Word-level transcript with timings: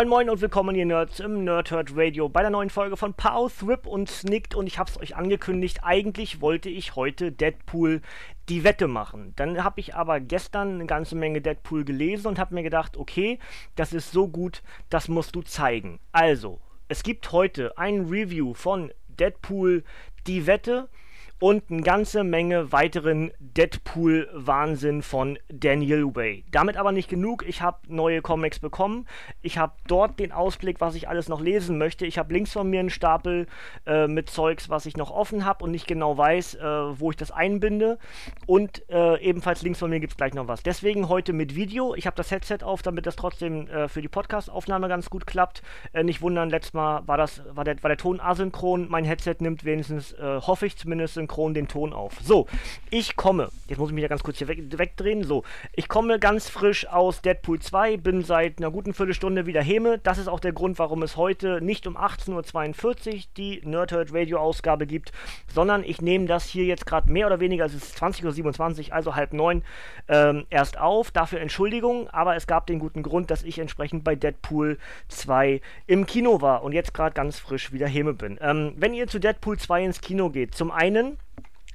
Moin 0.00 0.08
Moin 0.08 0.30
und 0.30 0.40
willkommen 0.40 0.74
ihr 0.76 0.86
Nerds 0.86 1.20
im 1.20 1.44
Nerdhurt 1.44 1.94
Radio 1.94 2.30
bei 2.30 2.40
der 2.40 2.48
neuen 2.48 2.70
Folge 2.70 2.96
von 2.96 3.12
Pow, 3.12 3.52
Thrip 3.54 3.86
und 3.86 4.08
Snicked 4.08 4.54
und 4.54 4.66
ich 4.66 4.78
hab's 4.78 4.96
euch 4.96 5.14
angekündigt, 5.14 5.80
eigentlich 5.82 6.40
wollte 6.40 6.70
ich 6.70 6.96
heute 6.96 7.30
Deadpool 7.30 8.00
die 8.48 8.64
Wette 8.64 8.88
machen. 8.88 9.34
Dann 9.36 9.62
habe 9.62 9.78
ich 9.78 9.94
aber 9.94 10.18
gestern 10.18 10.76
eine 10.76 10.86
ganze 10.86 11.16
Menge 11.16 11.42
Deadpool 11.42 11.84
gelesen 11.84 12.28
und 12.28 12.38
habe 12.38 12.54
mir 12.54 12.62
gedacht, 12.62 12.96
okay, 12.96 13.38
das 13.76 13.92
ist 13.92 14.10
so 14.10 14.26
gut, 14.26 14.62
das 14.88 15.08
musst 15.08 15.36
du 15.36 15.42
zeigen. 15.42 16.00
Also, 16.12 16.60
es 16.88 17.02
gibt 17.02 17.30
heute 17.32 17.76
ein 17.76 18.06
Review 18.06 18.54
von 18.54 18.90
Deadpool 19.08 19.84
die 20.26 20.46
Wette 20.46 20.88
und 21.40 21.70
eine 21.70 21.80
ganze 21.80 22.22
Menge 22.22 22.70
weiteren 22.70 23.32
Deadpool-Wahnsinn 23.38 25.02
von 25.02 25.38
Daniel 25.48 26.14
Way. 26.14 26.44
Damit 26.52 26.76
aber 26.76 26.92
nicht 26.92 27.08
genug. 27.08 27.44
Ich 27.48 27.62
habe 27.62 27.78
neue 27.88 28.20
Comics 28.20 28.58
bekommen. 28.58 29.06
Ich 29.40 29.56
habe 29.56 29.72
dort 29.86 30.20
den 30.20 30.32
Ausblick, 30.32 30.82
was 30.82 30.94
ich 30.94 31.08
alles 31.08 31.30
noch 31.30 31.40
lesen 31.40 31.78
möchte. 31.78 32.04
Ich 32.04 32.18
habe 32.18 32.34
links 32.34 32.52
von 32.52 32.68
mir 32.68 32.80
einen 32.80 32.90
Stapel 32.90 33.46
äh, 33.86 34.06
mit 34.06 34.28
Zeugs, 34.28 34.68
was 34.68 34.84
ich 34.84 34.98
noch 34.98 35.10
offen 35.10 35.46
habe 35.46 35.64
und 35.64 35.70
nicht 35.70 35.86
genau 35.86 36.16
weiß, 36.16 36.56
äh, 36.56 36.60
wo 37.00 37.10
ich 37.10 37.16
das 37.16 37.30
einbinde. 37.30 37.98
Und 38.46 38.86
äh, 38.90 39.18
ebenfalls 39.20 39.62
links 39.62 39.78
von 39.78 39.88
mir 39.88 40.00
gibt 40.00 40.12
es 40.12 40.16
gleich 40.18 40.34
noch 40.34 40.46
was. 40.46 40.62
Deswegen 40.62 41.08
heute 41.08 41.32
mit 41.32 41.54
Video. 41.54 41.94
Ich 41.94 42.06
habe 42.06 42.16
das 42.16 42.30
Headset 42.30 42.58
auf, 42.62 42.82
damit 42.82 43.06
das 43.06 43.16
trotzdem 43.16 43.66
äh, 43.68 43.88
für 43.88 44.02
die 44.02 44.08
Podcast-Aufnahme 44.08 44.88
ganz 44.88 45.08
gut 45.08 45.26
klappt. 45.26 45.62
Äh, 45.94 46.04
nicht 46.04 46.20
wundern, 46.20 46.50
letztes 46.50 46.74
Mal 46.74 47.08
war, 47.08 47.16
das, 47.16 47.42
war, 47.50 47.64
der, 47.64 47.82
war 47.82 47.88
der 47.88 47.96
Ton 47.96 48.20
asynchron. 48.20 48.88
Mein 48.90 49.06
Headset 49.06 49.36
nimmt 49.38 49.64
wenigstens, 49.64 50.12
äh, 50.12 50.40
hoffe 50.42 50.66
ich 50.66 50.76
zumindest, 50.76 51.14
synchron 51.14 51.29
synchron 51.30 51.54
den 51.54 51.68
Ton 51.68 51.92
auf. 51.92 52.14
So, 52.22 52.46
ich 52.90 53.16
komme, 53.16 53.48
jetzt 53.68 53.78
muss 53.78 53.90
ich 53.90 53.94
mich 53.94 54.02
ja 54.02 54.08
ganz 54.08 54.22
kurz 54.22 54.38
hier 54.38 54.48
weg, 54.48 54.58
wegdrehen. 54.76 55.24
So, 55.24 55.44
ich 55.74 55.88
komme 55.88 56.18
ganz 56.18 56.48
frisch 56.48 56.86
aus 56.86 57.22
Deadpool 57.22 57.60
2, 57.60 57.96
bin 57.98 58.24
seit 58.24 58.58
einer 58.58 58.70
guten 58.70 58.94
Viertelstunde 58.94 59.46
wieder 59.46 59.62
Heme. 59.62 59.98
Das 59.98 60.18
ist 60.18 60.28
auch 60.28 60.40
der 60.40 60.52
Grund, 60.52 60.78
warum 60.78 61.02
es 61.02 61.16
heute 61.16 61.60
nicht 61.60 61.86
um 61.86 61.96
18.42 61.96 63.14
Uhr 63.14 63.20
die 63.36 63.60
Nerdhurt 63.64 64.12
Radio 64.12 64.38
Ausgabe 64.38 64.86
gibt, 64.86 65.12
sondern 65.52 65.84
ich 65.84 66.00
nehme 66.00 66.26
das 66.26 66.46
hier 66.46 66.64
jetzt 66.64 66.86
gerade 66.86 67.10
mehr 67.10 67.26
oder 67.26 67.40
weniger, 67.40 67.64
es 67.64 67.74
ist 67.74 67.96
20.27 67.96 68.88
Uhr, 68.88 68.94
also 68.94 69.14
halb 69.14 69.32
neun, 69.32 69.62
ähm, 70.08 70.46
erst 70.50 70.78
auf. 70.78 71.10
Dafür 71.10 71.40
Entschuldigung, 71.40 72.08
aber 72.10 72.36
es 72.36 72.46
gab 72.46 72.66
den 72.66 72.78
guten 72.78 73.02
Grund, 73.02 73.30
dass 73.30 73.42
ich 73.42 73.58
entsprechend 73.58 74.04
bei 74.04 74.14
Deadpool 74.16 74.78
2 75.08 75.60
im 75.86 76.06
Kino 76.06 76.40
war 76.40 76.62
und 76.62 76.72
jetzt 76.72 76.94
gerade 76.94 77.14
ganz 77.14 77.38
frisch 77.38 77.72
wieder 77.72 77.86
Heme 77.86 78.14
bin. 78.14 78.38
Ähm, 78.40 78.72
wenn 78.76 78.94
ihr 78.94 79.06
zu 79.06 79.18
Deadpool 79.18 79.58
2 79.58 79.84
ins 79.84 80.00
Kino 80.00 80.30
geht, 80.30 80.54
zum 80.54 80.70
einen 80.70 81.19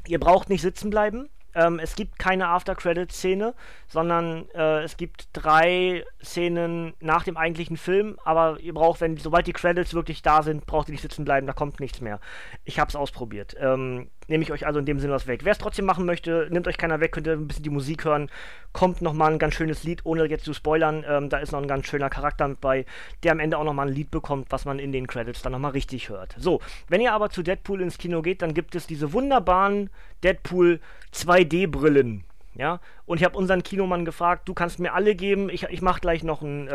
Ihr 0.07 0.19
braucht 0.19 0.49
nicht 0.49 0.61
sitzen 0.61 0.89
bleiben. 0.89 1.29
Ähm, 1.55 1.79
es 1.79 1.95
gibt 1.95 2.19
keine 2.19 2.49
After-Credit-Szene, 2.49 3.55
sondern 3.87 4.49
äh, 4.53 4.83
es 4.83 4.97
gibt 4.97 5.29
drei 5.31 6.03
Szenen 6.21 6.93
nach 6.99 7.23
dem 7.23 7.37
eigentlichen 7.37 7.77
Film, 7.77 8.17
aber 8.25 8.59
ihr 8.59 8.73
braucht, 8.73 8.99
wenn 8.99 9.15
sobald 9.15 9.47
die 9.47 9.53
Credits 9.53 9.93
wirklich 9.93 10.21
da 10.21 10.43
sind, 10.43 10.65
braucht 10.65 10.89
ihr 10.89 10.91
nicht 10.91 11.01
sitzen 11.01 11.23
bleiben, 11.23 11.47
da 11.47 11.53
kommt 11.53 11.79
nichts 11.79 12.01
mehr. 12.01 12.19
Ich 12.65 12.77
habe 12.77 12.89
es 12.89 12.95
ausprobiert. 12.97 13.55
Ähm, 13.57 14.09
nehme 14.27 14.43
ich 14.43 14.51
euch 14.51 14.65
also 14.65 14.79
in 14.79 14.85
dem 14.85 14.99
Sinne 14.99 15.13
was 15.13 15.27
weg. 15.27 15.41
Wer 15.43 15.51
es 15.51 15.57
trotzdem 15.57 15.85
machen 15.85 16.05
möchte, 16.05 16.47
nimmt 16.51 16.67
euch 16.67 16.77
keiner 16.77 16.99
weg, 16.99 17.11
könnt 17.11 17.27
ihr 17.27 17.33
ein 17.33 17.47
bisschen 17.47 17.63
die 17.63 17.69
Musik 17.69 18.05
hören. 18.05 18.29
Kommt 18.73 19.01
nochmal 19.01 19.33
ein 19.33 19.39
ganz 19.39 19.55
schönes 19.55 19.83
Lied, 19.83 20.01
ohne 20.03 20.25
jetzt 20.25 20.45
zu 20.45 20.53
spoilern. 20.53 21.05
Ähm, 21.07 21.29
da 21.29 21.37
ist 21.37 21.51
noch 21.51 21.61
ein 21.61 21.67
ganz 21.67 21.87
schöner 21.87 22.09
Charakter 22.09 22.47
mit 22.47 22.61
bei, 22.61 22.85
der 23.23 23.31
am 23.31 23.39
Ende 23.39 23.57
auch 23.57 23.63
nochmal 23.63 23.87
ein 23.87 23.93
Lied 23.93 24.11
bekommt, 24.11 24.47
was 24.49 24.65
man 24.65 24.79
in 24.79 24.91
den 24.91 25.07
Credits 25.07 25.41
dann 25.41 25.51
nochmal 25.51 25.71
richtig 25.71 26.09
hört. 26.09 26.35
So, 26.37 26.61
wenn 26.89 27.01
ihr 27.01 27.13
aber 27.13 27.29
zu 27.29 27.43
Deadpool 27.43 27.81
ins 27.81 27.97
Kino 27.97 28.21
geht, 28.21 28.41
dann 28.41 28.53
gibt 28.53 28.75
es 28.75 28.87
diese 28.87 29.13
wunderbaren 29.13 29.89
Deadpool 30.23 30.79
2D-Brillen. 31.13 32.23
Ja, 32.57 32.79
und 33.05 33.19
ich 33.19 33.25
habe 33.25 33.37
unseren 33.37 33.63
Kinomann 33.63 34.05
gefragt, 34.05 34.47
du 34.47 34.53
kannst 34.53 34.79
mir 34.79 34.93
alle 34.93 35.13
geben, 35.13 35.49
ich, 35.49 35.63
ich 35.63 35.81
mache 35.81 35.99
gleich 35.99 36.23
noch 36.23 36.41
einen, 36.41 36.69
äh, 36.69 36.71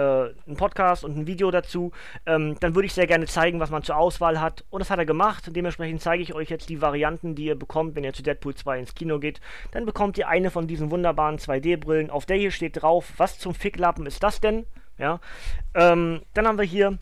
einen 0.47 0.57
Podcast 0.57 1.05
und 1.05 1.17
ein 1.17 1.27
Video 1.27 1.51
dazu. 1.51 1.93
Ähm, 2.27 2.57
dann 2.61 2.75
würde 2.75 2.85
ich 2.85 2.93
sehr 2.93 3.07
gerne 3.07 3.27
zeigen, 3.27 3.61
was 3.61 3.71
man 3.71 3.83
zur 3.83 3.97
Auswahl 3.97 4.43
hat. 4.43 4.65
Und 4.69 4.81
das 4.81 4.91
hat 4.91 4.99
er 4.99 5.07
gemacht. 5.07 5.45
Dementsprechend 5.49 6.03
zeige 6.03 6.23
ich 6.23 6.35
euch 6.35 6.51
jetzt 6.51 6.69
die 6.69 6.83
Varianten, 6.83 7.35
die 7.35 7.47
ihr 7.47 7.59
bekommt, 7.59 7.97
wenn 7.97 8.05
ihr 8.05 8.13
zu 8.13 8.23
Deadpool 8.23 8.55
2 8.55 8.79
ins 8.79 8.95
Kino 8.95 9.19
geht. 9.19 9.41
Dann 9.71 9.87
bekommt 9.87 10.19
ihr 10.19 10.29
eine 10.29 10.51
von 10.51 10.67
diesen 10.67 10.91
wunderbaren 10.91 11.39
2D-Brillen. 11.39 12.11
Auf 12.11 12.27
der 12.27 12.37
hier 12.37 12.51
steht 12.51 12.83
drauf, 12.83 13.15
was 13.17 13.39
zum 13.39 13.55
Ficklappen 13.55 14.05
ist 14.05 14.23
das 14.23 14.41
denn? 14.41 14.67
Ja, 14.99 15.19
ähm, 15.75 16.21
dann 16.35 16.47
haben 16.47 16.59
wir 16.59 16.65
hier 16.67 16.99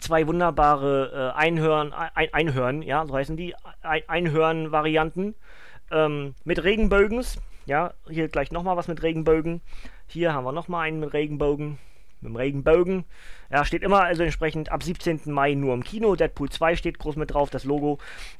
zwei 0.00 0.26
wunderbare 0.26 1.32
äh, 1.34 1.38
Einhörn, 1.38 1.94
ein, 1.94 2.28
Einhörn, 2.34 2.82
ja, 2.82 3.06
so 3.06 3.14
heißen 3.14 3.38
die, 3.38 3.54
ein, 3.80 4.02
Einhörn-Varianten 4.06 5.34
ähm, 5.90 6.34
mit 6.44 6.62
Regenbögens. 6.62 7.38
Ja, 7.66 7.94
hier 8.08 8.28
gleich 8.28 8.50
nochmal 8.50 8.76
was 8.76 8.88
mit 8.88 9.02
Regenbögen. 9.02 9.60
Hier 10.06 10.32
haben 10.32 10.44
wir 10.44 10.52
nochmal 10.52 10.86
einen 10.86 11.00
mit 11.00 11.12
Regenbogen. 11.12 11.78
Mit 12.20 12.30
dem 12.30 12.36
Regenbogen. 12.36 13.04
Ja, 13.50 13.64
steht 13.64 13.82
immer 13.82 14.02
also 14.02 14.22
entsprechend 14.22 14.70
ab 14.70 14.82
17. 14.82 15.20
Mai 15.26 15.54
nur 15.54 15.74
im 15.74 15.84
Kino. 15.84 16.14
Deadpool 16.14 16.50
2 16.50 16.76
steht 16.76 16.98
groß 16.98 17.16
mit 17.16 17.32
drauf, 17.32 17.50
das 17.50 17.64
Logo. 17.64 17.98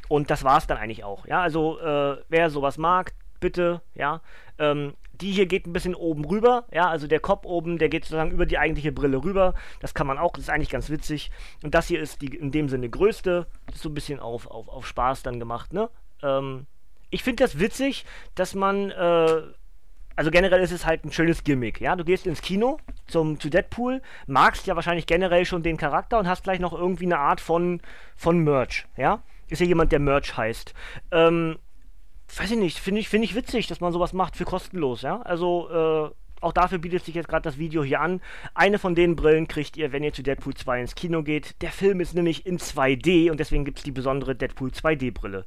Und 0.08 0.30
das 0.30 0.44
war 0.44 0.58
es 0.58 0.66
dann 0.66 0.78
eigentlich 0.78 1.04
auch. 1.04 1.26
Ja, 1.26 1.42
also 1.42 1.80
äh, 1.80 2.16
wer 2.28 2.50
sowas 2.50 2.78
mag, 2.78 3.12
bitte, 3.40 3.82
ja. 3.94 4.20
Ähm, 4.58 4.94
die 5.22 5.32
hier 5.32 5.46
geht 5.46 5.66
ein 5.66 5.72
bisschen 5.72 5.94
oben 5.94 6.24
rüber, 6.24 6.64
ja, 6.72 6.88
also 6.88 7.06
der 7.06 7.20
Kopf 7.20 7.44
oben, 7.44 7.78
der 7.78 7.88
geht 7.88 8.04
sozusagen 8.04 8.32
über 8.32 8.46
die 8.46 8.58
eigentliche 8.58 8.92
Brille 8.92 9.22
rüber. 9.22 9.54
Das 9.80 9.94
kann 9.94 10.06
man 10.06 10.18
auch, 10.18 10.32
das 10.32 10.44
ist 10.44 10.50
eigentlich 10.50 10.70
ganz 10.70 10.90
witzig. 10.90 11.30
Und 11.62 11.74
das 11.74 11.86
hier 11.86 12.00
ist 12.00 12.22
die 12.22 12.34
in 12.34 12.50
dem 12.50 12.68
Sinne 12.68 12.88
größte. 12.88 13.46
Ist 13.72 13.82
so 13.82 13.88
ein 13.88 13.94
bisschen 13.94 14.20
auf, 14.20 14.46
auf, 14.46 14.68
auf 14.68 14.86
Spaß 14.86 15.22
dann 15.22 15.38
gemacht, 15.38 15.72
ne? 15.72 15.90
Ähm, 16.22 16.66
ich 17.12 17.22
finde 17.22 17.44
das 17.44 17.60
witzig, 17.60 18.04
dass 18.34 18.54
man, 18.54 18.90
äh, 18.90 19.42
also 20.16 20.30
generell 20.30 20.60
ist 20.62 20.72
es 20.72 20.86
halt 20.86 21.04
ein 21.04 21.12
schönes 21.12 21.44
Gimmick, 21.44 21.80
ja. 21.80 21.94
Du 21.94 22.04
gehst 22.04 22.26
ins 22.26 22.42
Kino 22.42 22.78
zum, 23.06 23.38
zu 23.38 23.50
Deadpool, 23.50 24.02
magst 24.26 24.66
ja 24.66 24.74
wahrscheinlich 24.74 25.06
generell 25.06 25.44
schon 25.44 25.62
den 25.62 25.76
Charakter 25.76 26.18
und 26.18 26.26
hast 26.26 26.42
gleich 26.42 26.58
noch 26.58 26.72
irgendwie 26.72 27.04
eine 27.04 27.18
Art 27.18 27.40
von, 27.40 27.80
von 28.16 28.38
Merch, 28.38 28.86
ja. 28.96 29.22
Ist 29.48 29.60
ja 29.60 29.66
jemand, 29.66 29.92
der 29.92 30.00
Merch 30.00 30.36
heißt. 30.36 30.72
Ähm, 31.10 31.58
weiß 32.34 32.50
ich 32.50 32.58
nicht, 32.58 32.78
finde 32.78 33.00
ich, 33.00 33.10
find 33.10 33.24
ich 33.24 33.34
witzig, 33.34 33.66
dass 33.66 33.80
man 33.80 33.92
sowas 33.92 34.14
macht 34.14 34.36
für 34.36 34.46
kostenlos, 34.46 35.02
ja. 35.02 35.20
Also, 35.20 35.68
äh, 35.70 36.21
auch 36.42 36.52
dafür 36.52 36.78
bietet 36.78 37.04
sich 37.04 37.14
jetzt 37.14 37.28
gerade 37.28 37.42
das 37.42 37.58
Video 37.58 37.84
hier 37.84 38.00
an. 38.00 38.20
Eine 38.54 38.78
von 38.78 38.94
den 38.94 39.16
Brillen 39.16 39.48
kriegt 39.48 39.76
ihr, 39.76 39.92
wenn 39.92 40.02
ihr 40.02 40.12
zu 40.12 40.22
Deadpool 40.22 40.54
2 40.54 40.80
ins 40.80 40.94
Kino 40.94 41.22
geht. 41.22 41.60
Der 41.62 41.70
Film 41.70 42.00
ist 42.00 42.14
nämlich 42.14 42.46
in 42.46 42.58
2D 42.58 43.30
und 43.30 43.40
deswegen 43.40 43.64
gibt 43.64 43.78
es 43.78 43.84
die 43.84 43.92
besondere 43.92 44.34
Deadpool 44.34 44.70
2D-Brille. 44.70 45.44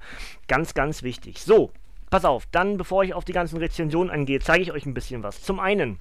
Ganz, 0.47 0.73
ganz 0.73 1.03
wichtig. 1.03 1.41
So, 1.41 1.71
pass 2.09 2.25
auf, 2.25 2.45
dann 2.51 2.77
bevor 2.77 3.03
ich 3.03 3.13
auf 3.13 3.25
die 3.25 3.33
ganzen 3.33 3.57
Rezensionen 3.57 4.09
angehe, 4.09 4.39
zeige 4.39 4.63
ich 4.63 4.71
euch 4.71 4.85
ein 4.85 4.93
bisschen 4.93 5.23
was. 5.23 5.41
Zum 5.41 5.59
einen 5.59 5.99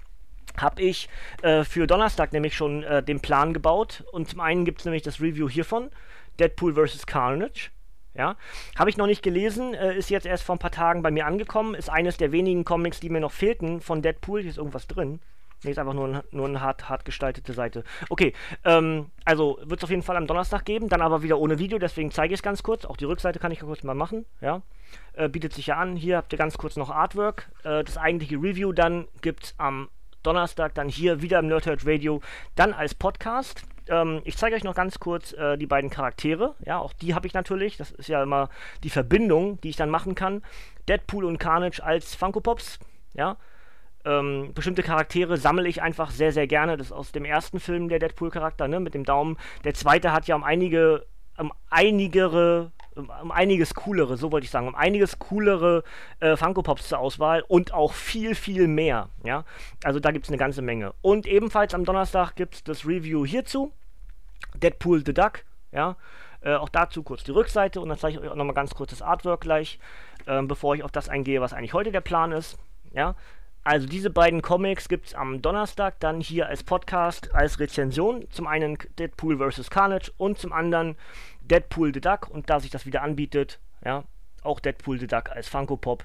habe 0.56 0.82
ich 0.82 1.08
äh, 1.42 1.64
für 1.64 1.86
Donnerstag 1.86 2.32
nämlich 2.32 2.54
schon 2.54 2.82
äh, 2.84 3.02
den 3.02 3.20
Plan 3.20 3.52
gebaut 3.52 4.04
und 4.12 4.28
zum 4.28 4.40
einen 4.40 4.64
gibt 4.64 4.80
es 4.80 4.84
nämlich 4.84 5.02
das 5.02 5.20
Review 5.20 5.48
hiervon, 5.48 5.90
Deadpool 6.38 6.74
vs. 6.74 7.06
Carnage. 7.06 7.70
Ja, 8.16 8.36
habe 8.78 8.90
ich 8.90 8.96
noch 8.96 9.06
nicht 9.06 9.22
gelesen, 9.22 9.74
äh, 9.74 9.96
ist 9.96 10.08
jetzt 10.08 10.26
erst 10.26 10.44
vor 10.44 10.54
ein 10.54 10.60
paar 10.60 10.70
Tagen 10.70 11.02
bei 11.02 11.10
mir 11.10 11.26
angekommen, 11.26 11.74
ist 11.74 11.90
eines 11.90 12.16
der 12.16 12.30
wenigen 12.30 12.64
Comics, 12.64 13.00
die 13.00 13.08
mir 13.08 13.20
noch 13.20 13.32
fehlten 13.32 13.80
von 13.80 14.02
Deadpool. 14.02 14.42
Hier 14.42 14.50
ist 14.50 14.58
irgendwas 14.58 14.86
drin. 14.86 15.20
Nee, 15.64 15.70
ist 15.70 15.78
einfach 15.78 15.94
nur, 15.94 16.08
ein, 16.08 16.22
nur 16.30 16.46
eine 16.46 16.60
hart, 16.60 16.88
hart 16.88 17.04
gestaltete 17.04 17.52
Seite. 17.54 17.84
Okay, 18.10 18.34
ähm, 18.64 19.10
also 19.24 19.58
wird 19.62 19.80
es 19.80 19.84
auf 19.84 19.90
jeden 19.90 20.02
Fall 20.02 20.16
am 20.16 20.26
Donnerstag 20.26 20.64
geben, 20.64 20.88
dann 20.88 21.00
aber 21.00 21.22
wieder 21.22 21.38
ohne 21.38 21.58
Video, 21.58 21.78
deswegen 21.78 22.10
zeige 22.10 22.34
ich 22.34 22.38
es 22.38 22.42
ganz 22.42 22.62
kurz. 22.62 22.84
Auch 22.84 22.96
die 22.96 23.06
Rückseite 23.06 23.38
kann 23.38 23.50
ich 23.50 23.60
kurz 23.60 23.82
mal 23.82 23.94
machen, 23.94 24.26
ja. 24.40 24.62
Äh, 25.14 25.28
bietet 25.28 25.52
sich 25.54 25.68
ja 25.68 25.76
an. 25.76 25.96
Hier 25.96 26.18
habt 26.18 26.32
ihr 26.32 26.38
ganz 26.38 26.58
kurz 26.58 26.76
noch 26.76 26.90
Artwork. 26.90 27.50
Äh, 27.64 27.82
das 27.82 27.96
eigentliche 27.96 28.36
Review 28.36 28.72
dann 28.72 29.08
gibt 29.22 29.44
es 29.44 29.54
am 29.58 29.88
Donnerstag 30.22 30.74
dann 30.74 30.88
hier 30.88 31.22
wieder 31.22 31.38
im 31.38 31.48
Nerdhurt 31.48 31.86
Radio, 31.86 32.20
dann 32.54 32.72
als 32.72 32.94
Podcast 32.94 33.64
ähm, 33.88 34.20
ich 34.24 34.36
zeige 34.36 34.56
euch 34.56 34.64
noch 34.64 34.74
ganz 34.74 34.98
kurz 34.98 35.32
äh, 35.32 35.56
die 35.56 35.66
beiden 35.66 35.90
Charaktere. 35.90 36.54
Ja, 36.64 36.78
auch 36.78 36.92
die 36.92 37.14
habe 37.14 37.26
ich 37.26 37.34
natürlich. 37.34 37.76
Das 37.76 37.90
ist 37.90 38.08
ja 38.08 38.22
immer 38.22 38.48
die 38.82 38.90
Verbindung, 38.90 39.60
die 39.60 39.70
ich 39.70 39.76
dann 39.76 39.90
machen 39.90 40.14
kann. 40.14 40.42
Deadpool 40.88 41.24
und 41.24 41.38
Carnage 41.38 41.82
als 41.82 42.14
Funko 42.14 42.40
Pops. 42.40 42.78
Ja. 43.14 43.36
Ähm, 44.04 44.52
bestimmte 44.54 44.82
Charaktere 44.82 45.36
sammle 45.38 45.68
ich 45.68 45.80
einfach 45.80 46.10
sehr, 46.10 46.32
sehr 46.32 46.46
gerne. 46.46 46.76
Das 46.76 46.88
ist 46.88 46.92
aus 46.92 47.12
dem 47.12 47.24
ersten 47.24 47.58
Film 47.58 47.88
der 47.88 47.98
Deadpool-Charakter, 47.98 48.68
ne, 48.68 48.80
mit 48.80 48.94
dem 48.94 49.04
Daumen. 49.04 49.38
Der 49.64 49.74
zweite 49.74 50.12
hat 50.12 50.26
ja 50.26 50.36
um 50.36 50.44
einige, 50.44 51.06
um 51.38 51.52
einigere 51.70 52.70
um, 52.96 53.10
um 53.22 53.30
einiges 53.30 53.74
coolere, 53.74 54.16
so 54.16 54.32
wollte 54.32 54.44
ich 54.44 54.50
sagen, 54.50 54.68
um 54.68 54.74
einiges 54.74 55.18
coolere 55.18 55.84
äh, 56.20 56.36
Funko 56.36 56.62
Pops 56.62 56.88
zur 56.88 56.98
Auswahl 56.98 57.44
und 57.48 57.72
auch 57.72 57.92
viel, 57.92 58.34
viel 58.34 58.68
mehr. 58.68 59.08
Ja, 59.24 59.44
also 59.82 60.00
da 60.00 60.10
gibt 60.10 60.26
es 60.26 60.30
eine 60.30 60.38
ganze 60.38 60.62
Menge. 60.62 60.94
Und 61.02 61.26
ebenfalls 61.26 61.74
am 61.74 61.84
Donnerstag 61.84 62.36
gibt 62.36 62.54
es 62.54 62.64
das 62.64 62.86
Review 62.86 63.24
hierzu: 63.26 63.72
Deadpool 64.54 65.04
the 65.04 65.14
Duck. 65.14 65.44
Ja, 65.72 65.96
äh, 66.40 66.54
auch 66.54 66.68
dazu 66.68 67.02
kurz 67.02 67.24
die 67.24 67.32
Rückseite 67.32 67.80
und 67.80 67.88
dann 67.88 67.98
zeige 67.98 68.18
ich 68.18 68.22
euch 68.22 68.30
auch 68.30 68.36
nochmal 68.36 68.54
ganz 68.54 68.74
kurz 68.74 68.90
das 68.90 69.02
Artwork 69.02 69.40
gleich, 69.40 69.78
äh, 70.26 70.42
bevor 70.42 70.74
ich 70.74 70.84
auf 70.84 70.92
das 70.92 71.08
eingehe, 71.08 71.40
was 71.40 71.52
eigentlich 71.52 71.74
heute 71.74 71.90
der 71.90 72.00
Plan 72.00 72.32
ist. 72.32 72.58
Ja, 72.92 73.16
also 73.66 73.86
diese 73.86 74.10
beiden 74.10 74.42
Comics 74.42 74.90
gibt 74.90 75.06
es 75.06 75.14
am 75.14 75.40
Donnerstag 75.40 75.98
dann 75.98 76.20
hier 76.20 76.48
als 76.48 76.62
Podcast, 76.62 77.34
als 77.34 77.58
Rezension. 77.58 78.26
Zum 78.30 78.46
einen 78.46 78.76
Deadpool 78.98 79.38
vs. 79.38 79.70
Carnage 79.70 80.12
und 80.18 80.38
zum 80.38 80.52
anderen 80.52 80.96
Deadpool 81.48 81.92
the 81.92 82.00
Duck. 82.00 82.28
Und 82.28 82.50
da 82.50 82.60
sich 82.60 82.70
das 82.70 82.86
wieder 82.86 83.02
anbietet, 83.02 83.60
ja, 83.84 84.04
auch 84.42 84.60
Deadpool 84.60 84.98
the 84.98 85.06
Duck 85.06 85.30
als 85.30 85.48
Funko 85.48 85.76
Pop 85.76 86.04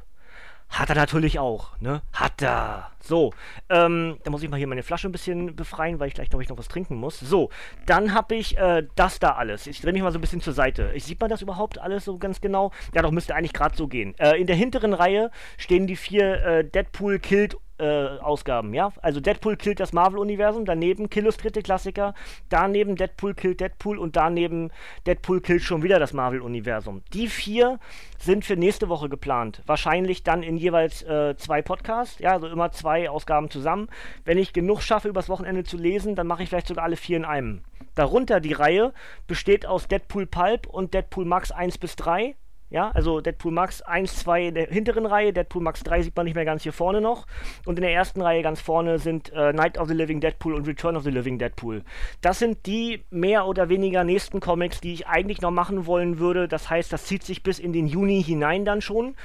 hat 0.69 0.89
er 0.89 0.95
natürlich 0.95 1.39
auch, 1.39 1.77
ne? 1.79 2.01
Hat 2.13 2.41
er. 2.41 2.91
So, 3.01 3.33
ähm, 3.69 4.19
da 4.23 4.29
muss 4.29 4.43
ich 4.43 4.49
mal 4.49 4.57
hier 4.57 4.67
meine 4.67 4.83
Flasche 4.83 5.09
ein 5.09 5.11
bisschen 5.11 5.55
befreien, 5.55 5.99
weil 5.99 6.09
ich 6.09 6.13
gleich, 6.13 6.29
glaube 6.29 6.43
ich, 6.43 6.49
noch 6.49 6.57
was 6.57 6.67
trinken 6.67 6.95
muss. 6.95 7.19
So, 7.19 7.49
dann 7.87 8.13
habe 8.13 8.35
ich 8.35 8.57
äh, 8.57 8.85
das 8.95 9.19
da 9.19 9.31
alles. 9.31 9.65
Ich 9.65 9.81
drehe 9.81 9.93
mich 9.93 10.03
mal 10.03 10.11
so 10.11 10.19
ein 10.19 10.21
bisschen 10.21 10.41
zur 10.41 10.53
Seite. 10.53 10.91
Ich, 10.93 11.05
sieht 11.05 11.19
man 11.19 11.29
das 11.29 11.41
überhaupt 11.41 11.79
alles 11.79 12.05
so 12.05 12.17
ganz 12.17 12.39
genau? 12.39 12.71
Ja, 12.93 13.01
doch, 13.01 13.11
müsste 13.11 13.35
eigentlich 13.35 13.53
gerade 13.53 13.75
so 13.75 13.87
gehen. 13.87 14.13
Äh, 14.19 14.39
in 14.39 14.45
der 14.45 14.55
hinteren 14.55 14.93
Reihe 14.93 15.31
stehen 15.57 15.87
die 15.87 15.95
vier 15.95 16.43
äh, 16.43 16.63
Deadpool 16.63 17.17
Killed 17.19 17.57
äh, 17.79 18.19
Ausgaben, 18.19 18.73
ja. 18.73 18.91
Also 19.01 19.19
Deadpool 19.19 19.57
killt 19.57 19.79
das 19.79 19.93
Marvel-Universum, 19.93 20.65
daneben 20.65 21.09
Killustrierte 21.09 21.61
Klassiker, 21.61 22.13
daneben 22.49 22.95
Deadpool 22.95 23.33
killt 23.33 23.61
Deadpool 23.61 23.97
und 23.97 24.15
daneben 24.15 24.71
Deadpool 25.05 25.41
killt 25.41 25.63
schon 25.63 25.83
wieder 25.83 25.99
das 25.99 26.13
Marvel-Universum. 26.13 27.01
Die 27.13 27.27
vier 27.27 27.79
sind 28.17 28.45
für 28.45 28.55
nächste 28.55 28.89
Woche 28.89 29.09
geplant. 29.09 29.61
Wahrscheinlich 29.65 30.23
dann 30.23 30.43
in 30.43 30.57
jeweils 30.57 31.03
äh, 31.03 31.35
zwei 31.37 31.61
Podcasts, 31.61 32.19
ja, 32.19 32.33
also 32.33 32.47
immer 32.47 32.71
zwei 32.71 33.09
Ausgaben 33.09 33.49
zusammen. 33.49 33.87
Wenn 34.25 34.37
ich 34.37 34.53
genug 34.53 34.81
schaffe, 34.81 35.07
übers 35.07 35.29
Wochenende 35.29 35.63
zu 35.63 35.77
lesen, 35.77 36.15
dann 36.15 36.27
mache 36.27 36.43
ich 36.43 36.49
vielleicht 36.49 36.67
sogar 36.67 36.83
alle 36.83 36.97
vier 36.97 37.17
in 37.17 37.25
einem. 37.25 37.61
Darunter 37.95 38.39
die 38.39 38.53
Reihe 38.53 38.93
besteht 39.27 39.65
aus 39.65 39.87
Deadpool 39.87 40.25
Pulp 40.25 40.67
und 40.67 40.93
Deadpool 40.93 41.25
Max 41.25 41.51
1 41.51 41.77
bis 41.77 41.95
3. 41.95 42.35
Ja, 42.69 42.91
also 42.91 43.19
Deadpool 43.19 43.51
Max 43.51 43.81
1, 43.81 44.19
2 44.19 44.47
in 44.47 44.53
der 44.53 44.67
hinteren 44.67 45.05
Reihe, 45.05 45.33
Deadpool 45.33 45.63
Max 45.63 45.81
3 45.83 46.03
sieht 46.03 46.15
man 46.15 46.25
nicht 46.25 46.35
mehr 46.35 46.45
ganz 46.45 46.63
hier 46.63 46.73
vorne 46.73 47.01
noch. 47.01 47.25
Und 47.65 47.77
in 47.77 47.81
der 47.81 47.93
ersten 47.93 48.21
Reihe 48.21 48.43
ganz 48.43 48.61
vorne 48.61 48.99
sind 48.99 49.31
äh, 49.33 49.53
Night 49.53 49.77
of 49.79 49.87
the 49.87 49.93
Living 49.93 50.19
Deadpool 50.19 50.53
und 50.53 50.67
Return 50.67 50.95
of 50.95 51.03
the 51.03 51.09
Living 51.09 51.39
Deadpool. 51.39 51.83
Das 52.21 52.37
sind 52.37 52.65
die 52.67 53.03
mehr 53.09 53.47
oder 53.47 53.69
weniger 53.69 54.03
nächsten 54.03 54.39
Comics, 54.39 54.81
die 54.81 54.93
ich 54.93 55.07
eigentlich 55.07 55.41
noch 55.41 55.51
machen 55.51 55.87
wollen 55.87 56.19
würde. 56.19 56.47
Das 56.47 56.69
heißt, 56.69 56.93
das 56.93 57.05
zieht 57.05 57.23
sich 57.23 57.41
bis 57.41 57.57
in 57.57 57.73
den 57.73 57.87
Juni 57.87 58.23
hinein 58.23 58.65
dann 58.65 58.81
schon. 58.81 59.15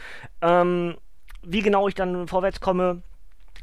Ähm, 0.40 0.96
wie 1.42 1.60
genau 1.60 1.88
ich 1.88 1.94
dann 1.94 2.26
vorwärts 2.26 2.60
komme, 2.60 3.02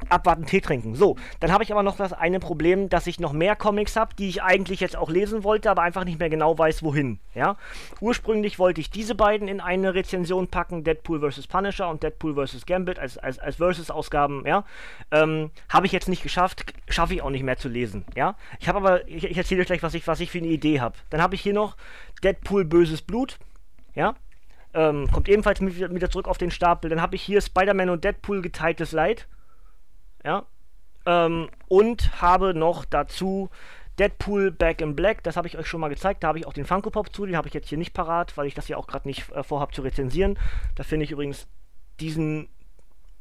abwarten, 0.10 0.46
Tee 0.46 0.62
trinken. 0.62 0.96
So, 0.96 1.16
dann 1.40 1.52
habe 1.52 1.64
ich 1.64 1.72
aber 1.72 1.84
noch 1.84 1.98
das 1.98 2.14
eine 2.14 2.40
Problem, 2.40 2.90
dass 2.90 3.08
ich 3.08 3.20
noch 3.20 3.34
mehr 3.34 3.56
Comics 3.56 3.96
habe, 3.96 4.16
die 4.16 4.30
ich 4.30 4.44
eigentlich 4.44 4.80
jetzt 4.80 4.96
auch 4.96 5.10
lesen 5.10 5.44
wollte, 5.44 5.70
aber 5.70 5.82
einfach 5.82 6.04
nicht 6.04 6.20
mehr 6.20 6.30
genau 6.30 6.58
weiß, 6.58 6.84
wohin. 6.84 7.20
Ja? 7.34 7.58
Ursprünglich 8.00 8.60
wollte 8.60 8.82
ich 8.82 8.90
diese 8.90 9.16
beiden 9.16 9.48
in 9.48 9.60
eine 9.60 9.94
Rezension 9.94 10.48
packen, 10.48 10.84
Deadpool 10.84 11.32
vs. 11.32 11.48
Punisher 11.48 11.90
und 11.90 12.04
Deadpool 12.04 12.36
vs. 12.36 12.66
Gambit 12.66 13.00
als, 13.00 13.18
als, 13.18 13.40
als 13.40 13.58
Versus-Ausgaben, 13.58 14.46
ja. 14.46 14.64
Ähm, 15.12 15.52
habe 15.70 15.86
ich 15.86 15.92
jetzt 15.92 16.10
nicht 16.10 16.24
geschafft, 16.24 16.74
schaffe 16.90 17.14
ich 17.14 17.22
auch 17.22 17.30
nicht 17.30 17.44
mehr 17.44 17.58
zu 17.58 17.70
lesen, 17.70 18.06
ja. 18.16 18.36
Ich 18.60 18.68
habe 18.68 18.80
aber, 18.80 19.08
ich, 19.08 19.24
ich 19.24 19.38
erzähle 19.38 19.62
euch 19.62 19.68
gleich, 19.68 19.84
was 19.84 19.94
ich, 19.94 20.08
was 20.08 20.20
ich 20.20 20.32
für 20.32 20.40
eine 20.40 20.48
Idee 20.48 20.80
habe. 20.80 20.96
Dann 21.10 21.22
habe 21.22 21.36
ich 21.36 21.42
hier 21.42 21.54
noch 21.54 21.76
Deadpool 22.24 22.66
Böses 22.66 23.02
Blut, 23.02 23.38
ja. 23.96 24.16
Ähm, 24.74 25.10
kommt 25.12 25.28
ebenfalls 25.28 25.60
mit, 25.60 25.78
wieder 25.78 26.10
zurück 26.10 26.28
auf 26.28 26.38
den 26.38 26.52
Stapel. 26.52 26.90
Dann 26.90 27.02
habe 27.02 27.16
ich 27.16 27.22
hier 27.22 27.42
Spider-Man 27.42 27.90
und 27.90 28.04
Deadpool 28.04 28.42
geteiltes 28.42 28.94
Leid 28.94 29.28
ja. 30.24 30.46
Ähm, 31.06 31.50
und 31.68 32.22
habe 32.22 32.54
noch 32.54 32.86
dazu 32.86 33.50
Deadpool 34.00 34.52
Back 34.52 34.82
in 34.82 34.96
Black, 34.96 35.24
das 35.24 35.36
habe 35.36 35.48
ich 35.48 35.58
euch 35.58 35.68
schon 35.68 35.82
mal 35.82 35.90
gezeigt. 35.90 36.24
Da 36.24 36.30
habe 36.30 36.40
ich 36.40 36.48
auch 36.48 36.54
den 36.54 36.66
Funko 36.66 36.90
Pop 36.90 37.14
zu, 37.14 37.26
den 37.26 37.36
habe 37.36 37.48
ich 37.48 37.54
jetzt 37.54 37.70
hier 37.70 37.78
nicht 37.78 37.94
parat, 37.94 38.38
weil 38.38 38.48
ich 38.48 38.54
das 38.54 38.68
ja 38.68 38.78
auch 38.78 38.88
gerade 38.88 39.08
nicht 39.08 39.32
äh, 39.32 39.44
vorhabe 39.44 39.74
zu 39.74 39.82
rezensieren. 39.82 40.40
Da 40.76 40.84
finde 40.84 41.06
ich 41.06 41.12
übrigens 41.12 41.48
diesen 42.00 42.50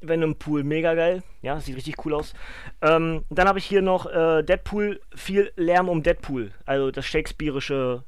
Venom 0.00 0.36
Pool 0.36 0.64
mega 0.64 0.94
geil. 0.94 1.22
Ja, 1.42 1.60
sieht 1.60 1.76
richtig 1.76 2.04
cool 2.04 2.14
aus. 2.14 2.34
Ähm, 2.80 3.24
dann 3.28 3.48
habe 3.48 3.58
ich 3.58 3.66
hier 3.66 3.82
noch 3.82 4.06
äh, 4.06 4.42
Deadpool, 4.42 5.00
viel 5.14 5.52
Lärm 5.56 5.88
um 5.88 6.02
Deadpool. 6.02 6.52
Also 6.64 6.90
das 6.90 7.06
Shakespeareische 7.06 8.04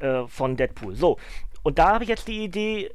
äh, 0.00 0.26
von 0.26 0.56
Deadpool. 0.56 0.94
So, 0.96 1.18
und 1.62 1.78
da 1.78 1.94
habe 1.94 2.04
ich 2.04 2.10
jetzt 2.10 2.28
die 2.28 2.44
Idee, 2.44 2.90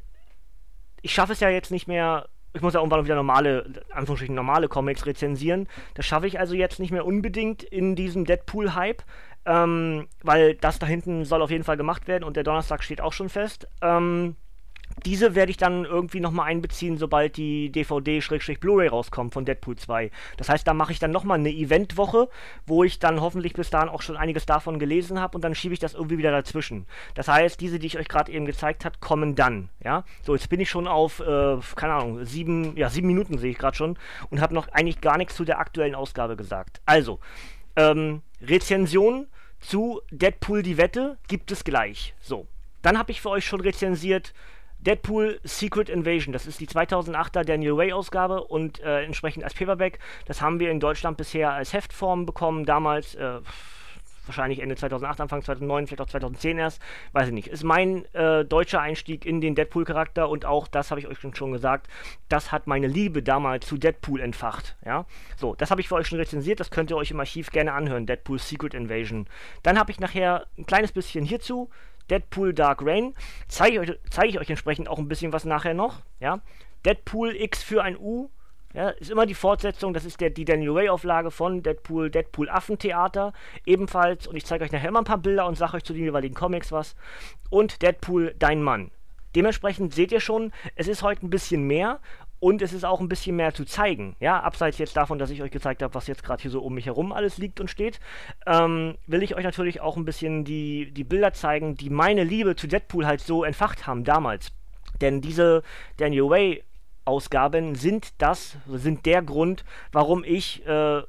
ich 1.01 1.13
schaffe 1.13 1.33
es 1.33 1.39
ja 1.39 1.49
jetzt 1.49 1.71
nicht 1.71 1.87
mehr 1.87 2.27
ich 2.55 2.61
muss 2.61 2.73
ja 2.73 2.79
irgendwann 2.79 3.03
wieder 3.05 3.15
normale, 3.15 3.65
Anführungsstrichen 3.91 4.33
normale 4.33 4.67
Comics 4.67 5.05
rezensieren. 5.05 5.67
Das 5.93 6.05
schaffe 6.05 6.27
ich 6.27 6.39
also 6.39 6.55
jetzt 6.55 6.79
nicht 6.79 6.91
mehr 6.91 7.05
unbedingt 7.05 7.63
in 7.63 7.95
diesem 7.95 8.25
Deadpool-Hype, 8.25 9.03
ähm, 9.45 10.07
weil 10.23 10.55
das 10.55 10.79
da 10.79 10.87
hinten 10.87 11.25
soll 11.25 11.41
auf 11.41 11.51
jeden 11.51 11.65
Fall 11.65 11.77
gemacht 11.77 12.07
werden 12.07 12.23
und 12.23 12.35
der 12.37 12.43
Donnerstag 12.43 12.83
steht 12.83 13.01
auch 13.01 13.13
schon 13.13 13.29
fest. 13.29 13.67
Ähm, 13.81 14.35
diese 15.03 15.35
werde 15.35 15.51
ich 15.51 15.57
dann 15.57 15.83
irgendwie 15.83 16.19
nochmal 16.19 16.47
einbeziehen, 16.47 16.97
sobald 16.97 17.35
die 17.37 17.69
DVD-Blu-ray 17.69 18.87
rauskommt 18.87 19.33
von 19.33 19.43
Deadpool 19.43 19.75
2. 19.75 20.09
Das 20.37 20.47
heißt, 20.47 20.65
da 20.65 20.73
mache 20.73 20.93
ich 20.93 20.99
dann 20.99 21.11
nochmal 21.11 21.37
eine 21.37 21.51
Eventwoche, 21.51 22.29
wo 22.65 22.83
ich 22.83 22.99
dann 22.99 23.19
hoffentlich 23.19 23.53
bis 23.53 23.69
dahin 23.69 23.89
auch 23.89 24.01
schon 24.01 24.15
einiges 24.15 24.45
davon 24.45 24.79
gelesen 24.79 25.19
habe 25.19 25.37
und 25.37 25.43
dann 25.43 25.53
schiebe 25.53 25.73
ich 25.73 25.79
das 25.79 25.93
irgendwie 25.93 26.17
wieder 26.17 26.31
dazwischen. 26.31 26.85
Das 27.13 27.27
heißt, 27.27 27.59
diese, 27.59 27.77
die 27.77 27.87
ich 27.87 27.99
euch 27.99 28.07
gerade 28.07 28.31
eben 28.31 28.45
gezeigt 28.45 28.85
habe, 28.85 28.97
kommen 28.99 29.35
dann. 29.35 29.69
Ja, 29.83 30.05
so 30.23 30.33
jetzt 30.33 30.49
bin 30.49 30.61
ich 30.61 30.69
schon 30.69 30.87
auf, 30.87 31.19
äh, 31.19 31.57
keine 31.75 31.93
Ahnung, 31.93 32.25
sieben, 32.25 32.77
ja, 32.77 32.89
sieben 32.89 33.07
Minuten 33.07 33.37
sehe 33.37 33.51
ich 33.51 33.57
gerade 33.57 33.75
schon 33.75 33.97
und 34.29 34.39
habe 34.39 34.53
noch 34.53 34.69
eigentlich 34.69 35.01
gar 35.01 35.17
nichts 35.17 35.35
zu 35.35 35.43
der 35.43 35.59
aktuellen 35.59 35.95
Ausgabe 35.95 36.37
gesagt. 36.37 36.81
Also, 36.85 37.19
ähm, 37.75 38.21
Rezension 38.41 39.27
zu 39.59 40.01
Deadpool 40.11 40.63
die 40.63 40.77
Wette 40.77 41.17
gibt 41.27 41.51
es 41.51 41.63
gleich. 41.63 42.13
So. 42.21 42.47
Dann 42.81 42.99
habe 42.99 43.11
ich 43.11 43.19
für 43.19 43.31
euch 43.31 43.45
schon 43.45 43.61
rezensiert 43.61 44.33
Deadpool 44.85 45.39
Secret 45.43 45.89
Invasion, 45.89 46.31
das 46.31 46.45
ist 46.45 46.59
die 46.59 46.67
2008er 46.67 47.43
Daniel 47.43 47.75
Way 47.77 47.93
Ausgabe 47.93 48.43
und 48.43 48.79
äh, 48.81 49.03
entsprechend 49.03 49.43
als 49.43 49.53
Paperback. 49.53 49.99
Das 50.25 50.41
haben 50.41 50.59
wir 50.59 50.69
in 50.69 50.79
Deutschland 50.79 51.17
bisher 51.17 51.51
als 51.51 51.73
Heftform 51.73 52.25
bekommen, 52.25 52.65
damals 52.65 53.15
äh, 53.15 53.39
wahrscheinlich 54.27 54.59
Ende 54.59 54.75
2008, 54.75 55.21
Anfang 55.21 55.41
2009, 55.41 55.87
vielleicht 55.87 56.01
auch 56.01 56.07
2010 56.07 56.57
erst, 56.57 56.81
weiß 57.13 57.27
ich 57.27 57.33
nicht. 57.33 57.47
Ist 57.47 57.63
mein 57.63 58.05
äh, 58.13 58.45
deutscher 58.45 58.81
Einstieg 58.81 59.25
in 59.25 59.41
den 59.41 59.55
Deadpool-Charakter 59.55 60.29
und 60.29 60.45
auch, 60.45 60.67
das 60.67 60.91
habe 60.91 60.99
ich 60.99 61.07
euch 61.07 61.17
schon 61.35 61.51
gesagt, 61.51 61.87
das 62.29 62.51
hat 62.51 62.67
meine 62.67 62.87
Liebe 62.87 63.23
damals 63.23 63.65
zu 63.65 63.77
Deadpool 63.77 64.21
entfacht. 64.21 64.75
Ja, 64.85 65.05
so, 65.37 65.55
das 65.55 65.71
habe 65.71 65.81
ich 65.81 65.87
für 65.87 65.95
euch 65.95 66.07
schon 66.07 66.19
rezensiert, 66.19 66.59
das 66.59 66.71
könnt 66.71 66.89
ihr 66.89 66.97
euch 66.97 67.11
im 67.11 67.19
Archiv 67.19 67.51
gerne 67.51 67.73
anhören, 67.73 68.05
Deadpool 68.05 68.39
Secret 68.39 68.73
Invasion. 68.73 69.27
Dann 69.63 69.79
habe 69.79 69.91
ich 69.91 69.99
nachher 69.99 70.45
ein 70.57 70.65
kleines 70.65 70.91
bisschen 70.91 71.25
hierzu 71.25 71.69
Deadpool 72.09 72.53
Dark 72.53 72.81
Rain. 72.83 73.13
Zeige 73.47 73.83
ich, 73.83 73.99
zeige 74.09 74.29
ich 74.29 74.39
euch 74.39 74.49
entsprechend 74.49 74.87
auch 74.87 74.99
ein 74.99 75.07
bisschen 75.07 75.33
was 75.33 75.45
nachher 75.45 75.73
noch. 75.73 76.01
Ja? 76.19 76.41
Deadpool 76.85 77.35
X 77.35 77.63
für 77.63 77.83
ein 77.83 77.97
U. 77.97 78.29
Ja, 78.75 78.89
ist 78.89 79.09
immer 79.09 79.25
die 79.25 79.33
Fortsetzung, 79.33 79.93
das 79.93 80.03
ist 80.03 80.19
der, 80.19 80.29
die 80.29 80.43
Daniel 80.43 80.71
Ray-Auflage 80.71 81.31
von 81.31 81.63
Deadpool, 81.63 82.09
Deadpool 82.09 82.49
Affentheater, 82.49 83.31
ebenfalls. 83.65 84.27
Und 84.27 84.35
ich 84.35 84.45
zeige 84.45 84.65
euch 84.65 84.71
nachher 84.73 84.89
immer 84.89 84.99
ein 84.99 85.05
paar 85.05 85.17
Bilder 85.17 85.47
und 85.47 85.57
sage 85.57 85.77
euch 85.77 85.83
zu 85.83 85.93
den 85.93 86.03
jeweiligen 86.03 86.35
Comics 86.35 86.73
was. 86.73 86.95
Und 87.49 87.81
Deadpool 87.81 88.35
Dein 88.37 88.61
Mann. 88.61 88.91
Dementsprechend 89.33 89.93
seht 89.93 90.11
ihr 90.11 90.19
schon, 90.19 90.51
es 90.75 90.89
ist 90.89 91.03
heute 91.03 91.25
ein 91.25 91.29
bisschen 91.29 91.63
mehr 91.63 91.99
und 92.39 92.61
es 92.61 92.73
ist 92.73 92.83
auch 92.83 92.99
ein 92.99 93.07
bisschen 93.07 93.37
mehr 93.37 93.53
zu 93.53 93.63
zeigen. 93.63 94.17
Ja, 94.19 94.41
abseits 94.41 94.77
jetzt 94.77 94.97
davon, 94.97 95.19
dass 95.19 95.29
ich 95.29 95.41
euch 95.41 95.51
gezeigt 95.51 95.81
habe, 95.81 95.93
was 95.93 96.07
jetzt 96.07 96.23
gerade 96.23 96.41
hier 96.41 96.51
so 96.51 96.61
um 96.61 96.73
mich 96.73 96.85
herum 96.85 97.13
alles 97.13 97.37
liegt 97.37 97.61
und 97.61 97.69
steht, 97.69 97.99
ähm, 98.45 98.95
will 99.07 99.23
ich 99.23 99.35
euch 99.35 99.43
natürlich 99.43 99.79
auch 99.79 99.95
ein 99.95 100.05
bisschen 100.05 100.43
die, 100.43 100.91
die 100.91 101.03
Bilder 101.05 101.31
zeigen, 101.31 101.75
die 101.75 101.89
meine 101.89 102.25
Liebe 102.25 102.55
zu 102.57 102.67
Deadpool 102.67 103.05
halt 103.07 103.21
so 103.21 103.45
entfacht 103.45 103.87
haben 103.87 104.03
damals. 104.03 104.51
Denn 105.01 105.21
diese 105.21 105.63
Daniel 105.97 106.29
Way 106.29 106.63
Ausgaben 107.05 107.75
sind 107.75 108.13
das, 108.17 108.57
sind 108.67 109.05
der 109.05 109.21
Grund, 109.21 109.63
warum 109.91 110.23
ich 110.23 110.65
äh, 110.65 111.03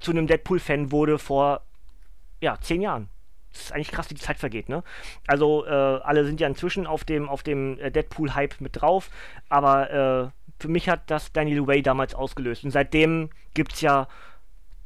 zu 0.00 0.10
einem 0.10 0.26
Deadpool-Fan 0.26 0.90
wurde 0.90 1.18
vor 1.18 1.62
ja, 2.40 2.58
zehn 2.60 2.82
Jahren. 2.82 3.08
Das 3.52 3.64
ist 3.64 3.72
eigentlich 3.72 3.90
krass, 3.90 4.08
wie 4.10 4.14
die 4.14 4.20
Zeit 4.20 4.38
vergeht, 4.38 4.68
ne? 4.70 4.82
Also, 5.26 5.66
äh, 5.66 5.70
alle 5.70 6.24
sind 6.24 6.40
ja 6.40 6.48
inzwischen 6.48 6.86
auf 6.86 7.04
dem, 7.04 7.28
auf 7.28 7.42
dem 7.42 7.78
äh, 7.78 7.90
Deadpool-Hype 7.90 8.60
mit 8.60 8.80
drauf, 8.80 9.10
aber 9.50 9.90
äh, 9.90 10.30
für 10.58 10.68
mich 10.68 10.88
hat 10.88 11.10
das 11.10 11.32
Daniel 11.32 11.66
Way 11.66 11.82
damals 11.82 12.14
ausgelöst. 12.14 12.64
Und 12.64 12.70
seitdem 12.70 13.30
gibt 13.52 13.74
es 13.74 13.82
ja 13.82 14.08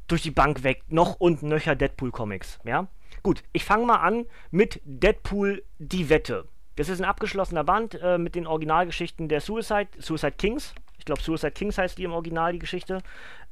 durch 0.07 0.21
die 0.21 0.31
Bank 0.31 0.63
weg 0.63 0.83
noch 0.89 1.15
und 1.15 1.43
nöcher 1.43 1.75
Deadpool-Comics. 1.75 2.59
Ja? 2.65 2.87
Gut, 3.23 3.43
ich 3.53 3.63
fange 3.63 3.85
mal 3.85 3.97
an 3.97 4.25
mit 4.51 4.81
Deadpool 4.83 5.63
die 5.77 6.09
Wette. 6.09 6.47
Das 6.77 6.89
ist 6.89 7.01
ein 7.01 7.05
abgeschlossener 7.05 7.63
Band 7.63 7.99
äh, 8.01 8.17
mit 8.17 8.35
den 8.35 8.47
Originalgeschichten 8.47 9.27
der 9.27 9.41
Suicide, 9.41 9.89
Suicide 9.99 10.33
Kings. 10.37 10.73
Ich 10.97 11.05
glaube, 11.05 11.21
Suicide 11.21 11.51
Kings 11.51 11.77
heißt 11.77 11.97
die 11.97 12.03
im 12.03 12.13
Original, 12.13 12.53
die 12.53 12.59
Geschichte. 12.59 12.99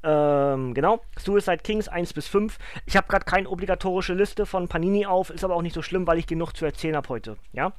Ähm, 0.03 0.74
genau. 0.74 1.01
Suicide 1.17 1.58
Kings 1.58 1.88
1 1.88 2.13
bis 2.13 2.27
5. 2.27 2.58
Ich 2.86 2.96
habe 2.96 3.08
gerade 3.08 3.25
keine 3.25 3.50
obligatorische 3.50 4.13
Liste 4.13 4.46
von 4.46 4.67
Panini 4.67 5.05
auf, 5.05 5.29
ist 5.32 5.44
aber 5.44 5.55
auch 5.55 5.62
nicht 5.62 5.74
so 5.74 5.82
schlimm, 5.82 6.05
weil 6.05 6.20
ich 6.20 6.27
genug 6.27 6.53
zu 6.55 6.65
erzählen 6.65 6.96
habe 6.96 7.10
heute. 7.10 7.38
Ja. 7.51 7.74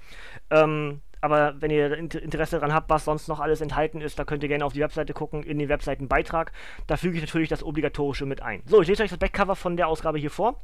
Ähm, 0.50 1.00
Aber 1.20 1.60
wenn 1.60 1.70
ihr 1.70 1.96
Interesse 1.96 2.56
daran 2.56 2.74
habt, 2.74 2.90
was 2.90 3.04
sonst 3.04 3.28
noch 3.28 3.40
alles 3.40 3.60
enthalten 3.60 4.00
ist, 4.00 4.18
da 4.18 4.24
könnt 4.24 4.42
ihr 4.42 4.48
gerne 4.48 4.64
auf 4.64 4.72
die 4.72 4.80
Webseite 4.80 5.12
gucken, 5.12 5.42
in 5.42 5.58
den 5.58 5.68
Webseitenbeitrag. 5.68 6.52
Da 6.86 6.96
füge 6.96 7.16
ich 7.16 7.22
natürlich 7.22 7.48
das 7.48 7.62
Obligatorische 7.62 8.26
mit 8.26 8.42
ein. 8.42 8.62
So, 8.66 8.82
ich 8.82 8.88
lese 8.88 9.02
euch 9.02 9.10
das 9.10 9.18
Backcover 9.18 9.56
von 9.56 9.76
der 9.76 9.88
Ausgabe 9.88 10.18
hier 10.18 10.30
vor. 10.30 10.60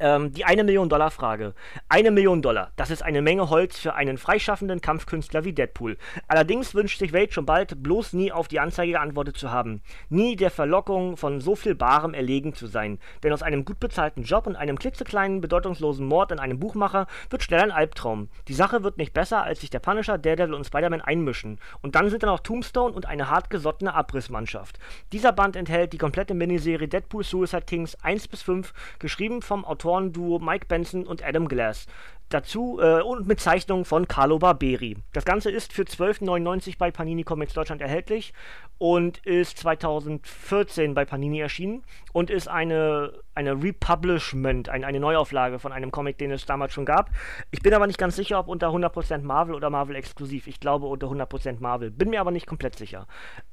Ähm, 0.00 0.32
die 0.32 0.44
eine 0.44 0.62
Million 0.62 0.88
Dollar 0.88 1.10
Frage. 1.10 1.54
Eine 1.88 2.12
Million 2.12 2.40
Dollar. 2.40 2.70
Das 2.76 2.90
ist 2.90 3.02
eine 3.02 3.20
Menge 3.20 3.50
Holz 3.50 3.78
für 3.78 3.94
einen 3.94 4.16
freischaffenden 4.16 4.80
Kampfkünstler 4.80 5.44
wie 5.44 5.52
Deadpool. 5.52 5.96
Allerdings 6.28 6.74
wünscht 6.74 7.00
sich 7.00 7.12
Wade 7.12 7.32
schon 7.32 7.46
bald, 7.46 7.82
bloß 7.82 8.12
nie 8.12 8.30
auf 8.30 8.46
die 8.46 8.60
Anzeige 8.60 8.92
geantwortet 8.92 9.36
zu 9.36 9.50
haben. 9.50 9.82
Nie 10.08 10.36
der 10.36 10.52
Verlockung 10.52 11.16
von 11.16 11.40
so 11.40 11.56
viel 11.56 11.74
Barem 11.74 12.14
erlegen 12.14 12.54
zu 12.54 12.68
sein. 12.68 13.00
Denn 13.24 13.32
aus 13.32 13.42
einem 13.42 13.64
gut 13.64 13.80
bezahlten 13.80 14.22
Job 14.22 14.46
und 14.46 14.54
einem 14.54 14.78
klitzekleinen, 14.78 15.40
bedeutungslosen 15.40 16.06
Mord 16.06 16.30
an 16.30 16.38
einem 16.38 16.60
Buchmacher 16.60 17.08
wird 17.30 17.42
schnell 17.42 17.62
ein 17.62 17.72
Albtraum. 17.72 18.28
Die 18.46 18.54
Sache 18.54 18.84
wird 18.84 18.98
nicht 18.98 19.12
besser, 19.12 19.42
als 19.42 19.60
sich 19.60 19.70
der 19.70 19.80
Punisher, 19.80 20.16
Daredevil 20.16 20.54
und 20.54 20.64
Spider-Man 20.64 21.00
einmischen. 21.00 21.58
Und 21.82 21.96
dann 21.96 22.08
sind 22.08 22.22
da 22.22 22.28
noch 22.28 22.40
Tombstone 22.40 22.94
und 22.94 23.06
eine 23.06 23.30
hartgesottene 23.30 23.94
Abrissmannschaft. 23.94 24.78
Dieser 25.12 25.32
Band 25.32 25.56
enthält 25.56 25.92
die 25.92 25.98
komplette 25.98 26.34
Miniserie 26.34 26.86
Deadpool 26.86 27.24
Suicide 27.24 27.62
Kings 27.62 27.96
1 28.02 28.28
bis 28.28 28.42
5, 28.42 28.72
geschrieben 29.00 29.42
vom 29.42 29.64
Autorenduo 29.68 30.38
Mike 30.38 30.66
Benson 30.66 31.06
und 31.06 31.24
Adam 31.24 31.48
Glass. 31.48 31.86
Dazu 32.30 32.78
äh, 32.78 33.00
und 33.00 33.26
mit 33.26 33.40
Zeichnungen 33.40 33.86
von 33.86 34.06
Carlo 34.06 34.38
Barberi. 34.38 34.98
Das 35.14 35.24
Ganze 35.24 35.50
ist 35.50 35.72
für 35.72 35.84
12,99 35.84 36.76
bei 36.76 36.90
Panini 36.90 37.24
Comics 37.24 37.54
Deutschland 37.54 37.80
erhältlich 37.80 38.34
und 38.76 39.24
ist 39.24 39.56
2014 39.58 40.92
bei 40.92 41.06
Panini 41.06 41.40
erschienen 41.40 41.84
und 42.12 42.28
ist 42.28 42.46
eine, 42.46 43.14
eine 43.34 43.54
Republishment, 43.54 44.68
ein, 44.68 44.84
eine 44.84 45.00
Neuauflage 45.00 45.58
von 45.58 45.72
einem 45.72 45.90
Comic, 45.90 46.18
den 46.18 46.30
es 46.30 46.44
damals 46.44 46.74
schon 46.74 46.84
gab. 46.84 47.10
Ich 47.50 47.62
bin 47.62 47.72
aber 47.72 47.86
nicht 47.86 47.98
ganz 47.98 48.14
sicher, 48.14 48.38
ob 48.38 48.48
unter 48.48 48.68
100% 48.68 49.22
Marvel 49.22 49.54
oder 49.54 49.70
Marvel 49.70 49.96
exklusiv. 49.96 50.48
Ich 50.48 50.60
glaube 50.60 50.86
unter 50.86 51.06
100% 51.06 51.60
Marvel. 51.60 51.90
Bin 51.90 52.10
mir 52.10 52.20
aber 52.20 52.30
nicht 52.30 52.46
komplett 52.46 52.76
sicher. 52.76 53.06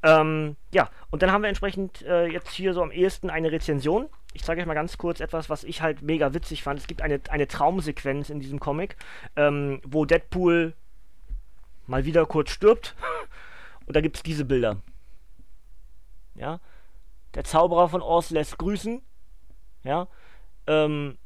Ähm, 0.04 0.58
ja, 0.74 0.90
und 1.12 1.22
dann 1.22 1.32
haben 1.32 1.44
wir 1.44 1.50
entsprechend 1.50 2.02
äh, 2.02 2.28
jetzt 2.28 2.52
hier 2.52 2.74
so 2.74 2.84
am 2.84 2.92
ehesten 2.92 3.30
eine 3.30 3.54
Rezension 3.54 4.10
ich 4.36 4.44
zeige 4.44 4.62
euch 4.62 4.68
mal 4.68 4.74
ganz 4.74 4.98
kurz 4.98 5.22
etwas, 5.22 5.50
was 5.50 5.64
ich 5.64 5.82
halt 5.82 6.02
mega 6.02 6.34
witzig 6.34 6.62
fand. 6.62 6.80
Es 6.80 6.88
gibt 6.88 7.02
eine, 7.02 7.22
eine 7.30 7.48
Traumsequenz 7.48 8.30
in 8.30 8.42
diesem 8.42 8.60
Comic, 8.60 8.98
ähm, 9.36 9.82
wo 9.86 10.04
Deadpool 10.06 10.74
mal 11.88 12.04
wieder 12.04 12.26
kurz 12.26 12.52
stirbt. 12.52 12.96
Und 13.86 13.96
da 13.96 14.02
gibt 14.02 14.18
es 14.18 14.24
diese 14.24 14.44
Bilder. 14.44 14.82
Ja. 16.36 16.60
Der 17.34 17.46
Zauberer 17.46 17.88
von 17.88 18.02
Oz 18.02 18.30
lässt 18.30 18.58
grüßen. 18.58 19.02
Ja. 19.84 20.08
Ähm, 20.68 21.18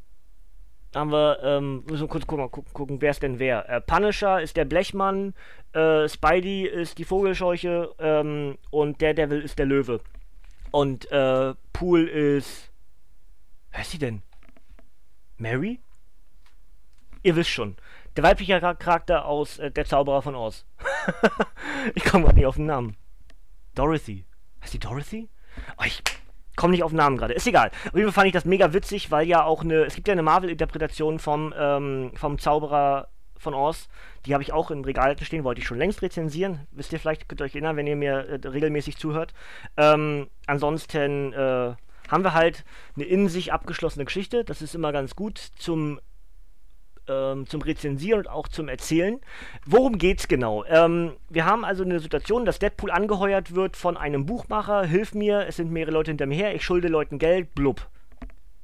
haben 0.93 1.11
wir, 1.11 1.39
ähm, 1.43 1.83
müssen 1.87 2.01
wir 2.01 2.07
kurz 2.09 2.27
gucken, 2.27 2.49
gucken, 2.51 2.73
gucken 2.73 3.01
wer 3.01 3.11
ist 3.11 3.23
denn 3.23 3.39
wer. 3.39 3.67
Äh, 3.69 3.81
Punisher 3.81 4.41
ist 4.41 4.57
der 4.57 4.65
Blechmann, 4.65 5.33
äh, 5.73 6.07
Spidey 6.07 6.65
ist 6.65 6.97
die 6.97 7.05
Vogelscheuche 7.05 7.91
ähm, 7.99 8.57
und 8.69 9.01
Daredevil 9.01 9.41
ist 9.41 9.57
der 9.57 9.65
Löwe. 9.65 10.01
Und 10.71 11.11
äh, 11.11 11.53
Pool 11.73 12.07
ist 12.07 12.68
Wer 13.79 13.83
ist 13.83 13.91
sie 13.91 13.97
denn? 13.97 14.23
Mary? 15.37 15.79
Ihr 17.23 17.37
wisst 17.37 17.49
schon. 17.49 17.77
Der 18.17 18.25
weibliche 18.25 18.59
Charakter 18.59 19.23
aus 19.23 19.57
äh, 19.57 19.71
Der 19.71 19.85
Zauberer 19.85 20.21
von 20.21 20.35
Oz. 20.35 20.65
ich 21.95 22.03
komme 22.03 22.25
gerade 22.25 22.35
nicht 22.35 22.45
auf 22.45 22.57
den 22.57 22.65
Namen. 22.65 22.97
Dorothy. 23.75 24.25
Heißt 24.61 24.73
die 24.73 24.79
Dorothy? 24.79 25.29
Oh, 25.77 25.85
ich 25.85 26.03
komme 26.57 26.71
nicht 26.71 26.83
auf 26.83 26.91
den 26.91 26.97
Namen 26.97 27.15
gerade. 27.15 27.33
Ist 27.33 27.47
egal. 27.47 27.71
Auf 27.87 27.95
jeden 27.95 28.07
Fall 28.07 28.11
fand 28.11 28.27
ich 28.27 28.33
das 28.33 28.43
mega 28.43 28.73
witzig, 28.73 29.11
weil 29.11 29.25
ja 29.25 29.45
auch 29.45 29.63
eine. 29.63 29.85
Es 29.85 29.95
gibt 29.95 30.09
ja 30.09 30.11
eine 30.11 30.23
Marvel-Interpretation 30.23 31.17
vom, 31.17 31.53
ähm, 31.57 32.11
vom 32.15 32.37
Zauberer 32.37 33.07
von 33.37 33.53
Oz. 33.53 33.87
Die 34.25 34.33
habe 34.33 34.43
ich 34.43 34.51
auch 34.51 34.71
im 34.71 34.83
Regal 34.83 35.15
stehen, 35.21 35.45
wollte 35.45 35.61
ich 35.61 35.67
schon 35.67 35.77
längst 35.77 36.01
rezensieren. 36.01 36.67
Wisst 36.71 36.91
ihr 36.91 36.99
vielleicht, 36.99 37.29
könnt 37.29 37.39
ihr 37.39 37.45
euch 37.45 37.55
erinnern, 37.55 37.77
wenn 37.77 37.87
ihr 37.87 37.95
mir 37.95 38.27
äh, 38.27 38.45
regelmäßig 38.45 38.97
zuhört. 38.97 39.33
Ähm, 39.77 40.27
ansonsten, 40.47 41.31
äh, 41.31 41.75
haben 42.09 42.23
wir 42.23 42.33
halt 42.33 42.65
eine 42.95 43.05
in 43.05 43.29
sich 43.29 43.53
abgeschlossene 43.53 44.05
Geschichte. 44.05 44.43
Das 44.43 44.61
ist 44.61 44.75
immer 44.75 44.91
ganz 44.91 45.15
gut 45.15 45.37
zum 45.37 45.99
ähm, 47.09 47.47
zum 47.47 47.61
Rezensieren 47.61 48.19
und 48.19 48.29
auch 48.29 48.47
zum 48.47 48.69
Erzählen. 48.69 49.19
Worum 49.65 49.97
geht's 49.97 50.27
genau? 50.27 50.63
Ähm, 50.65 51.13
wir 51.29 51.45
haben 51.45 51.65
also 51.65 51.83
eine 51.83 51.99
Situation, 51.99 52.45
dass 52.45 52.59
Deadpool 52.59 52.91
angeheuert 52.91 53.55
wird 53.55 53.75
von 53.75 53.97
einem 53.97 54.25
Buchmacher. 54.25 54.85
Hilf 54.85 55.13
mir, 55.13 55.47
es 55.47 55.57
sind 55.57 55.71
mehrere 55.71 55.91
Leute 55.91 56.11
hinter 56.11 56.27
mir 56.27 56.35
her, 56.35 56.55
ich 56.55 56.63
schulde 56.63 56.87
Leuten 56.87 57.17
Geld, 57.17 57.55
blub. 57.55 57.87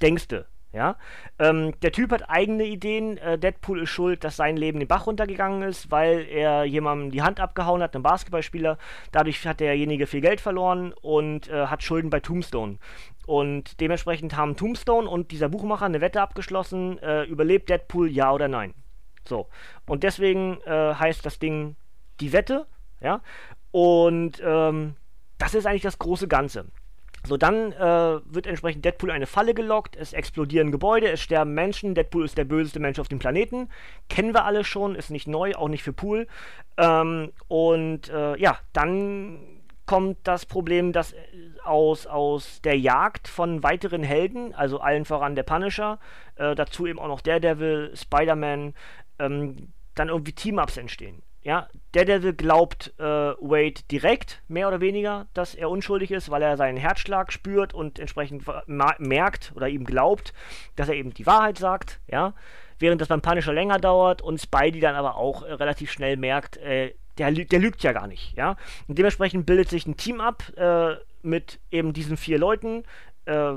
Denkste. 0.00 0.46
Ja? 0.72 0.96
Ähm, 1.38 1.72
der 1.80 1.90
Typ 1.90 2.12
hat 2.12 2.28
eigene 2.28 2.64
Ideen. 2.64 3.16
Äh, 3.16 3.38
Deadpool 3.38 3.82
ist 3.82 3.90
schuld, 3.90 4.22
dass 4.24 4.36
sein 4.36 4.58
Leben 4.58 4.78
den 4.78 4.88
Bach 4.88 5.06
runtergegangen 5.06 5.62
ist, 5.62 5.90
weil 5.90 6.26
er 6.28 6.64
jemandem 6.64 7.10
die 7.10 7.22
Hand 7.22 7.40
abgehauen 7.40 7.82
hat, 7.82 7.94
einem 7.94 8.02
Basketballspieler. 8.02 8.76
Dadurch 9.10 9.46
hat 9.46 9.60
derjenige 9.60 10.06
viel 10.06 10.20
Geld 10.20 10.40
verloren 10.40 10.92
und 11.00 11.48
äh, 11.48 11.66
hat 11.66 11.82
Schulden 11.82 12.10
bei 12.10 12.20
Tombstone. 12.20 12.76
Und 13.26 13.80
dementsprechend 13.80 14.36
haben 14.36 14.56
Tombstone 14.56 15.08
und 15.08 15.32
dieser 15.32 15.48
Buchmacher 15.48 15.84
eine 15.84 16.00
Wette 16.00 16.22
abgeschlossen, 16.22 16.98
äh, 17.00 17.24
überlebt 17.24 17.68
Deadpool 17.68 18.08
ja 18.08 18.32
oder 18.32 18.48
nein. 18.48 18.72
So. 19.26 19.48
Und 19.86 20.04
deswegen 20.04 20.58
äh, 20.64 20.94
heißt 20.94 21.26
das 21.26 21.38
Ding 21.38 21.76
die 22.20 22.32
Wette, 22.32 22.66
ja. 23.00 23.20
Und 23.72 24.40
ähm, 24.44 24.94
das 25.38 25.54
ist 25.54 25.66
eigentlich 25.66 25.82
das 25.82 25.98
große 25.98 26.28
Ganze. 26.28 26.66
So, 27.26 27.36
dann 27.36 27.72
äh, 27.72 28.20
wird 28.24 28.46
entsprechend 28.46 28.84
Deadpool 28.84 29.10
eine 29.10 29.26
Falle 29.26 29.52
gelockt, 29.52 29.96
es 29.96 30.12
explodieren 30.12 30.70
Gebäude, 30.70 31.10
es 31.10 31.20
sterben 31.20 31.54
Menschen, 31.54 31.94
Deadpool 31.94 32.24
ist 32.24 32.38
der 32.38 32.44
böseste 32.44 32.78
Mensch 32.78 33.00
auf 33.00 33.08
dem 33.08 33.18
Planeten. 33.18 33.68
Kennen 34.08 34.32
wir 34.32 34.44
alle 34.44 34.62
schon, 34.62 34.94
ist 34.94 35.10
nicht 35.10 35.26
neu, 35.26 35.54
auch 35.56 35.68
nicht 35.68 35.82
für 35.82 35.92
Pool. 35.92 36.28
Ähm, 36.76 37.32
und 37.48 38.08
äh, 38.10 38.38
ja, 38.38 38.60
dann 38.72 39.55
kommt 39.86 40.18
das 40.24 40.46
Problem, 40.46 40.92
dass 40.92 41.12
äh, 41.12 41.18
aus, 41.64 42.06
aus 42.06 42.60
der 42.62 42.78
Jagd 42.78 43.28
von 43.28 43.62
weiteren 43.62 44.02
Helden, 44.02 44.54
also 44.54 44.80
allen 44.80 45.04
voran 45.04 45.34
der 45.34 45.44
Punisher, 45.44 45.98
äh, 46.36 46.54
dazu 46.54 46.86
eben 46.86 46.98
auch 46.98 47.08
noch 47.08 47.20
Daredevil, 47.20 47.92
Spider-Man, 47.94 48.74
ähm, 49.18 49.72
dann 49.94 50.08
irgendwie 50.08 50.32
Team-Ups 50.32 50.76
entstehen. 50.76 51.22
Ja, 51.42 51.68
Daredevil 51.92 52.32
glaubt 52.32 52.92
äh, 52.98 53.04
Wade 53.04 53.82
direkt, 53.90 54.42
mehr 54.48 54.66
oder 54.66 54.80
weniger, 54.80 55.28
dass 55.32 55.54
er 55.54 55.70
unschuldig 55.70 56.10
ist, 56.10 56.28
weil 56.28 56.42
er 56.42 56.56
seinen 56.56 56.76
Herzschlag 56.76 57.32
spürt 57.32 57.72
und 57.72 58.00
entsprechend 58.00 58.44
merkt 58.66 59.52
oder 59.54 59.68
ihm 59.68 59.84
glaubt, 59.84 60.34
dass 60.74 60.88
er 60.88 60.96
eben 60.96 61.14
die 61.14 61.26
Wahrheit 61.26 61.56
sagt, 61.56 62.00
ja. 62.08 62.34
Während 62.78 63.00
das 63.00 63.08
beim 63.08 63.22
Punisher 63.22 63.54
länger 63.54 63.78
dauert 63.78 64.20
und 64.20 64.38
Spidey 64.38 64.80
dann 64.80 64.96
aber 64.96 65.16
auch 65.16 65.44
äh, 65.44 65.52
relativ 65.52 65.90
schnell 65.90 66.16
merkt, 66.16 66.56
äh, 66.58 66.94
der, 67.18 67.30
der 67.30 67.58
lügt 67.58 67.82
ja 67.82 67.92
gar 67.92 68.06
nicht, 68.06 68.36
ja. 68.36 68.56
Und 68.88 68.98
dementsprechend 68.98 69.46
bildet 69.46 69.68
sich 69.68 69.86
ein 69.86 69.96
Team 69.96 70.20
ab 70.20 70.42
äh, 70.56 70.94
mit 71.22 71.58
eben 71.70 71.92
diesen 71.92 72.16
vier 72.16 72.38
Leuten, 72.38 72.84
äh, 73.24 73.52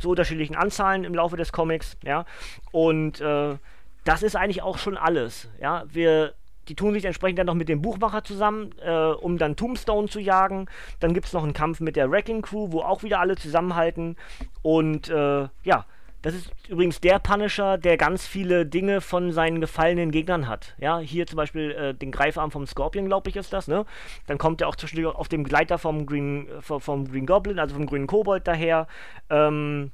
zu 0.00 0.10
unterschiedlichen 0.10 0.56
Anzahlen 0.56 1.04
im 1.04 1.14
Laufe 1.14 1.36
des 1.36 1.52
Comics, 1.52 1.96
ja. 2.02 2.24
Und 2.72 3.20
äh, 3.20 3.56
das 4.04 4.22
ist 4.22 4.36
eigentlich 4.36 4.62
auch 4.62 4.78
schon 4.78 4.96
alles, 4.96 5.48
ja. 5.60 5.84
Wir 5.88 6.34
die 6.70 6.76
tun 6.76 6.94
sich 6.94 7.04
entsprechend 7.04 7.38
dann 7.38 7.46
noch 7.46 7.54
mit 7.54 7.68
dem 7.68 7.82
Buchmacher 7.82 8.22
zusammen, 8.22 8.70
äh, 8.80 8.92
um 8.92 9.38
dann 9.38 9.56
Tombstone 9.56 10.08
zu 10.08 10.20
jagen. 10.20 10.66
Dann 11.00 11.14
gibt 11.14 11.26
es 11.26 11.32
noch 11.32 11.42
einen 11.42 11.52
Kampf 11.52 11.80
mit 11.80 11.96
der 11.96 12.10
Wrecking 12.12 12.42
Crew, 12.42 12.70
wo 12.70 12.80
auch 12.82 13.02
wieder 13.02 13.18
alle 13.18 13.34
zusammenhalten. 13.36 14.16
Und 14.62 15.08
äh, 15.08 15.48
ja, 15.64 15.84
das 16.22 16.34
ist 16.34 16.52
übrigens 16.68 17.00
der 17.00 17.18
Punisher, 17.18 17.78
der 17.78 17.96
ganz 17.96 18.26
viele 18.26 18.66
Dinge 18.66 19.00
von 19.00 19.32
seinen 19.32 19.60
gefallenen 19.60 20.10
Gegnern 20.10 20.48
hat. 20.48 20.74
Ja, 20.78 20.98
hier 20.98 21.26
zum 21.26 21.36
Beispiel 21.36 21.70
äh, 21.72 21.94
den 21.94 22.10
Greifarm 22.10 22.50
vom 22.50 22.66
Scorpion, 22.66 23.06
glaube 23.06 23.30
ich, 23.30 23.36
ist 23.36 23.52
das, 23.52 23.68
ne? 23.68 23.86
Dann 24.26 24.38
kommt 24.38 24.60
er 24.60 24.68
auch 24.68 24.76
zwischendurch 24.76 25.14
auf 25.14 25.28
dem 25.28 25.44
Gleiter 25.44 25.78
vom 25.78 26.06
Green, 26.06 26.48
äh, 26.48 26.60
vom 26.60 27.10
Green 27.10 27.26
Goblin, 27.26 27.58
also 27.58 27.74
vom 27.74 27.86
grünen 27.86 28.06
Kobold 28.06 28.46
daher. 28.46 28.86
Ähm, 29.30 29.92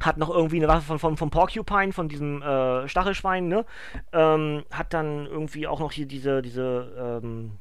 hat 0.00 0.16
noch 0.16 0.30
irgendwie 0.30 0.56
eine 0.56 0.68
Waffe 0.68 0.82
von, 0.82 0.98
von, 0.98 1.16
von 1.16 1.30
Porcupine, 1.30 1.92
von 1.92 2.08
diesem 2.08 2.40
äh, 2.40 2.86
Stachelschwein, 2.88 3.48
ne? 3.48 3.64
Ähm, 4.12 4.64
hat 4.70 4.94
dann 4.94 5.26
irgendwie 5.26 5.66
auch 5.66 5.80
noch 5.80 5.92
hier 5.92 6.06
diese, 6.06 6.40
diese 6.40 7.20
ähm, 7.22 7.58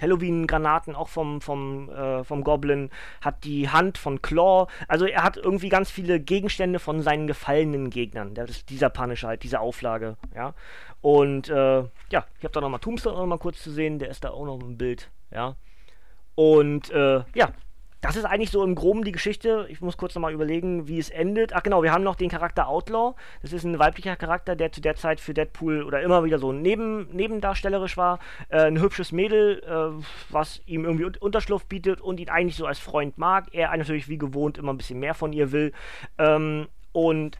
Halloween-Granaten 0.00 0.94
auch 0.94 1.08
vom, 1.08 1.40
vom, 1.40 1.88
äh, 1.90 2.24
vom 2.24 2.44
Goblin, 2.44 2.90
hat 3.20 3.44
die 3.44 3.68
Hand 3.68 3.98
von 3.98 4.22
Claw. 4.22 4.66
Also 4.88 5.06
er 5.06 5.22
hat 5.22 5.36
irgendwie 5.36 5.68
ganz 5.68 5.90
viele 5.90 6.20
Gegenstände 6.20 6.78
von 6.78 7.02
seinen 7.02 7.26
gefallenen 7.26 7.90
Gegnern. 7.90 8.34
Das 8.34 8.50
ist 8.50 8.70
dieser 8.70 8.90
Punisher 8.90 9.28
halt, 9.28 9.42
diese 9.42 9.60
Auflage, 9.60 10.16
ja. 10.34 10.54
Und 11.00 11.48
äh, 11.48 11.80
ja, 12.10 12.26
ich 12.38 12.44
habe 12.44 12.52
da 12.52 12.60
nochmal 12.60 12.80
Tombstone 12.80 13.16
noch 13.16 13.26
mal 13.26 13.38
kurz 13.38 13.62
zu 13.62 13.70
sehen, 13.70 13.98
der 13.98 14.10
ist 14.10 14.24
da 14.24 14.30
auch 14.30 14.44
noch 14.44 14.60
im 14.60 14.76
Bild, 14.76 15.10
ja. 15.30 15.56
Und 16.34 16.90
äh, 16.90 17.22
ja, 17.34 17.52
das 18.00 18.16
ist 18.16 18.24
eigentlich 18.24 18.50
so 18.50 18.64
im 18.64 18.74
Groben 18.74 19.04
die 19.04 19.12
Geschichte. 19.12 19.66
Ich 19.68 19.80
muss 19.80 19.96
kurz 19.96 20.14
nochmal 20.14 20.32
überlegen, 20.32 20.88
wie 20.88 20.98
es 20.98 21.10
endet. 21.10 21.52
Ach 21.52 21.62
genau, 21.62 21.82
wir 21.82 21.92
haben 21.92 22.02
noch 22.02 22.16
den 22.16 22.30
Charakter 22.30 22.66
Outlaw. 22.66 23.14
Das 23.42 23.52
ist 23.52 23.64
ein 23.64 23.78
weiblicher 23.78 24.16
Charakter, 24.16 24.56
der 24.56 24.72
zu 24.72 24.80
der 24.80 24.96
Zeit 24.96 25.20
für 25.20 25.34
Deadpool 25.34 25.82
oder 25.82 26.00
immer 26.00 26.24
wieder 26.24 26.38
so 26.38 26.52
neben, 26.52 27.08
nebendarstellerisch 27.14 27.96
war. 27.96 28.18
Äh, 28.48 28.62
ein 28.62 28.80
hübsches 28.80 29.12
Mädel, 29.12 29.62
äh, 29.64 30.02
was 30.30 30.62
ihm 30.66 30.84
irgendwie 30.84 31.18
Unterschlupf 31.20 31.66
bietet 31.66 32.00
und 32.00 32.20
ihn 32.20 32.30
eigentlich 32.30 32.56
so 32.56 32.66
als 32.66 32.78
Freund 32.78 33.18
mag. 33.18 33.48
Er 33.52 33.76
natürlich 33.76 34.08
wie 34.08 34.18
gewohnt 34.18 34.56
immer 34.56 34.72
ein 34.72 34.78
bisschen 34.78 34.98
mehr 34.98 35.14
von 35.14 35.32
ihr 35.32 35.52
will. 35.52 35.72
Ähm, 36.18 36.68
und 36.92 37.38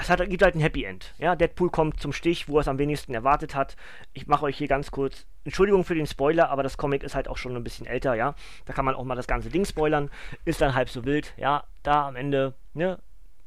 das 0.00 0.08
hat, 0.08 0.30
gibt 0.30 0.42
halt 0.42 0.54
ein 0.54 0.60
Happy 0.60 0.84
End. 0.84 1.12
Ja, 1.18 1.36
Deadpool 1.36 1.68
kommt 1.68 2.00
zum 2.00 2.14
Stich, 2.14 2.48
wo 2.48 2.56
er 2.56 2.62
es 2.62 2.68
am 2.68 2.78
wenigsten 2.78 3.12
erwartet 3.12 3.54
hat. 3.54 3.76
Ich 4.14 4.26
mache 4.26 4.46
euch 4.46 4.56
hier 4.56 4.66
ganz 4.66 4.90
kurz, 4.90 5.26
Entschuldigung 5.44 5.84
für 5.84 5.94
den 5.94 6.06
Spoiler, 6.06 6.48
aber 6.48 6.62
das 6.62 6.78
Comic 6.78 7.02
ist 7.02 7.14
halt 7.14 7.28
auch 7.28 7.36
schon 7.36 7.54
ein 7.54 7.62
bisschen 7.62 7.86
älter, 7.86 8.14
ja. 8.14 8.34
Da 8.64 8.72
kann 8.72 8.86
man 8.86 8.94
auch 8.94 9.04
mal 9.04 9.14
das 9.14 9.26
ganze 9.26 9.50
Ding 9.50 9.66
spoilern. 9.66 10.10
Ist 10.46 10.62
dann 10.62 10.74
halb 10.74 10.88
so 10.88 11.04
wild, 11.04 11.34
ja. 11.36 11.64
Da 11.82 12.08
am 12.08 12.16
Ende, 12.16 12.54
ne, 12.72 12.98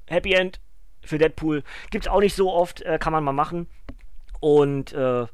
Happy 0.08 0.34
End 0.34 0.60
für 1.02 1.18
Deadpool. 1.18 1.64
Gibt's 1.90 2.08
auch 2.08 2.20
nicht 2.20 2.36
so 2.36 2.54
oft, 2.54 2.84
äh, 2.84 3.00
kann 3.00 3.14
man 3.14 3.24
mal 3.24 3.32
machen. 3.32 3.68
Und 4.40 4.94
äh, 4.94 5.26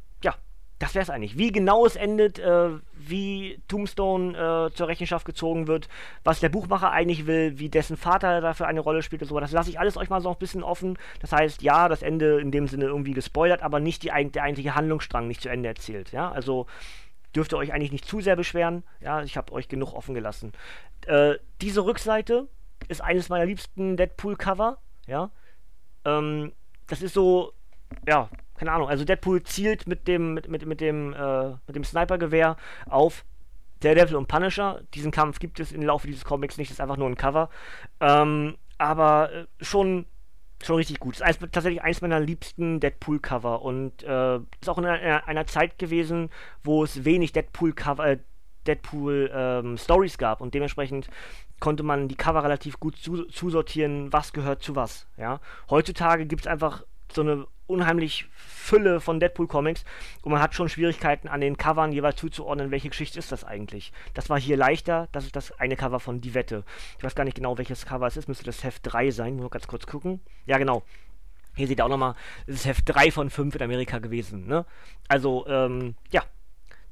das 0.80 0.96
wäre 0.96 1.04
es 1.04 1.10
eigentlich. 1.10 1.38
Wie 1.38 1.52
genau 1.52 1.86
es 1.86 1.98
endet, 1.98 2.40
äh, 2.40 2.70
wie 2.94 3.62
Tombstone 3.68 4.32
äh, 4.32 4.74
zur 4.74 4.88
Rechenschaft 4.88 5.26
gezogen 5.26 5.68
wird, 5.68 5.90
was 6.24 6.40
der 6.40 6.48
Buchmacher 6.50 6.92
eigentlich 6.92 7.28
will, 7.28 7.60
wie 7.60 7.70
dessen 7.70 7.98
Vater 7.98 8.40
dafür 8.40 8.68
eine 8.68 8.80
Rolle 8.80 9.04
spielt 9.04 9.22
und 9.22 9.28
so, 9.28 9.40
das 9.40 9.52
lasse 9.52 9.70
ich 9.70 9.80
alles 9.80 9.98
euch 9.98 10.10
mal 10.10 10.22
so 10.22 10.30
ein 10.30 10.38
bisschen 10.38 10.64
offen. 10.64 10.98
Das 11.20 11.34
heißt, 11.34 11.62
ja, 11.62 11.90
das 11.90 12.02
Ende 12.02 12.40
in 12.40 12.52
dem 12.52 12.68
Sinne 12.68 12.86
irgendwie 12.86 13.12
gespoilert, 13.12 13.62
aber 13.62 13.82
nicht 13.82 14.04
die, 14.04 14.08
der 14.08 14.44
eigentliche 14.44 14.74
Handlungsstrang 14.74 15.28
nicht 15.28 15.42
zu 15.42 15.50
Ende 15.50 15.68
erzählt. 15.68 16.14
Ja, 16.14 16.32
also 16.32 16.66
dürft 17.36 17.54
ihr 17.54 17.58
euch 17.58 17.74
eigentlich 17.74 17.92
nicht 17.92 18.06
zu 18.06 18.22
sehr 18.22 18.38
beschweren. 18.38 18.84
Ja, 19.02 19.22
ich 19.22 19.36
habe 19.36 19.52
euch 19.52 19.68
genug 19.68 19.94
offen 19.94 20.16
gelassen. 20.16 20.54
Äh, 21.08 21.36
diese 21.62 21.84
Rückseite 21.84 22.48
ist 22.88 23.02
eines 23.02 23.28
meiner 23.28 23.46
liebsten 23.46 23.98
Deadpool-Cover. 23.98 24.78
Ja, 25.08 25.30
ähm, 26.06 26.54
das 26.88 27.02
ist 27.02 27.14
so, 27.14 27.52
ja, 28.08 28.30
keine 28.60 28.74
Ahnung, 28.74 28.90
also 28.90 29.06
Deadpool 29.06 29.42
zielt 29.44 29.88
mit 29.88 30.08
dem, 30.08 30.34
mit, 30.34 30.50
mit, 30.50 30.66
mit 30.66 30.82
dem, 30.82 31.14
äh, 31.14 31.52
mit 31.66 31.76
dem 31.78 31.86
Snipergewehr 31.86 32.58
auf 32.90 33.24
Daredevil 33.80 34.18
und 34.18 34.28
Punisher. 34.28 34.82
Diesen 34.94 35.12
Kampf 35.12 35.40
gibt 35.40 35.62
es 35.62 35.72
im 35.72 35.82
Laufe 35.82 36.08
dieses 36.08 36.26
Comics 36.26 36.58
nicht, 36.58 36.70
das 36.70 36.76
ist 36.76 36.82
einfach 36.82 36.98
nur 36.98 37.08
ein 37.08 37.16
Cover. 37.16 37.50
Ähm, 38.02 38.58
aber 38.78 39.32
äh, 39.32 39.46
schon, 39.62 40.06
schon 40.62 40.76
richtig 40.76 41.00
gut. 41.00 41.22
Ist 41.22 41.40
tatsächlich 41.54 41.82
eins 41.82 42.02
meiner 42.02 42.20
liebsten 42.20 42.82
Deadpool-Cover 42.82 43.62
und 43.62 44.04
äh, 44.04 44.36
ist 44.60 44.68
auch 44.68 44.78
in 44.78 44.86
einer, 44.86 45.26
einer, 45.26 45.48
Zeit 45.48 45.80
gewesen, 45.80 46.30
wo 46.62 46.84
es 46.84 47.06
wenig 47.06 47.32
Deadpool-Cover, 47.32 48.06
äh, 48.06 48.18
Deadpool 48.68 49.32
ähm, 49.34 49.78
Stories 49.78 50.18
gab 50.18 50.42
und 50.42 50.54
dementsprechend 50.54 51.10
konnte 51.62 51.84
man 51.84 52.10
die 52.10 52.16
Cover 52.16 52.44
relativ 52.44 52.78
gut 52.82 52.98
zu, 52.98 53.24
zusortieren, 53.28 54.12
was 54.12 54.34
gehört 54.34 54.62
zu 54.62 54.76
was. 54.76 55.08
Ja? 55.16 55.40
Heutzutage 55.70 56.26
gibt 56.26 56.42
es 56.42 56.48
einfach 56.48 56.84
so 57.12 57.22
eine 57.22 57.48
unheimlich 57.68 58.28
Fülle 58.32 59.00
von 59.00 59.20
Deadpool-Comics 59.20 59.84
und 60.24 60.32
man 60.32 60.42
hat 60.42 60.56
schon 60.56 60.70
Schwierigkeiten 60.70 61.28
an 61.28 61.42
den 61.42 61.58
Covern 61.58 61.92
jeweils 61.92 62.18
zuzuordnen, 62.18 62.72
welche 62.72 62.90
Geschichte 62.90 63.20
ist 63.20 63.32
das 63.32 63.44
eigentlich. 63.44 63.94
Das 64.14 64.30
war 64.30 64.40
hier 64.40 64.58
leichter, 64.58 65.08
das 65.12 65.26
ist 65.26 65.36
das 65.36 65.52
eine 65.60 65.76
Cover 65.76 66.00
von 66.00 66.22
Die 66.22 66.34
Wette. 66.34 66.64
Ich 66.98 67.04
weiß 67.04 67.16
gar 67.16 67.24
nicht 67.24 67.36
genau, 67.36 67.58
welches 67.58 67.86
Cover 67.86 68.08
es 68.08 68.18
ist, 68.18 68.28
müsste 68.28 68.46
das 68.46 68.64
Heft 68.64 68.82
3 68.84 69.12
sein, 69.12 69.36
noch 69.36 69.52
ganz 69.52 69.68
kurz 69.68 69.86
gucken. 69.86 70.20
Ja, 70.46 70.58
genau. 70.58 70.84
Hier 71.56 71.68
seht 71.68 71.80
ihr 71.80 71.86
auch 71.86 71.90
nochmal, 71.90 72.16
es 72.48 72.56
ist 72.56 72.66
Heft 72.66 72.84
3 72.88 73.12
von 73.12 73.30
5 73.30 73.56
in 73.56 73.62
Amerika 73.62 74.00
gewesen. 74.00 74.48
Ne? 74.48 74.66
Also, 75.08 75.46
ähm, 75.48 75.96
ja, 76.12 76.24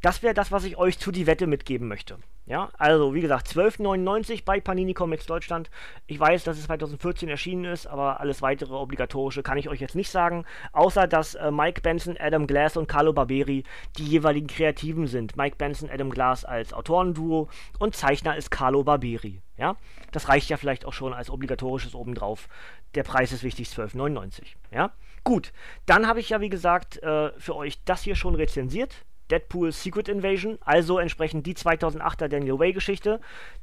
das 0.02 0.24
wäre 0.24 0.34
das, 0.34 0.52
was 0.52 0.64
ich 0.64 0.78
euch 0.78 1.00
zu 1.00 1.12
Die 1.12 1.28
Wette 1.28 1.48
mitgeben 1.48 1.88
möchte. 1.88 2.18
Ja, 2.48 2.70
also 2.78 3.14
wie 3.14 3.20
gesagt, 3.20 3.48
12,99 3.50 4.46
bei 4.46 4.62
Panini 4.62 4.94
Comics 4.94 5.26
Deutschland. 5.26 5.70
Ich 6.06 6.18
weiß, 6.18 6.46
dass 6.46 6.58
es 6.58 6.66
2014 6.66 7.28
erschienen 7.28 7.66
ist, 7.66 7.88
aber 7.88 8.22
alles 8.22 8.42
weitere 8.42 8.74
obligatorische 8.74 9.44
kann 9.44 9.58
ich 9.58 9.68
euch 9.68 9.82
jetzt 9.82 9.96
nicht 9.96 10.10
sagen. 10.10 10.46
Außer, 10.72 11.08
dass 11.08 11.36
äh, 11.36 11.52
Mike 11.52 11.82
Benson, 11.82 12.16
Adam 12.18 12.48
Glass 12.48 12.78
und 12.78 12.88
Carlo 12.88 13.12
Barberi 13.12 13.66
die 13.98 14.06
jeweiligen 14.06 14.48
Kreativen 14.48 15.08
sind. 15.08 15.36
Mike 15.36 15.58
Benson, 15.58 15.90
Adam 15.90 16.10
Glass 16.10 16.46
als 16.46 16.72
Autorenduo 16.72 17.50
und 17.80 17.98
Zeichner 17.98 18.38
ist 18.38 18.50
Carlo 18.50 18.84
Barberi. 18.84 19.42
Ja, 19.58 19.76
das 20.14 20.30
reicht 20.30 20.50
ja 20.50 20.56
vielleicht 20.56 20.86
auch 20.86 20.94
schon 20.94 21.14
als 21.14 21.30
obligatorisches 21.30 21.96
obendrauf. 21.96 22.48
Der 22.96 23.04
Preis 23.04 23.34
ist 23.34 23.44
wichtig, 23.44 23.68
12,99. 23.68 24.44
Ja, 24.72 24.92
gut. 25.26 25.52
Dann 25.86 26.08
habe 26.08 26.22
ich 26.22 26.30
ja, 26.30 26.40
wie 26.40 26.50
gesagt, 26.50 27.04
äh, 27.04 27.32
für 27.38 27.56
euch 27.58 27.84
das 27.84 28.04
hier 28.04 28.16
schon 28.16 28.36
rezensiert. 28.36 29.04
Deadpool 29.32 29.72
Secret 29.72 30.10
Invasion, 30.10 30.58
also 30.62 31.00
entsprechend 31.00 31.46
die 31.46 31.56
2008er 31.56 32.28
Daniel 32.28 32.60
Way 32.60 32.74
Geschichte, 32.74 33.20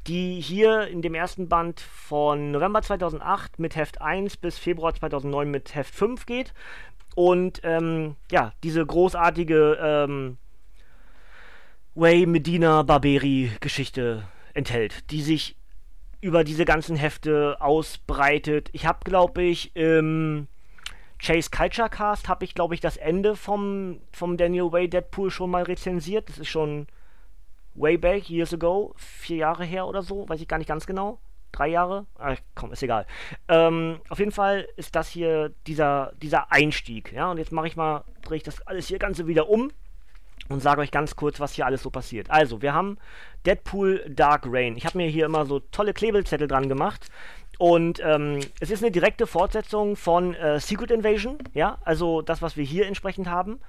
die 0.07 0.41
hier 0.41 0.89
in 0.89 1.03
dem 1.03 1.15
ersten 1.15 1.49
Band 1.49 1.81
von 1.81 2.51
November 2.51 2.83
2008 2.83 3.59
mit 3.59 3.77
Heft 3.77 4.01
1 4.01 4.37
bis 4.37 4.59
Februar 4.59 4.95
2009 4.95 5.51
mit 5.51 5.75
Heft 5.75 5.95
5 5.95 6.27
geht. 6.27 6.53
Und 7.15 7.61
ähm, 7.63 8.17
ja, 8.31 8.53
diese 8.63 8.85
großartige 8.85 9.79
ähm, 9.81 10.39
Way 11.95 12.27
Medina 12.27 12.83
Barberi 12.83 13.53
Geschichte 13.61 14.25
enthält, 14.53 15.11
die 15.11 15.23
sich 15.23 15.57
über 16.21 16.43
diese 16.43 16.65
ganzen 16.65 16.97
Hefte 16.97 17.57
ausbreitet. 17.61 18.71
Ich 18.73 18.87
habe, 18.87 19.01
glaube 19.05 19.43
ich, 19.43 19.77
im 19.77 20.49
Chase 21.19 21.51
Culture 21.51 21.89
Cast 21.89 22.29
habe 22.29 22.45
ich, 22.45 22.55
glaube 22.55 22.75
ich, 22.75 22.81
das 22.81 22.97
Ende 22.97 23.37
vom, 23.37 24.01
vom 24.13 24.37
Daniel 24.37 24.73
Way 24.73 24.89
Deadpool 24.89 25.31
schon 25.31 25.51
mal 25.51 25.63
rezensiert. 25.63 26.29
Das 26.29 26.39
ist 26.39 26.49
schon 26.49 26.87
way 27.75 27.97
back, 27.97 28.29
years 28.31 28.53
ago, 28.53 28.95
vier 28.97 29.39
Jahre 29.39 29.65
her 29.65 29.87
oder 29.87 30.03
so, 30.03 30.29
weiß 30.29 30.41
ich 30.41 30.49
gar 30.49 30.59
nicht 30.59 30.69
ganz 30.69 30.87
genau. 30.87 31.19
Drei 31.53 31.69
Jahre? 31.69 32.07
Ach, 32.19 32.37
komm, 32.57 32.73
ist 32.73 32.83
egal. 32.83 33.07
Ähm, 33.49 34.01
auf 34.09 34.19
jeden 34.19 34.33
Fall 34.33 34.67
ist 34.77 34.97
das 34.97 35.09
hier 35.09 35.53
dieser, 35.69 36.13
dieser 36.21 36.51
Einstieg. 36.51 37.13
Ja, 37.13 37.31
und 37.31 37.39
jetzt 37.39 37.53
mache 37.53 37.69
ich 37.69 37.77
mal, 37.77 38.05
drehe 38.23 38.39
ich 38.39 38.43
das 38.43 38.61
alles 38.67 38.89
hier 38.89 38.99
Ganze 38.99 39.29
wieder 39.29 39.49
um 39.49 39.71
und 40.49 40.61
sage 40.61 40.81
euch 40.81 40.91
ganz 40.91 41.15
kurz, 41.15 41.39
was 41.39 41.53
hier 41.53 41.67
alles 41.67 41.83
so 41.83 41.91
passiert. 41.91 42.29
Also, 42.29 42.61
wir 42.61 42.75
haben 42.75 42.99
Deadpool 43.47 44.05
Dark 44.09 44.47
Rain. 44.49 44.77
Ich 44.77 44.85
habe 44.85 44.99
mir 44.99 45.09
hier 45.09 45.27
immer 45.27 45.47
so 45.47 45.61
tolle 45.61 45.95
Klebelzettel 45.95 46.49
dran 46.49 46.69
gemacht. 46.69 47.07
Und 47.59 48.01
ähm, 48.05 48.41
es 48.61 48.71
ist 48.71 48.83
eine 48.83 48.91
direkte 48.91 49.27
Fortsetzung 49.27 49.97
von 49.97 50.35
äh, 50.35 50.61
Secret 50.61 50.91
Invasion, 50.91 51.39
ja, 51.53 51.79
also 51.85 52.23
das, 52.23 52.43
was 52.43 52.57
wir 52.57 52.65
hier 52.65 52.87
entsprechend 52.87 53.29
haben. 53.29 53.61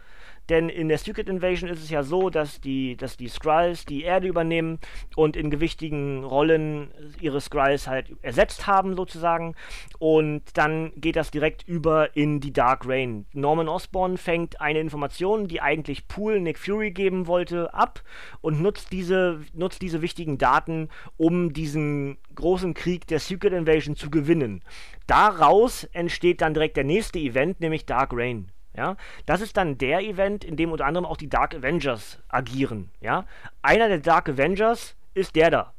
Denn 0.50 0.70
in 0.70 0.90
der 0.90 0.98
Secret 0.98 1.28
Invasion 1.28 1.70
ist 1.70 1.82
es 1.82 1.90
ja 1.90 2.04
so, 2.04 2.30
dass 2.30 2.62
die, 2.62 2.96
dass 2.96 3.18
die 3.18 3.28
Skrulls 3.28 3.86
die 3.86 4.04
Erde 4.04 4.28
übernehmen 4.28 4.80
und 5.16 5.36
in 5.36 5.50
gewichtigen 5.50 6.24
Rollen 6.24 6.92
ihre 7.20 7.42
Skrulls 7.42 7.88
halt 7.88 8.12
ersetzt 8.22 8.68
haben, 8.68 8.96
sozusagen. 8.96 9.56
Und 9.98 10.44
dann 10.54 10.92
geht 10.96 11.16
das 11.16 11.32
direkt 11.32 11.68
über 11.68 12.16
in 12.16 12.40
die 12.40 12.54
Dark 12.54 12.88
Reign. 12.88 13.26
Norman 13.34 13.68
Osborn 13.68 14.18
fängt 14.18 14.62
eine 14.62 14.80
Information, 14.80 15.48
die 15.48 15.62
eigentlich 15.62 16.08
Pool 16.08 16.40
Nick 16.40 16.60
Fury 16.60 16.92
geben 16.92 17.28
wollte, 17.28 17.74
ab 17.74 18.02
und 18.42 18.62
nutzt 18.62 18.92
diese, 18.92 19.42
nutzt 19.54 19.82
diese 19.82 20.02
wichtigen 20.02 20.38
Daten, 20.38 20.90
um 21.18 21.54
diesen 21.54 22.18
großen 22.36 22.74
Krieg 22.74 23.08
der 23.08 23.20
Secret 23.20 23.54
Invasion 23.54 23.96
zu 23.96 24.10
gewinnen. 24.10 24.64
Daraus 25.08 25.86
entsteht 25.86 26.42
dann 26.42 26.54
direkt 26.54 26.78
der 26.78 26.84
nächste 26.84 27.20
Event, 27.20 27.60
nämlich 27.60 27.86
Dark 27.86 28.12
Reign. 28.14 28.52
Ja, 28.76 28.98
das 29.26 29.42
ist 29.42 29.56
dann 29.58 29.78
der 29.78 30.02
Event, 30.02 30.44
in 30.44 30.58
dem 30.58 30.72
unter 30.72 30.86
anderem 30.86 31.06
auch 31.06 31.18
die 31.18 31.30
Dark 31.30 31.56
Avengers 31.56 32.20
agieren. 32.28 32.92
Ja, 33.00 33.26
einer 33.62 33.88
der 33.88 34.00
Dark 34.00 34.28
Avengers 34.28 34.96
ist 35.14 35.36
der 35.36 35.50
da, 35.50 35.74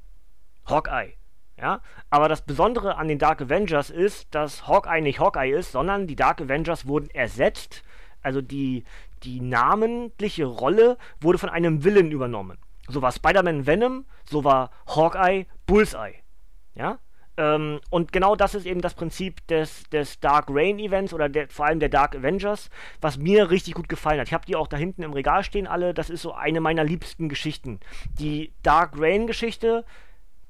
Hawkeye. 0.66 1.12
Ja, 1.58 1.80
aber 2.10 2.28
das 2.28 2.42
Besondere 2.42 2.96
an 2.96 3.08
den 3.08 3.18
Dark 3.18 3.40
Avengers 3.40 3.88
ist, 3.88 4.34
dass 4.34 4.66
Hawkeye 4.66 5.00
nicht 5.00 5.20
Hawkeye 5.20 5.52
ist, 5.52 5.72
sondern 5.72 6.06
die 6.06 6.16
Dark 6.16 6.40
Avengers 6.40 6.86
wurden 6.86 7.08
ersetzt. 7.10 7.82
Also 8.22 8.42
die, 8.42 8.84
die 9.22 9.40
namentliche 9.40 10.44
Rolle 10.44 10.98
wurde 11.20 11.38
von 11.38 11.48
einem 11.48 11.82
Villain 11.82 12.10
übernommen. 12.10 12.58
So 12.88 13.00
war 13.02 13.10
Spider-Man 13.10 13.66
Venom, 13.66 14.04
so 14.28 14.44
war 14.44 14.70
Hawkeye 14.86 15.46
Bullseye. 15.66 16.16
Ja, 16.74 16.98
ähm, 17.36 17.80
und 17.90 18.12
genau 18.12 18.36
das 18.36 18.54
ist 18.54 18.66
eben 18.66 18.80
das 18.80 18.94
Prinzip 18.94 19.46
des, 19.48 19.84
des 19.90 20.20
Dark 20.20 20.46
Rain 20.48 20.78
Events 20.78 21.12
oder 21.12 21.28
der, 21.28 21.48
vor 21.48 21.66
allem 21.66 21.80
der 21.80 21.88
Dark 21.88 22.14
Avengers, 22.16 22.70
was 23.00 23.18
mir 23.18 23.50
richtig 23.50 23.74
gut 23.74 23.88
gefallen 23.88 24.20
hat. 24.20 24.28
Ich 24.28 24.34
habe 24.34 24.46
die 24.46 24.56
auch 24.56 24.68
da 24.68 24.76
hinten 24.76 25.02
im 25.02 25.12
Regal 25.12 25.44
stehen 25.44 25.66
alle. 25.66 25.92
Das 25.94 26.10
ist 26.10 26.22
so 26.22 26.32
eine 26.32 26.60
meiner 26.60 26.84
liebsten 26.84 27.28
Geschichten. 27.28 27.80
Die 28.18 28.52
Dark 28.62 28.94
Rain 28.98 29.26
Geschichte 29.26 29.84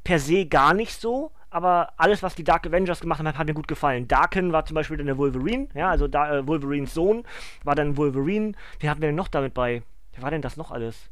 per 0.05 0.21
se 0.21 0.47
gar 0.47 0.75
nicht 0.75 1.01
so, 1.01 1.33
aber 1.51 1.93
alles, 1.97 2.23
was 2.23 2.35
die 2.35 2.45
Dark 2.45 2.67
Avengers 2.67 3.01
gemacht 3.01 3.19
haben, 3.19 3.37
hat 3.37 3.47
mir 3.47 3.55
gut 3.55 3.67
gefallen. 3.67 4.07
Darken 4.07 4.53
war 4.53 4.65
zum 4.65 4.75
Beispiel 4.77 4.97
dann 4.97 5.07
der 5.07 5.19
Wolverine, 5.19 5.69
ja, 5.75 5.91
also 5.91 6.07
da, 6.07 6.39
äh, 6.39 6.47
Wolverines 6.47 6.95
Sohn 6.95 7.25
war 7.65 7.75
dann 7.75 7.97
Wolverine. 7.97 8.53
Wie 8.79 8.89
hatten 8.89 9.01
wir 9.01 9.09
denn 9.09 9.17
noch 9.17 9.29
damit 9.29 9.55
bei? 9.55 9.83
Wer 10.13 10.23
war 10.23 10.31
denn 10.31 10.43
das 10.43 10.57
noch 10.57 10.71
alles? 10.71 11.11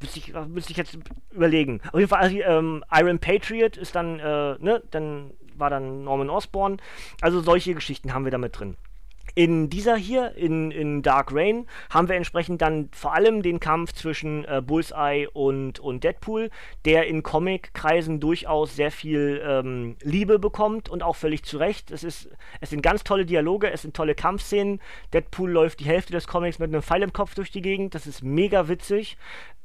Müsste 0.00 0.18
ich, 0.18 0.34
müsste 0.48 0.72
ich 0.72 0.76
jetzt 0.76 0.98
überlegen. 1.30 1.80
Auf 1.92 1.98
jeden 1.98 2.08
Fall, 2.08 2.20
also, 2.20 2.36
ähm, 2.36 2.84
Iron 2.92 3.18
Patriot 3.18 3.76
ist 3.76 3.94
dann, 3.94 4.18
äh, 4.18 4.56
ne, 4.58 4.82
dann 4.90 5.32
war 5.56 5.70
dann 5.70 6.04
Norman 6.04 6.30
Osborn. 6.30 6.80
Also 7.20 7.40
solche 7.40 7.74
Geschichten 7.74 8.12
haben 8.12 8.24
wir 8.24 8.32
damit 8.32 8.58
drin. 8.58 8.76
In 9.36 9.68
dieser 9.68 9.96
hier, 9.96 10.36
in, 10.36 10.70
in 10.70 11.02
Dark 11.02 11.32
Rain, 11.32 11.66
haben 11.90 12.08
wir 12.08 12.14
entsprechend 12.14 12.62
dann 12.62 12.88
vor 12.92 13.14
allem 13.14 13.42
den 13.42 13.58
Kampf 13.58 13.92
zwischen 13.92 14.44
äh, 14.44 14.62
Bullseye 14.64 15.28
und, 15.32 15.80
und 15.80 16.04
Deadpool, 16.04 16.50
der 16.84 17.08
in 17.08 17.24
Comic-Kreisen 17.24 18.20
durchaus 18.20 18.76
sehr 18.76 18.92
viel 18.92 19.42
ähm, 19.44 19.96
Liebe 20.02 20.38
bekommt 20.38 20.88
und 20.88 21.02
auch 21.02 21.16
völlig 21.16 21.44
zu 21.44 21.58
Recht. 21.58 21.90
Es, 21.90 22.04
ist, 22.04 22.30
es 22.60 22.70
sind 22.70 22.82
ganz 22.82 23.02
tolle 23.02 23.26
Dialoge, 23.26 23.72
es 23.72 23.82
sind 23.82 23.96
tolle 23.96 24.14
Kampfszenen. 24.14 24.80
Deadpool 25.12 25.50
läuft 25.50 25.80
die 25.80 25.86
Hälfte 25.86 26.12
des 26.12 26.28
Comics 26.28 26.60
mit 26.60 26.68
einem 26.68 26.82
Pfeil 26.82 27.02
im 27.02 27.12
Kopf 27.12 27.34
durch 27.34 27.50
die 27.50 27.62
Gegend. 27.62 27.96
Das 27.96 28.06
ist 28.06 28.22
mega 28.22 28.68
witzig. 28.68 29.16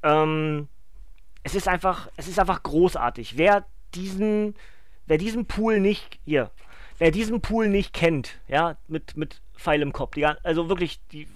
Ähm, 0.01 0.67
es 1.43 1.53
ist 1.53 1.67
einfach, 1.67 2.09
es 2.17 2.27
ist 2.27 2.39
einfach 2.39 2.63
großartig. 2.63 3.37
Wer 3.37 3.65
diesen, 3.93 4.55
wer 5.05 5.19
diesen 5.19 5.45
Pool 5.45 5.79
nicht, 5.79 6.19
hier, 6.25 6.49
wer 6.97 7.11
diesen 7.11 7.41
Pool 7.41 7.69
nicht 7.69 7.93
kennt, 7.93 8.39
ja, 8.47 8.77
mit, 8.87 9.15
mit 9.15 9.41
Pfeil 9.59 9.81
im 9.81 9.93
Kopf, 9.93 10.15
die, 10.15 10.25
also 10.25 10.69
wirklich 10.69 10.99
die 11.11 11.27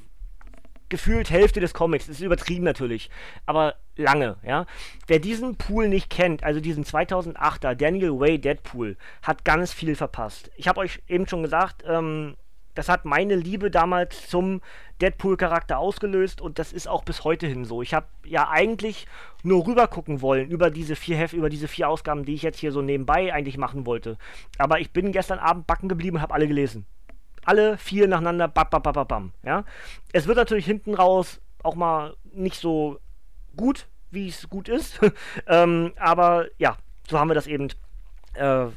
gefühlt 0.89 1.31
Hälfte 1.31 1.59
des 1.59 1.73
Comics, 1.73 2.05
das 2.05 2.17
ist 2.17 2.21
übertrieben 2.21 2.63
natürlich, 2.63 3.09
aber 3.47 3.75
lange, 3.95 4.38
ja. 4.45 4.65
Wer 5.07 5.19
diesen 5.19 5.55
Pool 5.55 5.88
nicht 5.88 6.09
kennt, 6.09 6.43
also 6.43 6.59
diesen 6.59 6.83
2008er 6.83 7.73
Daniel 7.73 8.19
Way 8.19 8.39
Deadpool, 8.39 8.97
hat 9.23 9.43
ganz 9.43 9.73
viel 9.73 9.95
verpasst. 9.95 10.51
Ich 10.55 10.67
habe 10.67 10.81
euch 10.81 11.01
eben 11.07 11.27
schon 11.27 11.41
gesagt, 11.41 11.83
ähm, 11.88 12.36
das 12.75 12.89
hat 12.89 13.05
meine 13.05 13.36
Liebe 13.36 13.69
damals 13.69 14.27
zum 14.29 14.62
Deadpool-Charakter 15.01 15.77
ausgelöst 15.77 16.41
und 16.41 16.59
das 16.59 16.73
ist 16.73 16.88
auch 16.88 17.03
bis 17.03 17.23
heute 17.23 17.47
hin 17.47 17.65
so. 17.65 17.81
Ich 17.81 17.93
habe 17.93 18.07
ja 18.25 18.49
eigentlich 18.49 19.07
nur 19.43 19.67
rübergucken 19.67 20.21
wollen 20.21 20.49
über 20.49 20.69
diese 20.69 20.95
vier 20.95 21.17
Heft, 21.17 21.33
über 21.33 21.49
diese 21.49 21.67
vier 21.67 21.89
Ausgaben, 21.89 22.25
die 22.25 22.33
ich 22.33 22.41
jetzt 22.41 22.59
hier 22.59 22.71
so 22.71 22.81
nebenbei 22.81 23.33
eigentlich 23.33 23.57
machen 23.57 23.86
wollte. 23.86 24.17
Aber 24.57 24.79
ich 24.79 24.91
bin 24.91 25.12
gestern 25.12 25.39
Abend 25.39 25.67
backen 25.67 25.89
geblieben 25.89 26.17
und 26.17 26.21
habe 26.21 26.33
alle 26.33 26.47
gelesen. 26.47 26.86
Alle 27.45 27.77
vier 27.77 28.08
nacheinander, 28.08 28.47
bam, 28.47 28.67
bam, 28.69 28.82
bam, 28.82 29.08
bam, 29.08 29.32
ja. 29.43 29.65
Es 30.12 30.27
wird 30.27 30.38
natürlich 30.38 30.65
hinten 30.65 30.95
raus 30.95 31.41
auch 31.63 31.75
mal 31.75 32.15
nicht 32.34 32.60
so 32.60 32.99
gut, 33.56 33.88
wie 34.12 34.27
es 34.27 34.49
gut 34.49 34.69
ist. 34.69 34.99
ähm, 35.47 35.93
aber 35.97 36.47
ja, 36.58 36.77
so 37.10 37.19
haben 37.19 37.29
wir 37.29 37.36
das 37.36 37.47
eben 37.47 37.69
äh, 38.36 38.67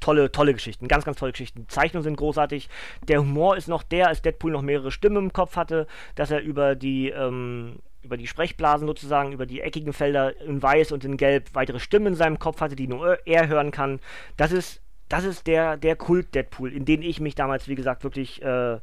tolle, 0.00 0.32
tolle 0.32 0.52
Geschichten, 0.52 0.88
ganz, 0.88 1.04
ganz 1.04 1.18
tolle 1.18 1.32
Geschichten. 1.32 1.66
Zeichnungen 1.68 2.02
sind 2.04 2.16
großartig. 2.16 2.68
Der 3.06 3.20
Humor 3.20 3.56
ist 3.56 3.68
noch 3.68 3.82
der, 3.82 4.08
als 4.08 4.22
Deadpool 4.22 4.52
noch 4.52 4.62
mehrere 4.62 4.90
Stimmen 4.90 5.16
im 5.16 5.32
Kopf 5.32 5.56
hatte, 5.56 5.86
dass 6.14 6.30
er 6.30 6.40
über 6.40 6.74
die, 6.74 7.10
ähm, 7.10 7.78
über 8.02 8.16
die 8.16 8.26
Sprechblasen 8.26 8.86
sozusagen, 8.86 9.32
über 9.32 9.46
die 9.46 9.60
eckigen 9.60 9.92
Felder 9.92 10.38
in 10.40 10.62
Weiß 10.62 10.92
und 10.92 11.04
in 11.04 11.16
Gelb 11.16 11.50
weitere 11.54 11.80
Stimmen 11.80 12.08
in 12.08 12.14
seinem 12.14 12.38
Kopf 12.38 12.60
hatte, 12.60 12.76
die 12.76 12.88
nur 12.88 13.26
er 13.26 13.48
hören 13.48 13.70
kann. 13.70 14.00
Das 14.36 14.52
ist, 14.52 14.80
das 15.10 15.24
ist 15.24 15.46
der, 15.46 15.76
der 15.76 15.96
Kult-Deadpool, 15.96 16.72
in 16.72 16.84
den 16.84 17.02
ich 17.02 17.20
mich 17.20 17.34
damals, 17.34 17.68
wie 17.68 17.74
gesagt, 17.74 18.04
wirklich 18.04 18.40
äh, 18.42 18.78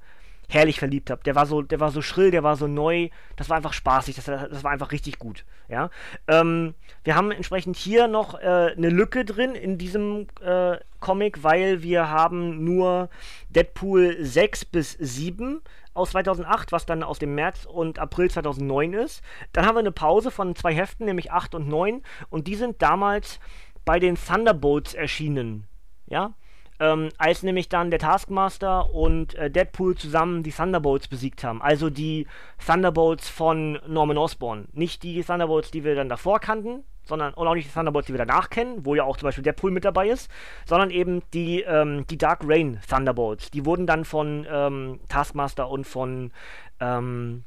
herrlich 0.49 0.77
verliebt 0.77 1.09
habe. 1.09 1.23
Der 1.23 1.35
war 1.35 1.45
so, 1.45 1.61
der 1.61 1.79
war 1.79 1.89
so 1.91 2.01
schrill, 2.01 2.31
der 2.31 2.43
war 2.43 2.57
so 2.57 2.67
neu. 2.67 3.09
Das 3.37 3.49
war 3.49 3.57
einfach 3.57 3.73
spaßig. 3.73 4.15
Das, 4.15 4.25
das 4.25 4.63
war 4.63 4.71
einfach 4.71 4.91
richtig 4.91 5.19
gut. 5.19 5.45
Ja. 5.69 5.89
Ähm, 6.27 6.73
wir 7.05 7.15
haben 7.15 7.31
entsprechend 7.31 7.77
hier 7.77 8.07
noch 8.07 8.39
äh, 8.39 8.73
eine 8.75 8.89
Lücke 8.89 9.23
drin 9.23 9.55
in 9.55 9.77
diesem 9.77 10.27
äh, 10.41 10.77
Comic, 10.99 11.43
weil 11.43 11.81
wir 11.81 12.09
haben 12.09 12.63
nur 12.63 13.09
Deadpool 13.49 14.17
6 14.19 14.65
bis 14.65 14.93
7 14.93 15.61
aus 15.93 16.11
2008, 16.11 16.73
was 16.73 16.85
dann 16.85 17.03
aus 17.03 17.19
dem 17.19 17.35
März 17.35 17.65
und 17.65 17.99
April 17.99 18.29
2009 18.29 18.93
ist. 18.93 19.21
Dann 19.53 19.65
haben 19.65 19.75
wir 19.75 19.79
eine 19.79 19.93
Pause 19.93 20.29
von 20.29 20.55
zwei 20.55 20.73
Heften, 20.73 21.05
nämlich 21.05 21.31
8 21.31 21.55
und 21.55 21.69
9. 21.69 22.03
Und 22.29 22.47
die 22.47 22.55
sind 22.55 22.81
damals 22.81 23.39
bei 23.85 23.99
den 23.99 24.15
Thunderbolts 24.15 24.93
erschienen. 24.93 25.65
Ja 26.07 26.33
ähm, 26.79 27.09
als 27.17 27.43
nämlich 27.43 27.69
dann 27.69 27.89
der 27.89 27.99
Taskmaster 27.99 28.93
und 28.93 29.35
äh, 29.35 29.49
Deadpool 29.49 29.95
zusammen 29.95 30.43
die 30.43 30.51
Thunderbolts 30.51 31.07
besiegt 31.07 31.43
haben. 31.43 31.61
Also 31.61 31.89
die 31.89 32.27
Thunderbolts 32.65 33.29
von 33.29 33.79
Norman 33.87 34.17
Osborn. 34.17 34.67
Nicht 34.73 35.03
die 35.03 35.23
Thunderbolts, 35.23 35.71
die 35.71 35.83
wir 35.83 35.95
dann 35.95 36.09
davor 36.09 36.39
kannten, 36.39 36.83
sondern 37.03 37.33
und 37.33 37.47
auch 37.47 37.55
nicht 37.55 37.69
die 37.69 37.73
Thunderbolts, 37.73 38.07
die 38.07 38.13
wir 38.13 38.25
danach 38.25 38.49
kennen, 38.49 38.85
wo 38.85 38.93
ja 38.93 39.03
auch 39.03 39.17
zum 39.17 39.27
Beispiel 39.27 39.43
Deadpool 39.43 39.71
mit 39.71 39.85
dabei 39.85 40.09
ist, 40.09 40.29
sondern 40.65 40.91
eben 40.91 41.23
die, 41.33 41.61
ähm, 41.61 42.05
die 42.07 42.17
Dark 42.17 42.41
Rain 42.43 42.79
Thunderbolts. 42.87 43.49
Die 43.49 43.65
wurden 43.65 43.87
dann 43.87 44.05
von 44.05 44.45
ähm, 44.49 44.99
Taskmaster 45.09 45.69
und 45.69 45.85
von 45.85 46.31
ähm, 46.79 47.43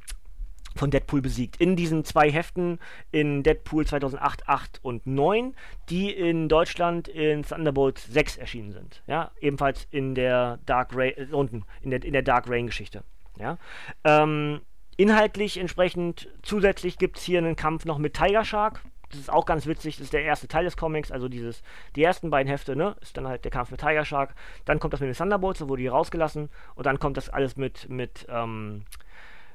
von 0.76 0.90
Deadpool 0.90 1.20
besiegt. 1.20 1.56
In 1.56 1.76
diesen 1.76 2.04
zwei 2.04 2.30
Heften 2.30 2.78
in 3.10 3.42
Deadpool 3.42 3.86
2008, 3.86 4.48
8 4.48 4.80
und 4.82 5.06
9, 5.06 5.54
die 5.88 6.10
in 6.10 6.48
Deutschland 6.48 7.08
in 7.08 7.42
Thunderbolt 7.42 7.98
6 7.98 8.36
erschienen 8.36 8.72
sind. 8.72 9.02
Ja, 9.06 9.30
ebenfalls 9.40 9.86
in 9.90 10.14
der 10.14 10.58
Dark 10.66 10.90
Rain, 10.94 11.14
äh, 11.16 11.26
unten, 11.32 11.64
in 11.82 11.90
der, 11.90 12.04
in 12.04 12.12
der 12.12 12.22
Dark 12.22 12.48
Rain 12.48 12.66
Geschichte. 12.66 13.02
Ja, 13.38 13.58
ähm, 14.04 14.60
inhaltlich 14.96 15.58
entsprechend 15.58 16.28
zusätzlich 16.42 16.98
gibt 16.98 17.18
es 17.18 17.24
hier 17.24 17.38
einen 17.38 17.56
Kampf 17.56 17.84
noch 17.84 17.98
mit 17.98 18.14
Tiger 18.14 18.44
Shark. 18.44 18.82
Das 19.10 19.18
ist 19.18 19.32
auch 19.32 19.44
ganz 19.44 19.66
witzig, 19.66 19.96
das 19.96 20.04
ist 20.04 20.12
der 20.12 20.22
erste 20.22 20.46
Teil 20.46 20.64
des 20.64 20.76
Comics, 20.76 21.10
also 21.10 21.28
dieses, 21.28 21.64
die 21.96 22.04
ersten 22.04 22.30
beiden 22.30 22.48
Hefte, 22.48 22.76
ne, 22.76 22.94
ist 23.00 23.16
dann 23.16 23.26
halt 23.26 23.44
der 23.44 23.50
Kampf 23.50 23.72
mit 23.72 23.80
Tiger 23.80 24.04
Shark, 24.04 24.36
dann 24.66 24.78
kommt 24.78 24.92
das 24.92 25.00
mit 25.00 25.08
den 25.08 25.16
Thunderbolts, 25.16 25.58
da 25.58 25.68
wurde 25.68 25.82
die 25.82 25.88
rausgelassen 25.88 26.48
und 26.76 26.86
dann 26.86 27.00
kommt 27.00 27.16
das 27.16 27.28
alles 27.28 27.56
mit, 27.56 27.88
mit, 27.88 28.24
ähm, 28.28 28.84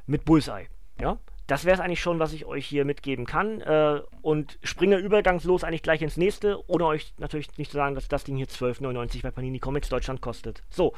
mit 0.07 0.25
Bullseye. 0.25 0.67
Ja, 0.99 1.17
das 1.47 1.63
wäre 1.63 1.75
es 1.75 1.79
eigentlich 1.79 2.01
schon, 2.01 2.19
was 2.19 2.33
ich 2.33 2.45
euch 2.45 2.65
hier 2.65 2.85
mitgeben 2.85 3.25
kann. 3.25 3.61
Äh, 3.61 4.01
und 4.21 4.57
springe 4.63 4.97
übergangslos 4.97 5.63
eigentlich 5.63 5.83
gleich 5.83 6.01
ins 6.01 6.17
nächste, 6.17 6.57
ohne 6.69 6.85
euch 6.85 7.13
natürlich 7.17 7.55
nicht 7.57 7.71
zu 7.71 7.77
sagen, 7.77 7.95
dass 7.95 8.07
das 8.07 8.23
Ding 8.23 8.35
hier 8.35 8.47
12,99 8.47 9.21
bei 9.21 9.31
Panini 9.31 9.59
Comics 9.59 9.89
Deutschland 9.89 10.21
kostet. 10.21 10.63
So, 10.69 10.93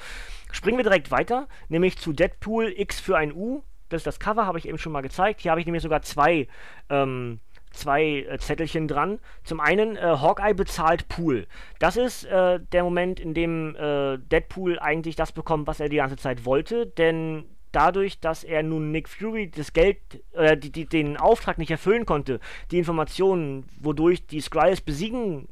springen 0.51 0.77
wir 0.77 0.83
direkt 0.83 1.11
weiter, 1.11 1.47
nämlich 1.67 1.97
zu 1.97 2.13
Deadpool 2.13 2.73
X 2.77 2.99
für 2.99 3.17
ein 3.17 3.33
U. 3.33 3.61
Das 3.89 3.99
ist 3.99 4.07
das 4.07 4.19
Cover, 4.19 4.45
habe 4.45 4.59
ich 4.59 4.67
eben 4.67 4.77
schon 4.77 4.91
mal 4.91 5.01
gezeigt. 5.01 5.41
Hier 5.41 5.51
habe 5.51 5.59
ich 5.59 5.65
nämlich 5.65 5.83
sogar 5.83 6.01
zwei, 6.01 6.47
ähm, 6.89 7.39
zwei 7.71 8.25
äh, 8.29 8.37
Zettelchen 8.37 8.87
dran. 8.87 9.19
Zum 9.43 9.59
einen, 9.59 9.97
äh, 9.97 10.01
Hawkeye 10.01 10.53
bezahlt 10.53 11.09
Pool. 11.09 11.47
Das 11.79 11.97
ist 11.97 12.23
äh, 12.25 12.59
der 12.71 12.83
Moment, 12.83 13.19
in 13.19 13.33
dem 13.33 13.75
äh, 13.75 14.17
Deadpool 14.17 14.79
eigentlich 14.79 15.17
das 15.17 15.33
bekommt, 15.33 15.67
was 15.67 15.81
er 15.81 15.89
die 15.89 15.97
ganze 15.97 16.17
Zeit 16.17 16.45
wollte, 16.45 16.87
denn 16.87 17.45
dadurch, 17.71 18.19
dass 18.19 18.43
er 18.43 18.63
nun 18.63 18.91
Nick 18.91 19.09
Fury 19.09 19.49
das 19.49 19.73
Geld, 19.73 19.97
äh, 20.33 20.57
die, 20.57 20.71
die, 20.71 20.85
den 20.85 21.17
Auftrag 21.17 21.57
nicht 21.57 21.71
erfüllen 21.71 22.05
konnte, 22.05 22.39
die 22.71 22.77
Informationen, 22.77 23.65
wodurch 23.79 24.27
die 24.27 24.41
Skrulls 24.41 24.81
besiegen 24.81 25.47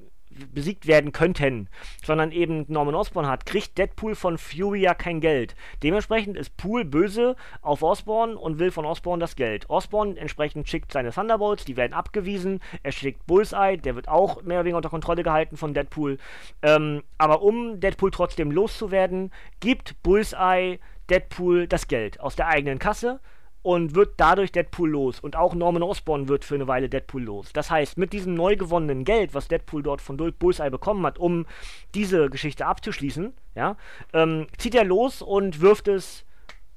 besiegt 0.54 0.88
werden 0.88 1.12
könnten, 1.12 1.70
sondern 2.04 2.32
eben 2.32 2.66
Norman 2.68 2.96
Osborn 2.96 3.28
hat, 3.28 3.46
kriegt 3.46 3.78
Deadpool 3.78 4.16
von 4.16 4.38
Fury 4.38 4.82
ja 4.82 4.94
kein 4.94 5.22
Geld. 5.22 5.56
Dementsprechend 5.84 6.38
ist 6.38 6.58
Pool 6.58 6.86
böse 6.86 7.36
auf 7.62 7.84
Osborn 7.84 8.36
und 8.36 8.60
will 8.60 8.72
von 8.72 8.86
Osborn 8.86 9.20
das 9.20 9.36
Geld. 9.36 9.70
Osborn 9.70 10.18
entsprechend 10.18 10.68
schickt 10.70 10.92
seine 10.92 11.12
Thunderbolts, 11.12 11.66
die 11.66 11.78
werden 11.78 11.94
abgewiesen. 11.94 12.60
Er 12.84 12.92
schickt 12.92 13.26
Bullseye, 13.26 13.78
der 13.78 13.96
wird 13.96 14.08
auch 14.08 14.42
mehr 14.44 14.58
oder 14.58 14.66
weniger 14.66 14.78
unter 14.78 14.90
Kontrolle 14.90 15.24
gehalten 15.24 15.58
von 15.58 15.74
Deadpool. 15.74 16.18
Ähm, 16.62 17.04
aber 17.18 17.42
um 17.42 17.80
Deadpool 17.80 18.12
trotzdem 18.12 18.52
loszuwerden, 18.52 19.32
gibt 19.60 20.02
Bullseye 20.04 20.80
Deadpool 21.10 21.68
das 21.68 21.88
Geld 21.88 22.20
aus 22.20 22.36
der 22.36 22.48
eigenen 22.48 22.80
Kasse 22.80 23.20
und 23.66 23.96
wird 23.96 24.14
dadurch 24.18 24.52
Deadpool 24.52 24.92
los. 24.92 25.20
Und 25.20 25.36
auch 25.36 25.56
Norman 25.56 25.82
Osborn 25.82 26.28
wird 26.28 26.46
für 26.46 26.54
eine 26.54 26.68
Weile 26.68 26.88
Deadpool 26.88 27.24
los. 27.24 27.52
Das 27.52 27.72
heißt, 27.72 27.98
mit 27.98 28.14
diesem 28.14 28.36
neu 28.36 28.56
gewonnenen 28.56 29.06
Geld, 29.06 29.34
was 29.34 29.48
Deadpool 29.48 29.82
dort 29.82 30.02
von 30.02 30.18
Bullseye 30.18 30.70
bekommen 30.70 31.04
hat, 31.04 31.18
um 31.18 31.48
diese 31.96 32.30
Geschichte 32.30 32.68
abzuschließen, 32.68 33.34
ja, 33.56 33.76
ähm, 34.14 34.46
zieht 34.60 34.76
er 34.76 34.84
los 34.84 35.24
und 35.24 35.62
wirft 35.62 35.88
es 35.88 36.26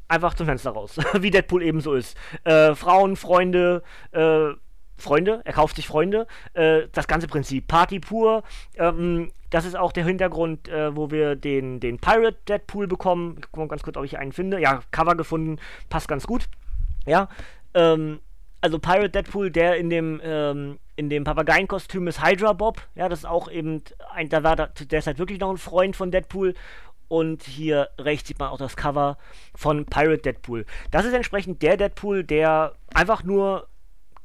einfach 0.08 0.32
zum 0.32 0.46
Fenster 0.46 0.70
raus. 0.70 0.96
Wie 1.20 1.30
Deadpool 1.30 1.62
eben 1.62 1.82
so 1.82 1.92
ist. 1.92 2.16
Äh, 2.44 2.74
Frauen, 2.74 3.16
Freunde, 3.16 3.82
äh, 4.12 4.54
Freunde, 4.98 5.40
er 5.44 5.52
kauft 5.52 5.76
sich 5.76 5.86
Freunde. 5.86 6.26
Äh, 6.54 6.82
das 6.92 7.06
ganze 7.06 7.26
Prinzip. 7.26 7.66
Party 7.66 8.00
pur. 8.00 8.42
Ähm, 8.76 9.30
das 9.50 9.64
ist 9.64 9.76
auch 9.76 9.92
der 9.92 10.04
Hintergrund, 10.04 10.68
äh, 10.68 10.94
wo 10.94 11.10
wir 11.10 11.36
den, 11.36 11.80
den 11.80 11.98
Pirate 11.98 12.36
Deadpool 12.48 12.86
bekommen. 12.86 13.36
Ich 13.38 13.46
gucke 13.46 13.60
mal 13.60 13.68
ganz 13.68 13.82
kurz, 13.82 13.96
ob 13.96 14.04
ich 14.04 14.18
einen 14.18 14.32
finde. 14.32 14.60
Ja, 14.60 14.80
Cover 14.90 15.16
gefunden, 15.16 15.58
passt 15.88 16.08
ganz 16.08 16.26
gut. 16.26 16.48
Ja, 17.06 17.28
ähm, 17.74 18.20
also 18.60 18.78
Pirate 18.78 19.10
Deadpool, 19.10 19.50
der 19.50 19.76
in 19.76 19.88
dem, 19.88 20.20
ähm, 20.22 20.78
in 20.96 21.08
dem 21.08 21.24
Papageienkostüm 21.24 22.08
ist 22.08 22.24
Hydra 22.24 22.52
Bob. 22.52 22.82
Ja, 22.94 23.08
das 23.08 23.20
ist 23.20 23.24
auch 23.24 23.50
eben, 23.50 23.82
ein, 24.12 24.28
da 24.28 24.42
war 24.42 24.56
da, 24.56 24.66
der 24.66 24.98
ist 24.98 25.06
halt 25.06 25.18
wirklich 25.18 25.40
noch 25.40 25.50
ein 25.50 25.58
Freund 25.58 25.96
von 25.96 26.10
Deadpool. 26.10 26.54
Und 27.08 27.44
hier 27.44 27.88
rechts 27.98 28.28
sieht 28.28 28.38
man 28.38 28.50
auch 28.50 28.58
das 28.58 28.76
Cover 28.76 29.16
von 29.54 29.86
Pirate 29.86 30.22
Deadpool. 30.22 30.66
Das 30.90 31.06
ist 31.06 31.14
entsprechend 31.14 31.62
der 31.62 31.78
Deadpool, 31.78 32.22
der 32.22 32.74
einfach 32.92 33.22
nur 33.22 33.66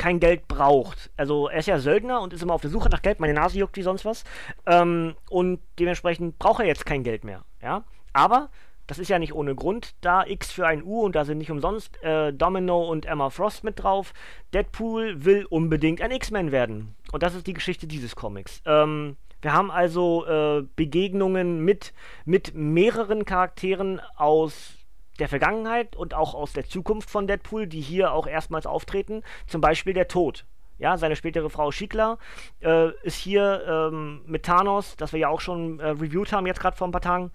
kein 0.04 0.20
Geld 0.20 0.50
braucht. 0.50 1.12
Also 1.16 1.48
er 1.48 1.60
ist 1.60 1.68
ja 1.70 1.80
Söldner 1.80 2.20
und 2.20 2.34
ist 2.34 2.44
immer 2.44 2.54
auf 2.54 2.62
der 2.62 2.70
Suche 2.70 2.90
nach 2.90 3.02
Geld, 3.02 3.22
meine 3.22 3.34
Nase 3.34 3.58
juckt 3.58 3.78
wie 3.78 3.84
sonst 3.84 4.04
was. 4.04 4.26
Ähm, 4.66 5.16
und 5.30 5.62
dementsprechend 5.80 6.38
braucht 6.40 6.60
er 6.60 6.66
jetzt 6.66 6.86
kein 6.86 7.04
Geld 7.04 7.24
mehr. 7.24 7.46
Ja? 7.62 7.86
Aber 8.12 8.50
das 8.86 9.00
ist 9.00 9.08
ja 9.08 9.18
nicht 9.18 9.34
ohne 9.34 9.56
Grund. 9.56 9.96
Da 10.02 10.26
X 10.26 10.52
für 10.52 10.68
ein 10.68 10.84
U 10.84 11.04
und 11.04 11.16
da 11.16 11.24
sind 11.24 11.38
nicht 11.38 11.52
umsonst 11.52 12.04
äh, 12.04 12.34
Domino 12.34 12.84
und 12.84 13.06
Emma 13.06 13.30
Frost 13.30 13.64
mit 13.64 13.82
drauf. 13.82 14.14
Deadpool 14.54 15.24
will 15.24 15.46
unbedingt 15.46 16.02
ein 16.02 16.12
X-Men 16.12 16.52
werden. 16.52 16.96
Und 17.14 17.24
das 17.24 17.34
ist 17.34 17.48
die 17.48 17.54
Geschichte 17.54 17.88
dieses 17.88 18.14
Comics. 18.18 18.62
Ähm, 18.66 19.16
wir 19.42 19.54
haben 19.54 19.72
also 19.72 20.26
äh, 20.26 20.66
Begegnungen 20.76 21.64
mit, 21.64 21.94
mit 22.26 22.54
mehreren 22.56 23.24
Charakteren 23.24 24.02
aus 24.18 24.74
der 25.20 25.28
Vergangenheit 25.28 25.96
und 25.96 26.14
auch 26.14 26.34
aus 26.34 26.54
der 26.54 26.66
Zukunft 26.66 27.10
von 27.10 27.28
Deadpool, 27.28 27.68
die 27.68 27.82
hier 27.82 28.14
auch 28.14 28.28
erstmals 28.28 28.66
auftreten. 28.66 29.24
Zum 29.48 29.62
Beispiel 29.62 29.94
der 29.94 30.08
Tod. 30.08 30.46
Ja, 30.80 30.98
seine 30.98 31.16
spätere 31.16 31.50
Frau 31.50 31.72
Schickler 31.72 32.18
äh, 32.62 32.90
ist 33.04 33.16
hier 33.16 33.64
ähm, 33.68 34.22
mit 34.26 34.44
Thanos, 34.44 34.96
das 34.98 35.14
wir 35.14 35.20
ja 35.20 35.30
auch 35.30 35.40
schon 35.40 35.80
äh, 35.80 35.90
reviewed 35.90 36.34
haben, 36.34 36.48
jetzt 36.48 36.60
gerade 36.60 36.76
vor 36.76 36.88
ein 36.88 36.92
paar 36.92 37.02
Tagen. 37.02 37.32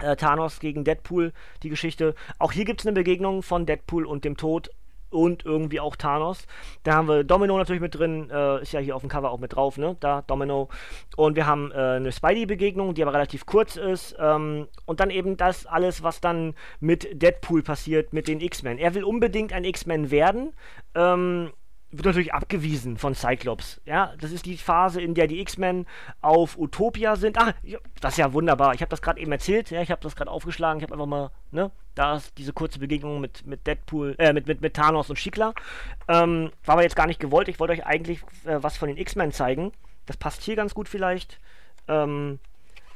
Äh, 0.00 0.16
Thanos 0.16 0.60
gegen 0.60 0.84
Deadpool, 0.84 1.32
die 1.62 1.70
Geschichte. 1.70 2.14
Auch 2.38 2.52
hier 2.52 2.64
gibt 2.64 2.80
es 2.80 2.86
eine 2.86 2.94
Begegnung 2.94 3.42
von 3.42 3.64
Deadpool 3.64 4.04
und 4.06 4.24
dem 4.24 4.36
Tod 4.36 4.70
und 5.14 5.44
irgendwie 5.44 5.80
auch 5.80 5.96
Thanos. 5.96 6.46
Da 6.82 6.94
haben 6.94 7.08
wir 7.08 7.24
Domino 7.24 7.56
natürlich 7.56 7.80
mit 7.80 7.94
drin, 7.94 8.28
äh, 8.30 8.62
ist 8.62 8.72
ja 8.72 8.80
hier 8.80 8.96
auf 8.96 9.02
dem 9.02 9.08
Cover 9.08 9.30
auch 9.30 9.38
mit 9.38 9.54
drauf, 9.54 9.78
ne? 9.78 9.96
Da, 10.00 10.22
Domino. 10.22 10.68
Und 11.16 11.36
wir 11.36 11.46
haben 11.46 11.70
äh, 11.72 11.74
eine 11.74 12.12
Spidey-Begegnung, 12.12 12.94
die 12.94 13.02
aber 13.02 13.14
relativ 13.14 13.46
kurz 13.46 13.76
ist. 13.76 14.16
Ähm, 14.18 14.66
und 14.84 15.00
dann 15.00 15.10
eben 15.10 15.36
das 15.36 15.66
alles, 15.66 16.02
was 16.02 16.20
dann 16.20 16.54
mit 16.80 17.22
Deadpool 17.22 17.62
passiert, 17.62 18.12
mit 18.12 18.28
den 18.28 18.40
X-Men. 18.40 18.78
Er 18.78 18.94
will 18.94 19.04
unbedingt 19.04 19.52
ein 19.52 19.64
X-Men 19.64 20.10
werden. 20.10 20.52
Ähm, 20.94 21.50
wird 21.96 22.06
natürlich 22.06 22.34
abgewiesen 22.34 22.96
von 22.98 23.14
Cyclops. 23.14 23.80
Ja, 23.84 24.14
das 24.20 24.32
ist 24.32 24.46
die 24.46 24.56
Phase, 24.56 25.00
in 25.00 25.14
der 25.14 25.26
die 25.26 25.40
X-Men 25.40 25.86
auf 26.20 26.58
Utopia 26.58 27.16
sind. 27.16 27.38
Ach, 27.38 27.52
das 28.00 28.14
ist 28.14 28.18
ja 28.18 28.32
wunderbar. 28.32 28.74
Ich 28.74 28.80
habe 28.80 28.90
das 28.90 29.02
gerade 29.02 29.20
eben 29.20 29.32
erzählt. 29.32 29.70
Ja, 29.70 29.82
ich 29.82 29.90
habe 29.90 30.02
das 30.02 30.16
gerade 30.16 30.30
aufgeschlagen. 30.30 30.78
Ich 30.78 30.82
habe 30.84 30.94
einfach 30.94 31.06
mal, 31.06 31.30
ne, 31.50 31.70
da 31.94 32.16
ist 32.16 32.36
diese 32.38 32.52
kurze 32.52 32.78
Begegnung 32.78 33.20
mit, 33.20 33.46
mit 33.46 33.66
Deadpool, 33.66 34.14
äh, 34.18 34.32
mit, 34.32 34.46
mit, 34.46 34.60
mit 34.60 34.74
Thanos 34.74 35.10
und 35.10 35.18
Schickler. 35.18 35.54
Ähm, 36.08 36.50
war 36.64 36.74
aber 36.74 36.82
jetzt 36.82 36.96
gar 36.96 37.06
nicht 37.06 37.20
gewollt. 37.20 37.48
Ich 37.48 37.60
wollte 37.60 37.72
euch 37.72 37.86
eigentlich 37.86 38.20
äh, 38.44 38.62
was 38.62 38.76
von 38.76 38.88
den 38.88 38.96
X-Men 38.96 39.32
zeigen. 39.32 39.72
Das 40.06 40.16
passt 40.16 40.42
hier 40.42 40.56
ganz 40.56 40.74
gut 40.74 40.88
vielleicht. 40.88 41.38
Ähm, 41.88 42.38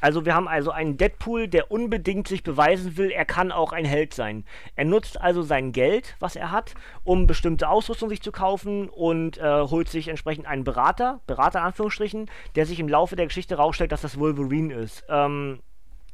also 0.00 0.24
wir 0.24 0.34
haben 0.34 0.48
also 0.48 0.70
einen 0.70 0.96
Deadpool, 0.96 1.48
der 1.48 1.70
unbedingt 1.70 2.28
sich 2.28 2.42
beweisen 2.42 2.96
will, 2.96 3.10
er 3.10 3.24
kann 3.24 3.52
auch 3.52 3.72
ein 3.72 3.84
Held 3.84 4.14
sein. 4.14 4.44
Er 4.76 4.84
nutzt 4.84 5.20
also 5.20 5.42
sein 5.42 5.72
Geld, 5.72 6.16
was 6.20 6.36
er 6.36 6.50
hat, 6.50 6.74
um 7.04 7.26
bestimmte 7.26 7.68
Ausrüstung 7.68 8.08
sich 8.08 8.22
zu 8.22 8.32
kaufen 8.32 8.88
und 8.88 9.38
äh, 9.38 9.62
holt 9.62 9.88
sich 9.88 10.08
entsprechend 10.08 10.46
einen 10.46 10.64
Berater, 10.64 11.20
Berater 11.26 11.60
in 11.60 11.66
Anführungsstrichen, 11.66 12.30
der 12.54 12.66
sich 12.66 12.78
im 12.80 12.88
Laufe 12.88 13.16
der 13.16 13.26
Geschichte 13.26 13.56
rausstellt, 13.56 13.92
dass 13.92 14.02
das 14.02 14.18
Wolverine 14.18 14.74
ist. 14.74 15.04
Ähm, 15.08 15.60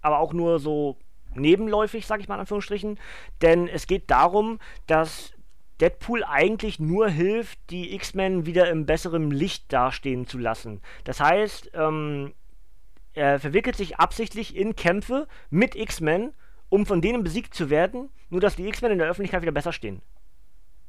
aber 0.01 0.19
auch 0.19 0.33
nur 0.33 0.59
so 0.59 0.99
nebenläufig, 1.35 2.07
sag 2.07 2.21
ich 2.21 2.29
mal 2.29 2.35
in 2.35 2.41
Anführungsstrichen, 2.41 2.99
denn 3.43 3.69
es 3.69 3.87
geht 3.87 4.11
darum, 4.11 4.61
dass 4.87 5.33
Deadpool 5.81 6.23
eigentlich 6.25 6.79
nur 6.79 7.09
hilft, 7.09 7.59
die 7.71 7.95
X-Men 7.95 8.47
wieder 8.47 8.71
im 8.71 8.87
besseren 8.87 9.31
Licht 9.31 9.73
dastehen 9.73 10.27
zu 10.27 10.39
lassen. 10.39 10.81
Das 11.03 11.21
heißt, 11.21 11.73
ähm, 11.75 12.33
er 13.15 13.41
verwickelt 13.41 13.77
sich 13.77 13.99
absichtlich 13.99 14.57
in 14.57 14.77
Kämpfe 14.77 15.27
mit 15.51 15.75
X-Men, 15.75 16.33
um 16.69 16.87
von 16.87 17.01
denen 17.01 17.25
besiegt 17.25 17.55
zu 17.55 17.71
werden, 17.71 18.11
nur 18.31 18.41
dass 18.41 18.57
die 18.57 18.67
X-Men 18.69 18.93
in 18.93 18.99
der 18.99 19.09
Öffentlichkeit 19.09 19.43
wieder 19.43 19.53
besser 19.53 19.73
stehen. 19.73 20.03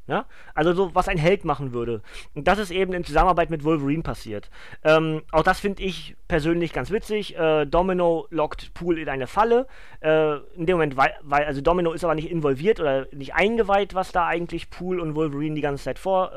Ja? 0.08 0.26
Also 0.54 0.74
so, 0.74 0.94
was 0.94 1.08
ein 1.08 1.18
Held 1.18 1.46
machen 1.46 1.74
würde. 1.74 2.02
Und 2.36 2.48
das 2.48 2.60
ist 2.60 2.72
eben 2.72 2.94
in 2.94 3.04
Zusammenarbeit 3.04 3.50
mit 3.50 3.64
Wolverine 3.64 4.04
passiert. 4.04 4.50
Ähm, 4.84 5.24
auch 5.32 5.44
das 5.44 5.60
finde 5.60 5.84
ich 5.84 6.16
persönlich 6.28 6.74
ganz 6.74 6.92
witzig. 6.92 7.38
Äh, 7.38 7.66
Domino 7.66 8.28
lockt 8.30 8.74
Pool 8.74 9.00
in 9.00 9.10
eine 9.10 9.28
Falle. 9.28 9.68
Äh, 10.02 10.36
in 10.56 10.66
dem 10.66 10.78
Moment, 10.78 10.98
weil, 10.98 11.14
weil, 11.22 11.46
also 11.46 11.62
Domino 11.62 11.92
ist 11.92 12.04
aber 12.04 12.16
nicht 12.16 12.30
involviert 12.30 12.80
oder 12.80 13.08
nicht 13.12 13.34
eingeweiht, 13.34 13.96
was 13.96 14.12
da 14.12 14.28
eigentlich 14.28 14.70
Pool 14.70 15.00
und 15.00 15.16
Wolverine 15.16 15.56
die 15.56 15.62
ganze 15.62 15.84
Zeit 15.84 16.00
vor, 16.00 16.32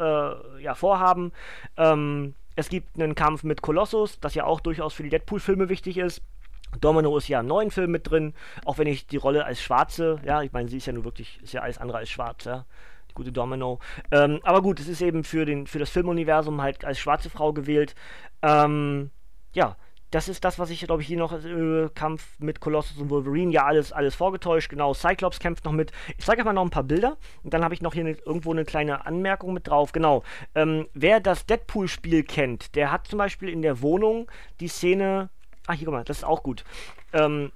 äh, 0.59 0.63
ja, 0.63 0.75
vorhaben. 0.75 1.33
Ähm, 1.77 2.35
es 2.59 2.69
gibt 2.69 3.01
einen 3.01 3.15
Kampf 3.15 3.45
mit 3.45 3.63
Colossus, 3.63 4.19
das 4.19 4.35
ja 4.35 4.43
auch 4.43 4.59
durchaus 4.59 4.93
für 4.93 5.05
die 5.05 5.11
Deadpool-Filme 5.11 5.69
wichtig 5.69 5.97
ist. 5.97 6.23
Domino 6.81 7.17
ist 7.17 7.29
ja 7.29 7.39
im 7.39 7.47
neuen 7.47 7.71
Film 7.71 7.93
mit 7.93 8.11
drin, 8.11 8.35
auch 8.65 8.79
wenn 8.79 8.89
ich 8.89 9.07
die 9.07 9.17
Rolle 9.17 9.45
als 9.45 9.63
Schwarze, 9.63 10.19
ja, 10.25 10.43
ich 10.43 10.51
meine, 10.51 10.69
sie 10.69 10.79
ist 10.79 10.87
ja 10.87 10.93
nur 10.93 11.05
wirklich, 11.05 11.39
ist 11.41 11.53
ja 11.53 11.63
alles 11.63 11.79
andere 11.79 11.99
als 11.99 12.11
schwarz, 12.11 12.47
ja, 12.47 12.67
die 13.09 13.15
gute 13.15 13.31
Domino. 13.31 13.79
Ähm, 14.11 14.41
aber 14.43 14.61
gut, 14.61 14.81
es 14.81 14.89
ist 14.89 15.01
eben 15.03 15.23
für, 15.23 15.47
den, 15.47 15.69
für 15.69 15.79
das 15.79 15.91
Filmuniversum 15.91 16.61
halt 16.61 16.85
als 16.85 16.99
schwarze 16.99 17.31
Frau 17.31 17.53
gewählt. 17.53 17.95
Ähm, 18.43 19.13
ja, 19.53 19.77
das 20.11 20.29
ist 20.29 20.45
das, 20.45 20.59
was 20.59 20.71
ich, 20.71 20.81
glaube 20.81 21.03
ich, 21.03 21.09
hier 21.09 21.19
noch 21.19 21.33
äh, 21.33 21.89
Kampf 21.95 22.39
mit 22.39 22.61
Colossus 22.61 22.99
und 22.99 23.11
Wolverine, 23.11 23.53
ja, 23.53 23.65
alles, 23.65 23.93
alles 23.93 24.15
vorgetäuscht. 24.15 24.71
Genau, 24.71 24.95
Cyclops 24.95 25.39
kämpft 25.39 25.65
noch 25.65 25.73
mit. 25.73 25.93
Ich 26.17 26.25
zeige 26.25 26.41
euch 26.41 26.45
mal 26.47 26.53
noch 26.53 26.65
ein 26.65 26.71
paar 26.71 26.83
Bilder 26.83 27.17
und 27.43 27.53
dann 27.53 27.63
habe 27.63 27.75
ich 27.75 27.83
noch 27.83 27.95
hier 27.95 28.05
ne, 28.05 28.17
irgendwo 28.25 28.53
eine 28.53 28.65
kleine 28.65 29.07
Anmerkung 29.07 29.53
mit 29.53 29.69
drauf. 29.69 29.93
Genau, 29.93 30.23
ähm, 30.55 30.89
wer 30.95 31.21
das 31.21 31.47
Deadpool-Spiel 31.47 32.23
kennt, 32.23 32.75
der 32.75 32.91
hat 32.91 33.07
zum 33.07 33.19
Beispiel 33.19 33.49
in 33.49 33.63
der 33.63 33.83
Wohnung 33.83 34.31
die 34.61 34.69
Szene. 34.69 35.29
Ah, 35.67 35.75
hier, 35.75 35.85
guck 35.85 35.95
mal, 35.95 36.05
das 36.05 36.19
ist 36.19 36.25
auch 36.25 36.43
gut. 36.43 36.65
Ähm, 37.13 37.53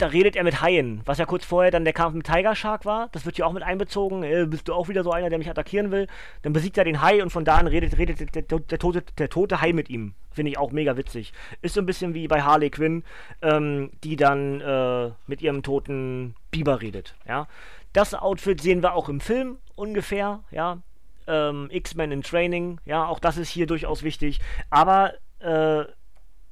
da 0.00 0.06
redet 0.06 0.36
er 0.36 0.44
mit 0.44 0.62
Haien, 0.62 1.02
was 1.04 1.18
ja 1.18 1.26
kurz 1.26 1.44
vorher 1.44 1.70
dann 1.70 1.84
der 1.84 1.92
Kampf 1.92 2.14
mit 2.14 2.26
Tiger 2.26 2.54
Shark 2.54 2.84
war. 2.84 3.08
Das 3.12 3.26
wird 3.26 3.36
hier 3.36 3.46
auch 3.46 3.52
mit 3.52 3.62
einbezogen. 3.62 4.22
Äh, 4.22 4.46
bist 4.46 4.68
du 4.68 4.74
auch 4.74 4.88
wieder 4.88 5.04
so 5.04 5.12
einer, 5.12 5.28
der 5.28 5.38
mich 5.38 5.50
attackieren 5.50 5.90
will? 5.90 6.06
Dann 6.42 6.52
besiegt 6.52 6.78
er 6.78 6.84
den 6.84 7.02
Hai 7.02 7.22
und 7.22 7.30
von 7.30 7.44
da 7.44 7.56
an 7.56 7.66
redet, 7.66 7.98
redet 7.98 8.34
der, 8.34 8.42
der, 8.42 8.58
der, 8.60 8.78
tote, 8.78 9.02
der 9.18 9.28
tote 9.28 9.60
Hai 9.60 9.72
mit 9.72 9.90
ihm. 9.90 10.14
Finde 10.32 10.52
ich 10.52 10.58
auch 10.58 10.72
mega 10.72 10.96
witzig. 10.96 11.32
Ist 11.60 11.74
so 11.74 11.80
ein 11.80 11.86
bisschen 11.86 12.14
wie 12.14 12.28
bei 12.28 12.42
Harley 12.42 12.70
Quinn, 12.70 13.04
ähm, 13.42 13.90
die 14.04 14.16
dann 14.16 14.60
äh, 14.60 15.10
mit 15.26 15.42
ihrem 15.42 15.62
toten 15.62 16.34
Biber 16.50 16.80
redet. 16.80 17.14
Ja? 17.26 17.46
Das 17.92 18.14
Outfit 18.14 18.60
sehen 18.60 18.82
wir 18.82 18.94
auch 18.94 19.08
im 19.08 19.20
Film 19.20 19.58
ungefähr. 19.74 20.40
Ja? 20.50 20.78
Ähm, 21.26 21.68
X-Men 21.70 22.12
in 22.12 22.22
Training. 22.22 22.80
Ja, 22.84 23.06
auch 23.06 23.18
das 23.18 23.36
ist 23.36 23.50
hier 23.50 23.66
durchaus 23.66 24.02
wichtig. 24.02 24.40
Aber 24.70 25.12
äh, 25.40 25.84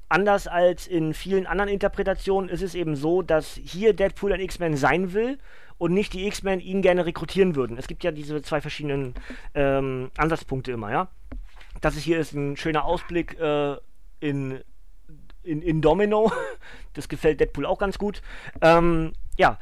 anders 0.09 0.47
als 0.47 0.87
in 0.87 1.15
vielen 1.15 1.47
anderen 1.47 1.71
Interpretationen 1.71 2.49
ist 2.49 2.63
es 2.63 2.75
eben 2.75 2.97
so, 2.97 3.23
dass 3.23 3.55
hier 3.55 3.93
Deadpool 3.93 4.33
ein 4.33 4.41
X-Men 4.41 4.77
sein 4.77 5.13
will 5.13 5.39
und 5.77 5.95
nicht 5.95 6.13
die 6.13 6.27
X-Men 6.27 6.61
ihn 6.61 6.83
gerne 6.83 7.07
rekrutieren 7.07 7.55
würden. 7.55 7.79
Es 7.79 7.87
gibt 7.87 8.05
ja 8.05 8.11
diese 8.11 8.43
zwei 8.43 8.61
verschiedenen 8.61 9.15
ähm, 9.55 10.11
Ansatzpunkte 10.17 10.73
immer, 10.73 10.91
ja. 10.91 11.09
Das 11.81 11.97
ist 11.97 12.03
hier 12.03 12.19
ist 12.19 12.33
ein 12.33 12.57
schöner 12.57 12.85
Ausblick 12.85 13.39
äh, 13.39 13.77
in, 14.21 14.61
in, 15.43 15.63
in 15.63 15.81
Domino. 15.81 16.33
Das 16.95 17.09
gefällt 17.09 17.39
Deadpool 17.39 17.65
auch 17.65 17.79
ganz 17.79 17.97
gut. 17.97 18.23
Ähm, 18.61 19.13
ja, 19.37 19.61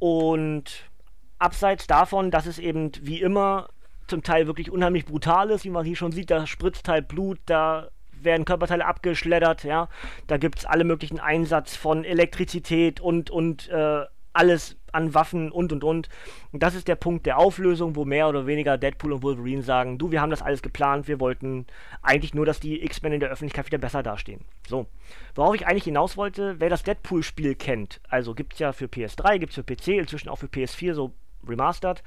und 0.00 0.90
abseits 1.38 1.86
davon, 1.86 2.32
dass 2.32 2.46
es 2.46 2.58
eben 2.58 2.90
wie 3.02 3.20
immer 3.20 3.68
zum 4.08 4.24
Teil 4.24 4.48
wirklich 4.48 4.68
unheimlich 4.68 5.04
brutal 5.04 5.50
ist, 5.50 5.64
wie 5.64 5.70
man 5.70 5.84
hier 5.84 5.94
schon 5.94 6.10
sieht, 6.10 6.30
da 6.30 6.44
spritzt 6.44 6.88
halt 6.88 7.06
Blut, 7.06 7.38
da 7.46 7.88
werden 8.24 8.44
Körperteile 8.44 8.86
abgeschleddert, 8.86 9.64
ja. 9.64 9.88
Da 10.26 10.36
gibt 10.36 10.60
es 10.60 10.64
alle 10.64 10.84
möglichen 10.84 11.20
Einsatz 11.20 11.76
von 11.76 12.04
Elektrizität 12.04 13.00
und, 13.00 13.30
und 13.30 13.68
äh, 13.68 14.04
alles 14.32 14.76
an 14.92 15.14
Waffen 15.14 15.50
und 15.50 15.72
und 15.72 15.84
und. 15.84 16.08
Und 16.52 16.62
das 16.62 16.74
ist 16.74 16.88
der 16.88 16.96
Punkt 16.96 17.26
der 17.26 17.38
Auflösung, 17.38 17.96
wo 17.96 18.04
mehr 18.04 18.28
oder 18.28 18.46
weniger 18.46 18.78
Deadpool 18.78 19.12
und 19.12 19.22
Wolverine 19.22 19.62
sagen, 19.62 19.98
du, 19.98 20.10
wir 20.10 20.20
haben 20.20 20.30
das 20.30 20.42
alles 20.42 20.62
geplant, 20.62 21.08
wir 21.08 21.20
wollten 21.20 21.66
eigentlich 22.02 22.34
nur, 22.34 22.46
dass 22.46 22.60
die 22.60 22.84
X-Men 22.84 23.14
in 23.14 23.20
der 23.20 23.30
Öffentlichkeit 23.30 23.66
wieder 23.66 23.78
besser 23.78 24.02
dastehen. 24.02 24.44
So. 24.68 24.86
Worauf 25.34 25.54
ich 25.54 25.66
eigentlich 25.66 25.84
hinaus 25.84 26.16
wollte, 26.16 26.56
wer 26.58 26.68
das 26.68 26.82
Deadpool-Spiel 26.82 27.54
kennt, 27.54 28.00
also 28.08 28.34
gibt 28.34 28.54
es 28.54 28.58
ja 28.58 28.72
für 28.72 28.86
PS3, 28.86 29.38
gibt 29.38 29.56
es 29.56 29.56
für 29.56 29.64
PC, 29.64 29.98
inzwischen 29.98 30.28
auch 30.28 30.38
für 30.38 30.46
PS4 30.46 30.94
so 30.94 31.12
remastered. 31.46 32.02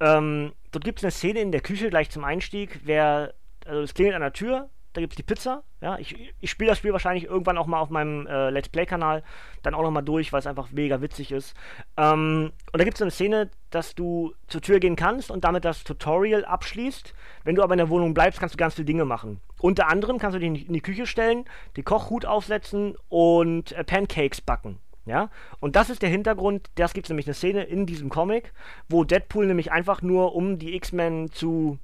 Ähm, 0.00 0.52
dort 0.72 0.84
gibt 0.84 0.98
es 0.98 1.04
eine 1.04 1.10
Szene 1.12 1.40
in 1.40 1.52
der 1.52 1.60
Küche 1.60 1.90
gleich 1.90 2.10
zum 2.10 2.24
Einstieg, 2.24 2.80
wer, 2.84 3.34
also 3.66 3.82
es 3.82 3.94
klingelt 3.94 4.16
an 4.16 4.22
der 4.22 4.32
Tür, 4.32 4.70
da 4.92 5.00
gibt 5.00 5.14
es 5.14 5.16
die 5.16 5.22
Pizza. 5.22 5.62
Ja, 5.80 5.98
ich, 5.98 6.34
ich 6.40 6.50
spiele 6.50 6.70
das 6.70 6.78
Spiel 6.78 6.92
wahrscheinlich 6.92 7.24
irgendwann 7.24 7.58
auch 7.58 7.66
mal 7.66 7.80
auf 7.80 7.90
meinem 7.90 8.26
äh, 8.26 8.50
Let's 8.50 8.68
Play-Kanal 8.68 9.22
dann 9.62 9.74
auch 9.74 9.82
nochmal 9.82 10.02
durch, 10.02 10.32
weil 10.32 10.40
es 10.40 10.46
einfach 10.46 10.70
mega 10.70 11.00
witzig 11.00 11.32
ist. 11.32 11.54
Ähm, 11.96 12.52
und 12.72 12.78
da 12.78 12.84
gibt 12.84 12.96
es 12.96 13.02
eine 13.02 13.10
Szene, 13.10 13.50
dass 13.70 13.94
du 13.94 14.34
zur 14.48 14.60
Tür 14.60 14.80
gehen 14.80 14.96
kannst 14.96 15.30
und 15.30 15.44
damit 15.44 15.64
das 15.64 15.84
Tutorial 15.84 16.44
abschließt. 16.44 17.14
Wenn 17.44 17.54
du 17.54 17.62
aber 17.62 17.74
in 17.74 17.78
der 17.78 17.88
Wohnung 17.88 18.14
bleibst, 18.14 18.38
kannst 18.38 18.54
du 18.54 18.58
ganz 18.58 18.74
viele 18.74 18.84
Dinge 18.84 19.04
machen. 19.04 19.40
Unter 19.60 19.88
anderem 19.88 20.18
kannst 20.18 20.36
du 20.36 20.40
dich 20.40 20.66
in 20.66 20.72
die 20.72 20.80
Küche 20.80 21.06
stellen, 21.06 21.44
die 21.76 21.82
Kochhut 21.82 22.26
aufsetzen 22.26 22.96
und 23.08 23.72
äh, 23.72 23.84
Pancakes 23.84 24.40
backen. 24.40 24.78
Ja, 25.04 25.30
und 25.58 25.74
das 25.74 25.90
ist 25.90 26.02
der 26.02 26.10
Hintergrund, 26.10 26.70
das 26.76 26.92
gibt 26.92 27.06
es 27.06 27.10
nämlich 27.10 27.26
eine 27.26 27.34
Szene 27.34 27.64
in 27.64 27.86
diesem 27.86 28.08
Comic, 28.08 28.52
wo 28.88 29.02
Deadpool 29.02 29.46
nämlich 29.46 29.72
einfach 29.72 30.00
nur, 30.00 30.36
um 30.36 30.60
die 30.60 30.76
X-Men 30.76 31.32
zu 31.32 31.80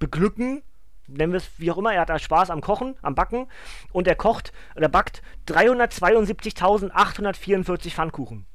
beglücken, 0.00 0.62
nennen 1.08 1.32
wir 1.32 1.38
es 1.38 1.50
wie 1.58 1.70
auch 1.70 1.78
immer, 1.78 1.92
er 1.92 2.02
hat 2.02 2.20
Spaß 2.20 2.50
am 2.50 2.60
Kochen, 2.60 2.96
am 3.02 3.14
Backen 3.14 3.46
und 3.92 4.06
er 4.06 4.14
kocht 4.14 4.52
oder 4.76 4.88
backt 4.88 5.22
372.844 5.48 7.90
Pfannkuchen. 7.90 8.46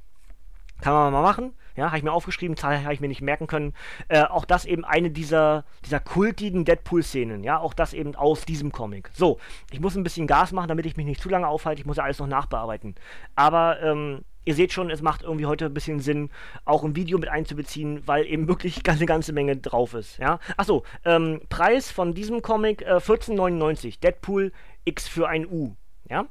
Kann 0.82 0.94
man 0.94 1.14
mal 1.14 1.22
machen. 1.22 1.54
Ja, 1.76 1.88
habe 1.88 1.98
ich 1.98 2.04
mir 2.04 2.12
aufgeschrieben, 2.12 2.56
Zahl 2.56 2.84
habe 2.84 2.94
ich 2.94 3.00
mir 3.00 3.08
nicht 3.08 3.22
merken 3.22 3.48
können. 3.48 3.74
Äh, 4.08 4.22
auch 4.24 4.46
das 4.46 4.66
eben 4.66 4.86
eine 4.86 5.10
dieser, 5.10 5.66
dieser 5.86 6.00
kultigen 6.00 6.66
Deadpool-Szenen. 6.66 7.44
Ja, 7.44 7.58
auch 7.60 7.74
das 7.74 7.94
eben 7.94 8.16
aus 8.16 8.46
diesem 8.46 8.72
Comic. 8.72 9.10
So, 9.14 9.40
ich 9.72 9.80
muss 9.80 9.96
ein 9.96 10.04
bisschen 10.04 10.28
Gas 10.28 10.52
machen, 10.52 10.68
damit 10.68 10.86
ich 10.86 10.98
mich 10.98 11.08
nicht 11.08 11.22
zu 11.22 11.30
lange 11.30 11.48
aufhalte. 11.48 11.82
Ich 11.82 11.88
muss 11.88 11.98
ja 11.98 12.04
alles 12.04 12.20
noch 12.20 12.28
nachbearbeiten. 12.28 12.94
Aber 13.36 13.82
ähm, 13.82 14.24
ihr 14.46 14.56
seht 14.56 14.74
schon, 14.74 14.90
es 14.90 15.02
macht 15.02 15.24
irgendwie 15.24 15.46
heute 15.46 15.66
ein 15.66 15.74
bisschen 15.74 16.00
Sinn, 16.00 16.30
auch 16.66 16.84
ein 16.84 16.96
Video 16.96 17.18
mit 17.18 17.30
einzubeziehen, 17.30 18.02
weil 18.06 18.26
eben 18.26 18.48
wirklich 18.48 18.82
eine 18.88 19.06
ganze 19.06 19.34
Menge 19.34 19.58
drauf 19.58 19.94
ist. 19.94 20.18
Ja? 20.18 20.40
Achso, 20.58 20.84
ähm, 21.06 21.42
Preis 21.50 21.92
von 21.92 22.14
diesem 22.14 22.42
Comic 22.42 22.82
äh, 22.82 22.96
14,99. 22.96 24.00
Deadpool 24.00 24.52
X 24.86 25.08
für 25.08 25.28
ein 25.28 25.46
U. 25.46 25.76
Ja? 26.10 26.28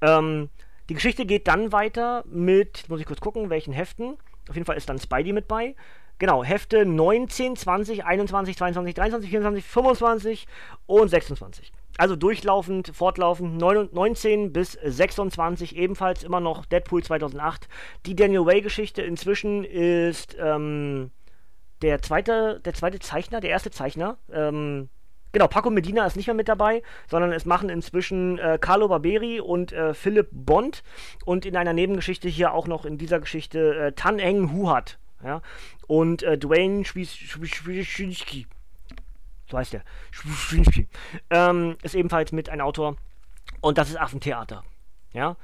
Ähm, 0.00 0.48
die 0.88 0.94
Geschichte 0.94 1.26
geht 1.26 1.48
dann 1.48 1.72
weiter 1.72 2.24
mit, 2.26 2.88
muss 2.88 3.00
ich 3.00 3.06
kurz 3.06 3.20
gucken, 3.20 3.50
welchen 3.50 3.72
Heften. 3.72 4.16
Auf 4.48 4.54
jeden 4.54 4.66
Fall 4.66 4.76
ist 4.76 4.88
dann 4.88 4.98
Spidey 4.98 5.32
mit 5.32 5.48
bei. 5.48 5.74
Genau, 6.18 6.42
Hefte 6.44 6.86
19, 6.86 7.56
20, 7.56 8.04
21, 8.04 8.56
22, 8.56 8.94
23, 8.94 9.30
24, 9.30 9.64
25 9.64 10.46
und 10.86 11.08
26 11.08 11.72
also 11.98 12.16
durchlaufend, 12.16 12.90
fortlaufend, 12.94 13.56
19 13.58 14.52
bis 14.52 14.72
26 14.72 15.76
ebenfalls 15.76 16.24
immer 16.24 16.40
noch 16.40 16.66
Deadpool 16.66 17.02
2008. 17.02 17.68
Die 18.06 18.16
Daniel 18.16 18.46
Way-Geschichte 18.46 19.02
inzwischen 19.02 19.64
ist 19.64 20.36
ähm, 20.38 21.10
der 21.82 22.02
zweite, 22.02 22.60
der 22.64 22.74
zweite 22.74 22.98
Zeichner, 22.98 23.40
der 23.40 23.50
erste 23.50 23.70
Zeichner, 23.70 24.18
ähm, 24.32 24.88
Genau, 25.32 25.48
Paco 25.48 25.68
Medina 25.68 26.06
ist 26.06 26.16
nicht 26.16 26.28
mehr 26.28 26.34
mit 26.34 26.48
dabei, 26.48 26.82
sondern 27.08 27.30
es 27.30 27.44
machen 27.44 27.68
inzwischen 27.68 28.38
äh, 28.38 28.56
Carlo 28.58 28.88
Barberi 28.88 29.38
und 29.38 29.70
äh, 29.70 29.92
Philipp 29.92 30.28
Bond 30.32 30.82
und 31.26 31.44
in 31.44 31.58
einer 31.58 31.74
Nebengeschichte 31.74 32.26
hier 32.26 32.54
auch 32.54 32.66
noch 32.66 32.86
in 32.86 32.96
dieser 32.96 33.20
Geschichte 33.20 33.74
äh, 33.74 33.92
Tan 33.92 34.18
Eng 34.18 34.54
Huhat. 34.54 34.98
Ja? 35.22 35.42
Und 35.86 36.22
äh, 36.22 36.38
Dwayne 36.38 36.86
Schwischinski, 36.86 38.46
so 39.50 39.58
heißt 39.58 39.72
der, 39.72 39.82
ähm, 41.30 41.76
ist 41.82 41.94
ebenfalls 41.94 42.32
mit 42.32 42.48
ein 42.48 42.60
Autor 42.60 42.96
und 43.60 43.78
das 43.78 43.90
ist 43.90 43.96
Affentheater. 43.96 44.64
Ja? 45.12 45.36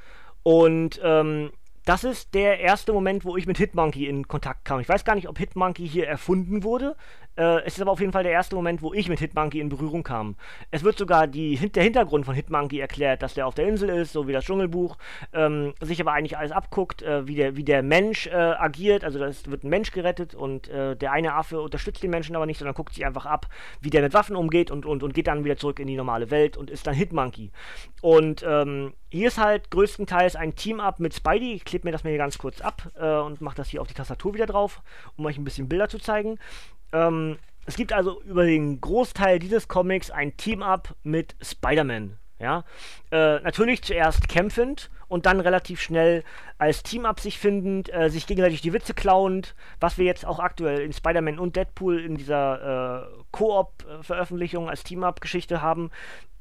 Und 0.42 1.00
ähm, 1.02 1.52
das 1.84 2.04
ist 2.04 2.34
der 2.34 2.60
erste 2.60 2.92
Moment, 2.92 3.24
wo 3.24 3.36
ich 3.36 3.46
mit 3.46 3.58
Hitmonkey 3.58 4.06
in 4.06 4.28
Kontakt 4.28 4.64
kam. 4.64 4.80
Ich 4.80 4.88
weiß 4.88 5.04
gar 5.04 5.14
nicht, 5.14 5.28
ob 5.28 5.38
Hitmonkey 5.38 5.88
hier 5.88 6.06
erfunden 6.06 6.62
wurde. 6.62 6.96
Äh, 7.36 7.62
es 7.64 7.74
ist 7.74 7.80
aber 7.80 7.92
auf 7.92 8.00
jeden 8.00 8.12
Fall 8.12 8.22
der 8.22 8.32
erste 8.32 8.54
Moment, 8.54 8.82
wo 8.82 8.92
ich 8.92 9.08
mit 9.08 9.18
Hitmonkey 9.18 9.60
in 9.60 9.68
Berührung 9.68 10.02
kam. 10.02 10.36
Es 10.70 10.84
wird 10.84 10.98
sogar 10.98 11.26
die, 11.26 11.56
der 11.70 11.82
Hintergrund 11.82 12.26
von 12.26 12.34
Hitmonkey 12.34 12.78
erklärt, 12.78 13.22
dass 13.22 13.34
der 13.34 13.46
auf 13.46 13.54
der 13.54 13.66
Insel 13.66 13.88
ist, 13.88 14.12
so 14.12 14.28
wie 14.28 14.32
das 14.32 14.44
Dschungelbuch, 14.44 14.96
ähm, 15.32 15.74
sich 15.80 16.00
aber 16.00 16.12
eigentlich 16.12 16.36
alles 16.36 16.52
abguckt, 16.52 17.02
äh, 17.02 17.26
wie, 17.26 17.34
der, 17.34 17.56
wie 17.56 17.64
der 17.64 17.82
Mensch 17.82 18.26
äh, 18.26 18.32
agiert. 18.32 19.04
Also 19.04 19.18
da 19.18 19.30
wird 19.46 19.64
ein 19.64 19.70
Mensch 19.70 19.92
gerettet 19.92 20.34
und 20.34 20.68
äh, 20.68 20.96
der 20.96 21.12
eine 21.12 21.34
Affe 21.34 21.60
unterstützt 21.60 22.02
den 22.02 22.10
Menschen 22.10 22.36
aber 22.36 22.46
nicht, 22.46 22.58
sondern 22.58 22.74
guckt 22.74 22.94
sich 22.94 23.06
einfach 23.06 23.26
ab, 23.26 23.46
wie 23.80 23.90
der 23.90 24.02
mit 24.02 24.14
Waffen 24.14 24.36
umgeht 24.36 24.70
und, 24.70 24.86
und, 24.86 25.02
und 25.02 25.14
geht 25.14 25.26
dann 25.26 25.44
wieder 25.44 25.56
zurück 25.56 25.78
in 25.80 25.86
die 25.86 25.96
normale 25.96 26.30
Welt 26.30 26.56
und 26.56 26.70
ist 26.70 26.86
dann 26.86 26.94
Hitmonkey. 26.94 27.50
Und 28.00 28.44
ähm, 28.46 28.92
hier 29.10 29.28
ist 29.28 29.38
halt 29.38 29.70
größtenteils 29.70 30.36
ein 30.36 30.54
Team-Up 30.54 30.98
mit 31.00 31.14
Spidey. 31.14 31.54
Ich 31.54 31.64
klebe 31.64 31.86
mir 31.86 31.92
das 31.92 32.04
mal 32.04 32.10
hier 32.10 32.18
ganz 32.18 32.38
kurz 32.38 32.60
ab 32.60 32.90
äh, 32.98 33.18
und 33.18 33.40
mache 33.40 33.56
das 33.56 33.68
hier 33.68 33.80
auf 33.80 33.88
die 33.88 33.94
Tastatur 33.94 34.34
wieder 34.34 34.46
drauf, 34.46 34.82
um 35.16 35.26
euch 35.26 35.38
ein 35.38 35.44
bisschen 35.44 35.68
Bilder 35.68 35.88
zu 35.88 35.98
zeigen. 35.98 36.38
Ähm, 36.92 37.38
es 37.64 37.76
gibt 37.76 37.92
also 37.92 38.20
über 38.22 38.44
den 38.44 38.80
Großteil 38.80 39.38
dieses 39.38 39.68
Comics 39.68 40.10
ein 40.10 40.36
Team-Up 40.36 40.94
mit 41.02 41.36
Spider-Man. 41.40 42.18
Ja? 42.38 42.64
Äh, 43.10 43.40
natürlich 43.40 43.82
zuerst 43.82 44.28
kämpfend 44.28 44.90
und 45.06 45.26
dann 45.26 45.40
relativ 45.40 45.80
schnell 45.80 46.24
als 46.58 46.82
Team-Up 46.82 47.20
sich 47.20 47.38
findend, 47.38 47.92
äh, 47.94 48.08
sich 48.10 48.26
gegenseitig 48.26 48.62
die 48.62 48.72
Witze 48.72 48.94
klauend, 48.94 49.54
was 49.78 49.96
wir 49.96 50.06
jetzt 50.06 50.26
auch 50.26 50.40
aktuell 50.40 50.80
in 50.80 50.92
Spider-Man 50.92 51.38
und 51.38 51.54
Deadpool 51.54 52.00
in 52.00 52.16
dieser 52.16 53.04
äh, 53.04 53.22
Koop-Veröffentlichung 53.30 54.68
als 54.68 54.82
Team-Up-Geschichte 54.82 55.62
haben. 55.62 55.90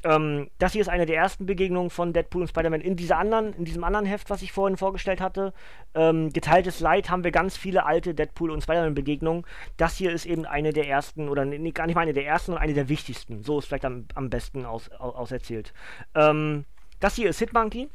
Ähm, 0.04 0.50
das 0.58 0.74
hier 0.74 0.82
ist 0.82 0.90
eine 0.90 1.06
der 1.06 1.18
ersten 1.18 1.46
Begegnungen 1.46 1.90
von 1.90 2.14
Deadpool 2.14 2.42
und 2.42 2.48
Spider-Man 2.48 2.82
in 2.82 2.96
dieser 2.96 3.18
anderen, 3.18 3.54
in 3.54 3.66
diesem 3.66 3.84
anderen 3.84 4.06
Heft, 4.06 4.30
was 4.30 4.42
ich 4.42 4.52
vorhin 4.52 4.78
vorgestellt 4.78 5.22
hatte. 5.22 5.54
Ähm, 5.94 6.32
Geteiltes 6.34 6.80
Leid 6.80 7.10
haben 7.10 7.24
wir 7.24 7.32
ganz 7.32 7.58
viele 7.58 7.86
alte 7.86 8.14
Deadpool 8.14 8.52
und 8.52 8.64
Spider-Man-Begegnungen. 8.64 9.46
Das 9.78 9.98
hier 9.98 10.12
ist 10.12 10.26
eben 10.26 10.46
eine 10.46 10.74
der 10.74 10.88
ersten, 10.88 11.30
oder 11.30 11.46
nee, 11.46 11.72
gar 11.72 11.86
nicht 11.86 11.96
mal 11.96 12.02
eine 12.02 12.14
der 12.14 12.26
ersten, 12.26 12.48
sondern 12.48 12.64
eine 12.64 12.74
der 12.74 12.90
wichtigsten. 12.90 13.44
So 13.44 13.60
ist 13.60 13.66
vielleicht 13.66 13.86
am, 13.86 14.06
am 14.16 14.30
besten 14.30 14.66
aus, 14.66 14.90
aus, 14.92 15.16
auserzählt. 15.16 15.74
Ähm, 16.16 16.66
das 17.00 17.16
hier 17.16 17.30
ist 17.30 17.40
Hitmonkey 17.40 17.90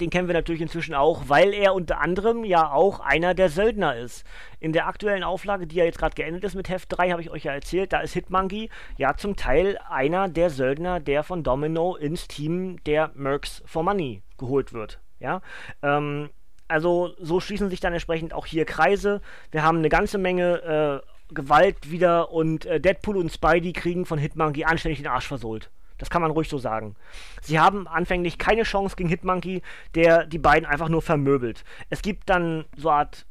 den 0.00 0.10
kennen 0.10 0.28
wir 0.28 0.34
natürlich 0.34 0.62
inzwischen 0.62 0.94
auch, 0.94 1.28
weil 1.28 1.52
er 1.52 1.74
unter 1.74 2.00
anderem 2.00 2.44
ja 2.44 2.70
auch 2.72 3.00
einer 3.00 3.34
der 3.34 3.48
Söldner 3.48 3.96
ist. 3.96 4.24
In 4.58 4.72
der 4.72 4.86
aktuellen 4.86 5.22
Auflage, 5.22 5.66
die 5.66 5.76
ja 5.76 5.84
jetzt 5.84 5.98
gerade 5.98 6.14
geendet 6.14 6.44
ist 6.44 6.54
mit 6.54 6.68
Heft 6.68 6.88
3, 6.90 7.10
habe 7.10 7.22
ich 7.22 7.30
euch 7.30 7.44
ja 7.44 7.52
erzählt, 7.52 7.92
da 7.92 8.00
ist 8.00 8.14
Hitmonkey 8.14 8.70
ja 8.96 9.16
zum 9.16 9.36
Teil 9.36 9.78
einer 9.88 10.28
der 10.28 10.50
Söldner, 10.50 11.00
der 11.00 11.22
von 11.22 11.42
Domino 11.42 11.96
ins 11.96 12.28
Team 12.28 12.82
der 12.84 13.10
Mercs 13.14 13.62
for 13.66 13.82
Money 13.82 14.22
geholt 14.38 14.72
wird. 14.72 14.98
Ja, 15.18 15.42
ähm, 15.82 16.30
also 16.66 17.10
so 17.18 17.40
schließen 17.40 17.68
sich 17.68 17.80
dann 17.80 17.92
entsprechend 17.92 18.32
auch 18.32 18.46
hier 18.46 18.64
Kreise. 18.64 19.20
Wir 19.50 19.62
haben 19.62 19.78
eine 19.78 19.88
ganze 19.88 20.18
Menge 20.18 21.02
äh, 21.02 21.34
Gewalt 21.34 21.90
wieder 21.90 22.32
und 22.32 22.64
äh, 22.66 22.80
Deadpool 22.80 23.16
und 23.16 23.30
Spidey 23.30 23.72
kriegen 23.72 24.06
von 24.06 24.18
Hitmonkey 24.18 24.64
anständig 24.64 24.98
den 24.98 25.08
Arsch 25.08 25.28
versohlt. 25.28 25.70
Das 26.00 26.10
kann 26.10 26.22
man 26.22 26.30
ruhig 26.32 26.48
so 26.48 26.58
sagen. 26.58 26.96
Sie 27.42 27.60
haben 27.60 27.86
anfänglich 27.86 28.38
keine 28.38 28.64
Chance 28.64 28.96
gegen 28.96 29.08
Hitmonkey, 29.08 29.62
der 29.94 30.26
die 30.26 30.38
beiden 30.38 30.66
einfach 30.66 30.88
nur 30.88 31.02
vermöbelt. 31.02 31.64
Es 31.90 32.02
gibt 32.02 32.28
dann 32.28 32.64
so 32.76 32.88
eine 32.88 32.98
Art 33.00 33.26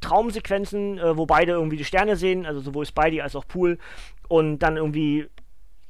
Traumsequenzen, 0.00 0.98
äh, 0.98 1.16
wo 1.16 1.26
beide 1.26 1.52
irgendwie 1.52 1.76
die 1.76 1.84
Sterne 1.84 2.16
sehen, 2.16 2.46
also 2.46 2.60
sowohl 2.60 2.86
Spidey 2.86 3.20
als 3.20 3.36
auch 3.36 3.46
Pool, 3.46 3.78
und 4.28 4.58
dann 4.58 4.76
irgendwie 4.76 5.28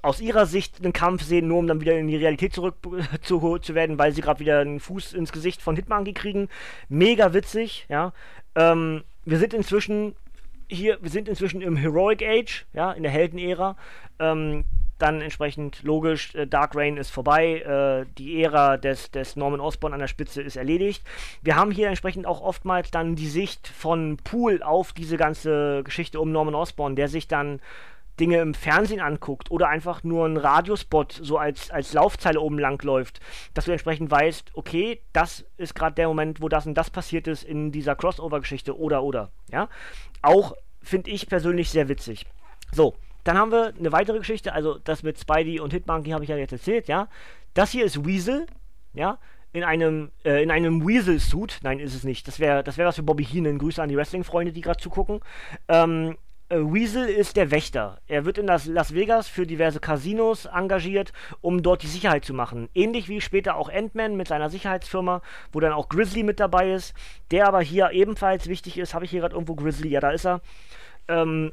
aus 0.02 0.20
ihrer 0.20 0.46
Sicht 0.46 0.82
einen 0.82 0.92
Kampf 0.92 1.22
sehen, 1.22 1.48
nur 1.48 1.58
um 1.58 1.66
dann 1.66 1.80
wieder 1.80 1.98
in 1.98 2.06
die 2.06 2.16
Realität 2.16 2.52
zurück 2.52 2.76
zu, 3.22 3.58
zu 3.58 3.74
werden, 3.74 3.98
weil 3.98 4.12
sie 4.12 4.20
gerade 4.20 4.40
wieder 4.40 4.60
einen 4.60 4.78
Fuß 4.78 5.12
ins 5.14 5.32
Gesicht 5.32 5.62
von 5.62 5.74
Hitmonkey 5.74 6.12
kriegen. 6.12 6.48
Mega 6.88 7.32
witzig, 7.32 7.86
ja. 7.88 8.12
Ähm, 8.54 9.02
wir 9.24 9.38
sind 9.38 9.54
inzwischen 9.54 10.14
hier, 10.68 10.98
wir 11.00 11.10
sind 11.10 11.28
inzwischen 11.28 11.60
im 11.60 11.76
Heroic 11.76 12.22
Age, 12.22 12.66
ja, 12.72 12.92
in 12.92 13.02
der 13.02 13.12
Heldenära. 13.12 13.76
Ähm, 14.18 14.64
dann 14.98 15.20
entsprechend 15.20 15.82
logisch, 15.82 16.34
äh, 16.34 16.46
Dark 16.46 16.74
Reign 16.74 16.96
ist 16.96 17.10
vorbei, 17.10 17.60
äh, 17.60 18.06
die 18.18 18.42
Ära 18.42 18.76
des, 18.76 19.10
des 19.10 19.36
Norman 19.36 19.60
Osborn 19.60 19.92
an 19.92 20.00
der 20.00 20.08
Spitze 20.08 20.42
ist 20.42 20.56
erledigt. 20.56 21.04
Wir 21.42 21.56
haben 21.56 21.70
hier 21.70 21.88
entsprechend 21.88 22.26
auch 22.26 22.40
oftmals 22.40 22.90
dann 22.90 23.16
die 23.16 23.28
Sicht 23.28 23.68
von 23.68 24.16
Pool 24.18 24.62
auf 24.62 24.92
diese 24.92 25.16
ganze 25.16 25.82
Geschichte 25.84 26.20
um 26.20 26.32
Norman 26.32 26.54
Osborn, 26.54 26.96
der 26.96 27.08
sich 27.08 27.28
dann 27.28 27.60
Dinge 28.18 28.38
im 28.38 28.54
Fernsehen 28.54 29.00
anguckt 29.00 29.50
oder 29.50 29.68
einfach 29.68 30.02
nur 30.02 30.26
ein 30.26 30.36
Radiospot 30.36 31.12
so 31.12 31.36
als, 31.38 31.70
als 31.70 31.92
Laufzeile 31.92 32.40
oben 32.40 32.58
lang 32.58 32.82
läuft, 32.82 33.20
dass 33.54 33.66
du 33.66 33.72
entsprechend 33.72 34.10
weißt, 34.10 34.52
okay, 34.54 35.02
das 35.12 35.44
ist 35.56 35.74
gerade 35.74 35.94
der 35.94 36.08
Moment, 36.08 36.40
wo 36.40 36.48
das 36.48 36.66
und 36.66 36.74
das 36.74 36.90
passiert 36.90 37.28
ist 37.28 37.42
in 37.42 37.72
dieser 37.72 37.94
Crossover-Geschichte 37.94 38.78
oder 38.78 39.02
oder. 39.02 39.30
Ja, 39.50 39.68
auch 40.22 40.54
finde 40.82 41.10
ich 41.10 41.28
persönlich 41.28 41.70
sehr 41.70 41.88
witzig. 41.88 42.26
So, 42.72 42.94
dann 43.26 43.36
haben 43.36 43.50
wir 43.50 43.72
eine 43.78 43.92
weitere 43.92 44.18
Geschichte, 44.18 44.52
also 44.52 44.78
das 44.78 45.02
mit 45.02 45.18
Spidey 45.18 45.60
und 45.60 45.72
Hitmonkey 45.72 46.10
habe 46.10 46.24
ich 46.24 46.30
ja 46.30 46.36
jetzt 46.36 46.52
erzählt, 46.52 46.88
ja. 46.88 47.08
Das 47.54 47.70
hier 47.70 47.84
ist 47.84 48.06
Weasel, 48.06 48.46
ja, 48.92 49.18
in 49.52 49.64
einem, 49.64 50.10
äh, 50.24 50.42
in 50.42 50.50
einem 50.50 50.86
Weasel-Suit. 50.86 51.60
Nein, 51.62 51.80
ist 51.80 51.94
es 51.94 52.04
nicht. 52.04 52.28
Das 52.28 52.38
wäre 52.38 52.62
das 52.62 52.76
wär 52.76 52.86
was 52.86 52.96
für 52.96 53.02
Bobby 53.02 53.24
Heenan. 53.24 53.58
Grüße 53.58 53.82
an 53.82 53.88
die 53.88 53.96
Wrestling-Freunde, 53.96 54.52
die 54.52 54.60
gerade 54.60 54.80
zugucken. 54.80 55.20
Ähm, 55.68 56.16
äh, 56.48 56.58
Weasel 56.58 57.08
ist 57.08 57.36
der 57.36 57.50
Wächter. 57.50 57.98
Er 58.06 58.24
wird 58.24 58.38
in 58.38 58.46
das 58.46 58.66
Las 58.66 58.94
Vegas 58.94 59.28
für 59.28 59.46
diverse 59.46 59.80
Casinos 59.80 60.44
engagiert, 60.44 61.12
um 61.40 61.62
dort 61.62 61.82
die 61.82 61.88
Sicherheit 61.88 62.24
zu 62.24 62.34
machen. 62.34 62.68
Ähnlich 62.74 63.08
wie 63.08 63.20
später 63.20 63.56
auch 63.56 63.72
Ant-Man 63.72 64.16
mit 64.16 64.28
seiner 64.28 64.50
Sicherheitsfirma, 64.50 65.22
wo 65.52 65.60
dann 65.60 65.72
auch 65.72 65.88
Grizzly 65.88 66.22
mit 66.22 66.38
dabei 66.38 66.72
ist, 66.72 66.94
der 67.30 67.48
aber 67.48 67.62
hier 67.62 67.90
ebenfalls 67.90 68.48
wichtig 68.48 68.78
ist. 68.78 68.94
Habe 68.94 69.06
ich 69.06 69.10
hier 69.10 69.20
gerade 69.20 69.34
irgendwo 69.34 69.56
Grizzly? 69.56 69.88
Ja, 69.88 70.00
da 70.00 70.10
ist 70.10 70.26
er. 70.26 70.40
Ähm, 71.08 71.52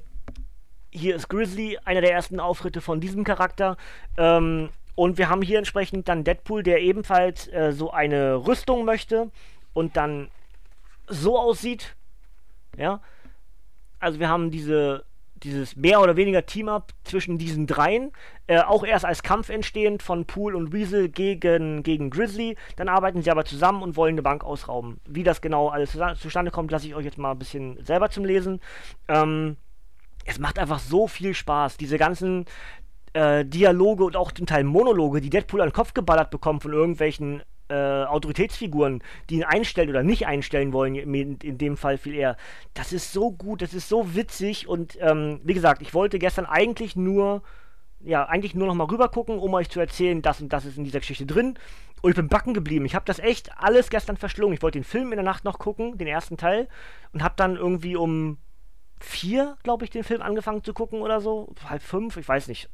hier 0.94 1.16
ist 1.16 1.28
Grizzly, 1.28 1.78
einer 1.84 2.02
der 2.02 2.14
ersten 2.14 2.40
Auftritte 2.40 2.82
von 2.82 3.02
diesem 3.02 3.24
Charakter. 3.24 3.78
Ähm, 4.18 4.70
und 4.96 5.18
wir 5.18 5.30
haben 5.30 5.42
hier 5.42 5.58
entsprechend 5.58 6.08
dann 6.08 6.24
Deadpool, 6.24 6.64
der 6.64 6.82
ebenfalls 6.82 7.48
äh, 7.48 7.72
so 7.72 7.92
eine 7.92 8.36
Rüstung 8.48 8.86
möchte 8.86 9.32
und 9.74 9.98
dann 9.98 10.30
so 11.08 11.38
aussieht. 11.40 11.96
Ja. 12.78 13.02
Also 14.00 14.20
wir 14.20 14.30
haben 14.30 14.52
diese, 14.52 15.04
dieses 15.36 15.76
mehr 15.76 16.02
oder 16.02 16.16
weniger 16.16 16.46
Team-Up 16.46 16.92
zwischen 17.04 17.38
diesen 17.38 17.66
dreien. 17.66 18.12
Äh, 18.46 18.62
auch 18.62 18.86
erst 18.86 19.06
als 19.06 19.24
Kampf 19.24 19.50
entstehend 19.50 20.04
von 20.04 20.26
Pool 20.26 20.56
und 20.56 20.74
Weasel 20.74 21.10
gegen, 21.10 21.82
gegen 21.82 22.12
Grizzly. 22.12 22.56
Dann 22.76 22.88
arbeiten 22.88 23.24
sie 23.24 23.32
aber 23.32 23.46
zusammen 23.46 23.82
und 23.82 23.96
wollen 23.96 24.14
eine 24.14 24.22
Bank 24.22 24.44
ausrauben. 24.44 25.00
Wie 25.08 25.24
das 25.24 25.42
genau 25.42 25.70
alles 25.70 25.98
zustande 26.20 26.52
kommt, 26.52 26.70
lasse 26.70 26.88
ich 26.88 26.96
euch 26.96 27.06
jetzt 27.06 27.18
mal 27.18 27.32
ein 27.32 27.40
bisschen 27.40 27.84
selber 27.84 28.10
zum 28.12 28.26
Lesen. 28.26 28.62
Ähm, 29.08 29.58
es 30.26 30.40
macht 30.40 30.60
einfach 30.60 30.80
so 30.80 31.08
viel 31.08 31.34
Spaß. 31.34 31.78
Diese 31.78 31.98
ganzen 31.98 32.46
äh, 33.14 33.46
Dialoge 33.46 34.04
und 34.04 34.16
auch 34.16 34.32
zum 34.32 34.46
Teil 34.46 34.64
Monologe, 34.64 35.22
die 35.22 35.30
Deadpool 35.30 35.62
an 35.62 35.70
den 35.70 35.74
Kopf 35.74 35.94
geballert 35.94 36.32
bekommt 36.32 36.64
von 36.64 36.74
irgendwelchen 36.74 37.44
äh, 37.70 38.04
Autoritätsfiguren, 38.06 39.02
die 39.30 39.36
ihn 39.36 39.44
einstellen 39.44 39.90
oder 39.90 40.04
nicht 40.04 40.28
einstellen 40.28 40.74
wollen, 40.74 40.96
in, 40.96 41.38
in, 41.38 41.58
dem 41.58 41.78
Fall 41.78 41.98
viel 41.98 42.14
eher. 42.14 42.38
Das 42.74 42.92
ist 42.92 43.14
so 43.14 43.32
gut, 43.32 43.62
das 43.62 43.74
ist 43.74 43.90
so 43.90 44.16
witzig 44.16 44.68
und 44.68 44.98
ähm, 45.00 45.40
wie 45.44 45.54
gesagt, 45.54 45.82
ich 45.82 45.94
wollte 45.94 46.20
gestern 46.20 46.46
eigentlich 46.46 46.96
nur, 46.96 47.42
ja, 48.02 48.26
eigentlich 48.26 48.54
nur 48.54 48.68
noch 48.68 48.76
mal 48.76 48.86
rüber 48.86 49.10
gucken, 49.10 49.40
um 49.40 49.54
euch 49.54 49.70
zu 49.70 49.80
erzählen, 49.80 50.22
das 50.22 50.42
und 50.42 50.52
das 50.52 50.66
ist 50.66 50.78
in 50.78 50.84
dieser 50.84 51.00
Geschichte 51.00 51.26
drin. 51.26 51.58
Und 52.02 52.12
ich 52.12 52.18
bin 52.18 52.28
backen 52.28 52.54
geblieben. 52.54 52.86
Ich 52.86 52.96
habe 52.96 53.06
das 53.06 53.20
echt 53.20 53.58
alles 53.58 53.90
gestern 53.90 54.18
verschlungen. 54.18 54.54
Ich 54.54 54.62
wollte 54.62 54.78
den 54.78 54.84
Film 54.84 55.14
in 55.14 55.16
der 55.16 55.24
Nacht 55.24 55.46
noch 55.46 55.58
gucken, 55.58 55.98
den 55.98 56.08
ersten 56.08 56.36
Teil, 56.36 56.68
und 57.14 57.24
habe 57.24 57.36
dann 57.38 57.56
irgendwie 57.56 57.96
um 57.96 58.38
vier, 59.04 59.58
glaube 59.64 59.84
ich, 59.84 59.92
den 59.92 60.04
Film 60.04 60.22
angefangen 60.22 60.64
zu 60.64 60.74
gucken 60.74 61.02
oder 61.02 61.22
so. 61.22 61.54
Halb 61.68 61.82
fünf, 61.82 62.18
ich 62.18 62.28
weiß 62.28 62.48
nicht. 62.48 62.70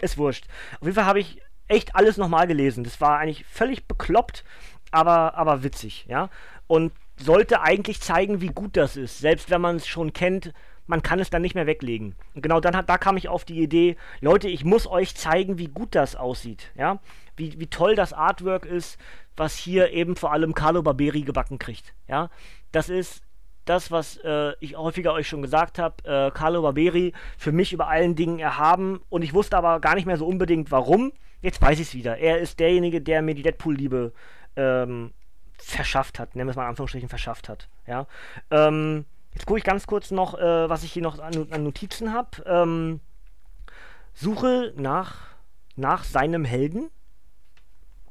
Ist 0.00 0.18
wurscht. 0.18 0.46
Auf 0.80 0.86
jeden 0.86 0.94
Fall 0.94 1.06
habe 1.06 1.20
ich 1.20 1.40
echt 1.68 1.94
alles 1.96 2.16
nochmal 2.16 2.46
gelesen. 2.46 2.84
Das 2.84 3.00
war 3.00 3.18
eigentlich 3.18 3.44
völlig 3.46 3.86
bekloppt, 3.86 4.44
aber, 4.90 5.34
aber 5.34 5.62
witzig, 5.62 6.06
ja. 6.08 6.30
Und 6.66 6.92
sollte 7.16 7.60
eigentlich 7.60 8.00
zeigen, 8.00 8.40
wie 8.40 8.48
gut 8.48 8.76
das 8.76 8.96
ist. 8.96 9.18
Selbst 9.18 9.50
wenn 9.50 9.60
man 9.60 9.76
es 9.76 9.86
schon 9.86 10.12
kennt, 10.12 10.52
man 10.86 11.02
kann 11.02 11.18
es 11.18 11.30
dann 11.30 11.42
nicht 11.42 11.54
mehr 11.54 11.66
weglegen. 11.66 12.14
Und 12.34 12.42
genau 12.42 12.60
dann 12.60 12.84
da 12.86 12.98
kam 12.98 13.16
ich 13.16 13.28
auf 13.28 13.44
die 13.44 13.60
Idee, 13.60 13.96
Leute, 14.20 14.48
ich 14.48 14.64
muss 14.64 14.86
euch 14.86 15.14
zeigen, 15.14 15.58
wie 15.58 15.68
gut 15.68 15.94
das 15.94 16.16
aussieht, 16.16 16.70
ja. 16.76 17.00
Wie, 17.36 17.58
wie 17.58 17.66
toll 17.66 17.96
das 17.96 18.12
Artwork 18.12 18.64
ist, 18.64 18.98
was 19.36 19.56
hier 19.56 19.90
eben 19.90 20.14
vor 20.14 20.32
allem 20.32 20.54
Carlo 20.54 20.82
Barberi 20.82 21.22
gebacken 21.22 21.58
kriegt, 21.58 21.94
ja. 22.06 22.30
Das 22.70 22.88
ist 22.88 23.23
das, 23.64 23.90
was 23.90 24.16
äh, 24.18 24.52
ich 24.60 24.76
häufiger 24.76 25.12
euch 25.12 25.28
schon 25.28 25.42
gesagt 25.42 25.78
habe, 25.78 26.04
äh, 26.04 26.30
Carlo 26.30 26.62
Barberi 26.62 27.12
für 27.36 27.52
mich 27.52 27.72
über 27.72 27.88
allen 27.88 28.14
Dingen 28.14 28.38
erhaben 28.38 29.00
und 29.08 29.22
ich 29.22 29.34
wusste 29.34 29.56
aber 29.56 29.80
gar 29.80 29.94
nicht 29.94 30.06
mehr 30.06 30.16
so 30.16 30.26
unbedingt 30.26 30.70
warum. 30.70 31.12
Jetzt 31.40 31.60
weiß 31.60 31.78
ich 31.78 31.88
es 31.88 31.94
wieder. 31.94 32.18
Er 32.18 32.38
ist 32.38 32.58
derjenige, 32.60 33.00
der 33.00 33.22
mir 33.22 33.34
die 33.34 33.42
Deadpool-Liebe 33.42 34.12
ähm, 34.56 35.12
verschafft 35.58 36.18
hat, 36.18 36.34
nennen 36.34 36.48
wir 36.48 36.52
es 36.52 36.56
mal 36.56 36.64
in 36.64 36.70
Anführungsstrichen 36.70 37.08
verschafft 37.08 37.48
hat. 37.48 37.68
Ja. 37.86 38.06
Ähm, 38.50 39.04
jetzt 39.32 39.46
gucke 39.46 39.58
ich 39.58 39.64
ganz 39.64 39.86
kurz 39.86 40.10
noch, 40.10 40.38
äh, 40.38 40.68
was 40.68 40.84
ich 40.84 40.92
hier 40.92 41.02
noch 41.02 41.18
an, 41.18 41.48
an 41.50 41.64
Notizen 41.64 42.12
habe. 42.12 42.42
Ähm, 42.46 43.00
suche 44.14 44.72
nach, 44.76 45.16
nach 45.76 46.04
seinem 46.04 46.44
Helden. 46.44 46.90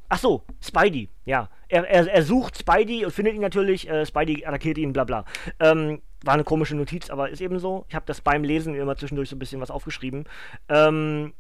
Ach 0.10 0.20
so, 0.20 0.44
Spidey, 0.62 1.10
ja. 1.26 1.50
Er, 1.74 1.90
er, 1.90 2.08
er 2.08 2.24
sucht 2.24 2.60
Spidey 2.60 3.04
und 3.04 3.12
findet 3.12 3.34
ihn 3.34 3.42
natürlich. 3.42 3.90
Äh, 3.90 4.06
Spidey 4.06 4.46
attackiert 4.46 4.78
ihn, 4.78 4.94
bla 4.94 5.06
bla. 5.06 5.26
Ähm, 5.60 6.04
war 6.24 6.36
eine 6.36 6.44
komische 6.44 6.76
Notiz, 6.76 7.10
aber 7.10 7.30
ist 7.32 7.42
eben 7.42 7.58
so. 7.58 7.86
Ich 7.90 7.96
habe 7.96 8.06
das 8.06 8.22
beim 8.22 8.44
Lesen 8.44 8.76
immer 8.76 8.96
zwischendurch 8.96 9.30
so 9.30 9.36
ein 9.36 9.40
bisschen 9.40 9.60
was 9.60 9.72
aufgeschrieben. 9.72 10.26
Ähm, 10.70 11.34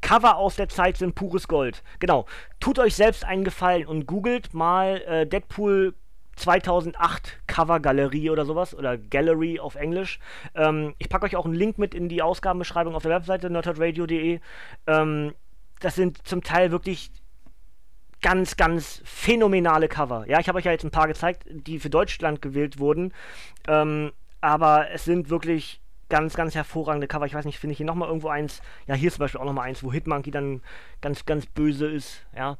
Cover 0.00 0.36
aus 0.36 0.56
der 0.56 0.70
Zeit 0.70 0.96
sind 0.96 1.14
pures 1.14 1.48
Gold. 1.48 1.82
Genau. 1.98 2.24
Tut 2.60 2.78
euch 2.78 2.94
selbst 2.94 3.26
einen 3.26 3.44
Gefallen 3.44 3.86
und 3.86 4.06
googelt 4.06 4.54
mal 4.54 5.02
äh, 5.02 5.26
Deadpool 5.26 5.94
2008 6.36 7.40
Cover 7.46 7.78
Galerie 7.78 8.30
oder 8.30 8.46
sowas 8.46 8.74
oder 8.74 8.96
Gallery 8.96 9.60
auf 9.60 9.74
Englisch. 9.74 10.18
Ähm, 10.54 10.94
ich 10.98 11.10
packe 11.10 11.26
euch 11.26 11.36
auch 11.36 11.44
einen 11.44 11.54
Link 11.54 11.76
mit 11.76 11.94
in 11.94 12.08
die 12.08 12.22
Ausgabenbeschreibung 12.22 12.94
auf 12.94 13.02
der 13.02 13.12
Webseite 13.12 13.50
nerdhardradio.de. 13.50 14.40
Ähm, 14.86 15.34
das 15.80 15.94
sind 15.94 16.26
zum 16.26 16.42
Teil 16.42 16.70
wirklich 16.70 17.10
ganz, 18.24 18.56
ganz 18.56 19.02
phänomenale 19.04 19.86
Cover. 19.86 20.24
Ja, 20.26 20.40
ich 20.40 20.48
habe 20.48 20.56
euch 20.56 20.64
ja 20.64 20.72
jetzt 20.72 20.82
ein 20.82 20.90
paar 20.90 21.08
gezeigt, 21.08 21.44
die 21.46 21.78
für 21.78 21.90
Deutschland 21.90 22.40
gewählt 22.40 22.78
wurden. 22.78 23.12
Ähm, 23.68 24.12
aber 24.40 24.90
es 24.90 25.04
sind 25.04 25.28
wirklich 25.28 25.82
ganz, 26.08 26.34
ganz 26.34 26.54
hervorragende 26.54 27.06
Cover. 27.06 27.26
Ich 27.26 27.34
weiß 27.34 27.44
nicht, 27.44 27.58
finde 27.58 27.72
ich 27.72 27.76
hier 27.76 27.86
nochmal 27.86 28.08
irgendwo 28.08 28.28
eins. 28.28 28.62
Ja, 28.86 28.94
hier 28.94 29.12
zum 29.12 29.18
Beispiel 29.18 29.42
auch 29.42 29.44
nochmal 29.44 29.68
eins, 29.68 29.84
wo 29.84 29.92
Hitmonkey 29.92 30.30
dann 30.30 30.62
ganz, 31.02 31.26
ganz 31.26 31.44
böse 31.44 31.86
ist. 31.86 32.24
Ja, 32.34 32.56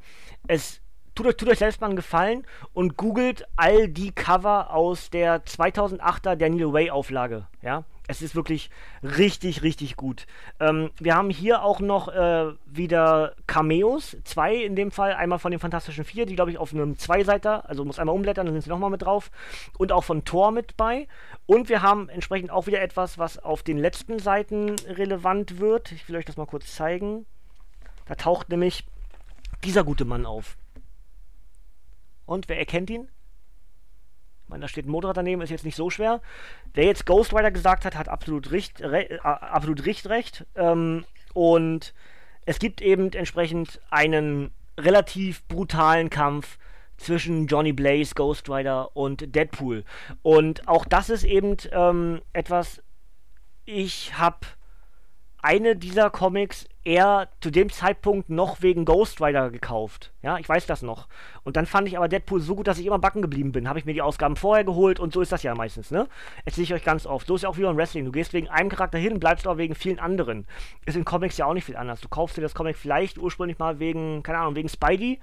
es 0.47 0.81
tut 1.15 1.25
euch, 1.25 1.35
tut 1.35 1.49
euch 1.49 1.57
selbst 1.57 1.81
mal 1.81 1.87
einen 1.87 1.95
Gefallen 1.95 2.45
und 2.73 2.95
googelt 2.95 3.47
all 3.55 3.87
die 3.87 4.11
Cover 4.11 4.71
aus 4.71 5.09
der 5.09 5.45
2008er 5.45 6.35
Daniel 6.35 6.73
Way 6.73 6.91
Auflage. 6.91 7.47
Ja, 7.63 7.85
es 8.07 8.21
ist 8.21 8.35
wirklich 8.35 8.69
richtig, 9.03 9.63
richtig 9.63 9.95
gut. 9.95 10.27
Ähm, 10.59 10.91
wir 10.97 11.15
haben 11.15 11.29
hier 11.29 11.63
auch 11.63 11.79
noch 11.79 12.07
äh, 12.07 12.53
wieder 12.65 13.35
Cameos, 13.47 14.17
zwei 14.23 14.55
in 14.55 14.75
dem 14.75 14.91
Fall, 14.91 15.13
einmal 15.13 15.39
von 15.39 15.51
den 15.51 15.59
Fantastischen 15.59 16.05
Vier, 16.05 16.25
die 16.25 16.35
glaube 16.35 16.51
ich 16.51 16.57
auf 16.57 16.73
einem 16.73 16.97
Zweiseiter, 16.97 17.67
also 17.69 17.83
muss 17.83 17.99
einmal 17.99 18.15
umblättern, 18.15 18.45
dann 18.45 18.53
sind 18.53 18.63
sie 18.63 18.69
nochmal 18.69 18.89
mit 18.89 19.01
drauf, 19.01 19.31
und 19.77 19.91
auch 19.91 20.03
von 20.03 20.23
Thor 20.25 20.51
mit 20.51 20.77
bei. 20.77 21.07
Und 21.45 21.69
wir 21.69 21.81
haben 21.81 22.09
entsprechend 22.09 22.51
auch 22.51 22.67
wieder 22.67 22.81
etwas, 22.81 23.17
was 23.17 23.37
auf 23.37 23.63
den 23.63 23.77
letzten 23.77 24.19
Seiten 24.19 24.75
relevant 24.87 25.59
wird. 25.59 25.91
Ich 25.91 26.07
will 26.07 26.15
euch 26.15 26.25
das 26.25 26.37
mal 26.37 26.45
kurz 26.45 26.73
zeigen. 26.75 27.25
Da 28.05 28.15
taucht 28.15 28.49
nämlich 28.49 28.85
dieser 29.63 29.83
gute 29.83 30.05
Mann 30.05 30.25
auf. 30.25 30.57
Und 32.25 32.49
wer 32.49 32.57
erkennt 32.57 32.89
ihn? 32.89 33.07
Ich 34.45 34.49
meine, 34.49 34.61
da 34.61 34.67
steht 34.67 34.85
ein 34.85 34.91
Motorrad 34.91 35.17
daneben, 35.17 35.41
ist 35.41 35.49
jetzt 35.49 35.65
nicht 35.65 35.75
so 35.75 35.89
schwer. 35.89 36.21
Wer 36.75 36.85
jetzt 36.85 37.07
Ghost 37.07 37.33
Rider 37.33 37.49
gesagt 37.49 37.83
hat, 37.83 37.95
hat 37.95 38.09
absolut, 38.09 38.51
richt, 38.51 38.79
re, 38.81 39.19
absolut 39.23 39.85
recht. 39.85 40.07
recht. 40.07 40.45
Ähm, 40.55 41.03
und 41.33 41.95
es 42.45 42.59
gibt 42.59 42.81
eben 42.81 43.11
entsprechend 43.11 43.81
einen 43.89 44.51
relativ 44.79 45.43
brutalen 45.47 46.11
Kampf 46.11 46.59
zwischen 46.97 47.47
Johnny 47.47 47.73
Blaze, 47.73 48.13
Ghost 48.13 48.47
Rider 48.49 48.95
und 48.95 49.35
Deadpool. 49.35 49.83
Und 50.21 50.67
auch 50.67 50.85
das 50.85 51.09
ist 51.09 51.23
eben 51.23 51.57
ähm, 51.71 52.21
etwas, 52.33 52.83
ich 53.65 54.17
habe 54.17 54.45
eine 55.41 55.75
dieser 55.75 56.09
Comics 56.11 56.67
eher 56.85 57.27
zu 57.41 57.51
dem 57.51 57.71
Zeitpunkt 57.71 58.29
noch 58.29 58.61
wegen 58.61 58.85
Ghost 58.85 59.21
Rider 59.21 59.49
gekauft. 59.49 60.13
Ja, 60.21 60.37
ich 60.37 60.47
weiß 60.47 60.67
das 60.67 60.83
noch. 60.83 61.07
Und 61.43 61.57
dann 61.57 61.65
fand 61.65 61.87
ich 61.87 61.97
aber 61.97 62.07
Deadpool 62.07 62.39
so 62.39 62.55
gut, 62.55 62.67
dass 62.67 62.77
ich 62.77 62.85
immer 62.85 62.99
backen 62.99 63.21
geblieben 63.21 63.51
bin. 63.51 63.67
Habe 63.67 63.79
ich 63.79 63.85
mir 63.85 63.93
die 63.93 64.03
Ausgaben 64.03 64.35
vorher 64.35 64.63
geholt 64.63 64.99
und 64.99 65.11
so 65.11 65.21
ist 65.21 65.31
das 65.31 65.43
ja 65.43 65.55
meistens, 65.55 65.91
ne? 65.91 66.07
Erzähle 66.45 66.63
ich 66.63 66.73
euch 66.73 66.83
ganz 66.83 67.05
oft. 67.05 67.27
So 67.27 67.35
ist 67.35 67.41
ja 67.41 67.49
auch 67.49 67.57
wie 67.57 67.63
beim 67.63 67.75
Wrestling. 67.75 68.05
Du 68.05 68.11
gehst 68.11 68.33
wegen 68.33 68.47
einem 68.47 68.69
Charakter 68.69 68.97
hin, 68.97 69.19
bleibst 69.19 69.47
aber 69.47 69.57
wegen 69.57 69.75
vielen 69.75 69.99
anderen. 69.99 70.45
Ist 70.85 70.95
in 70.95 71.05
Comics 71.05 71.37
ja 71.37 71.47
auch 71.47 71.53
nicht 71.53 71.65
viel 71.65 71.75
anders. 71.75 72.01
Du 72.01 72.07
kaufst 72.07 72.37
dir 72.37 72.41
das 72.41 72.53
Comic 72.53 72.77
vielleicht 72.77 73.17
ursprünglich 73.17 73.57
mal 73.57 73.79
wegen, 73.79 74.21
keine 74.23 74.37
Ahnung, 74.37 74.55
wegen 74.55 74.69
Spidey 74.69 75.19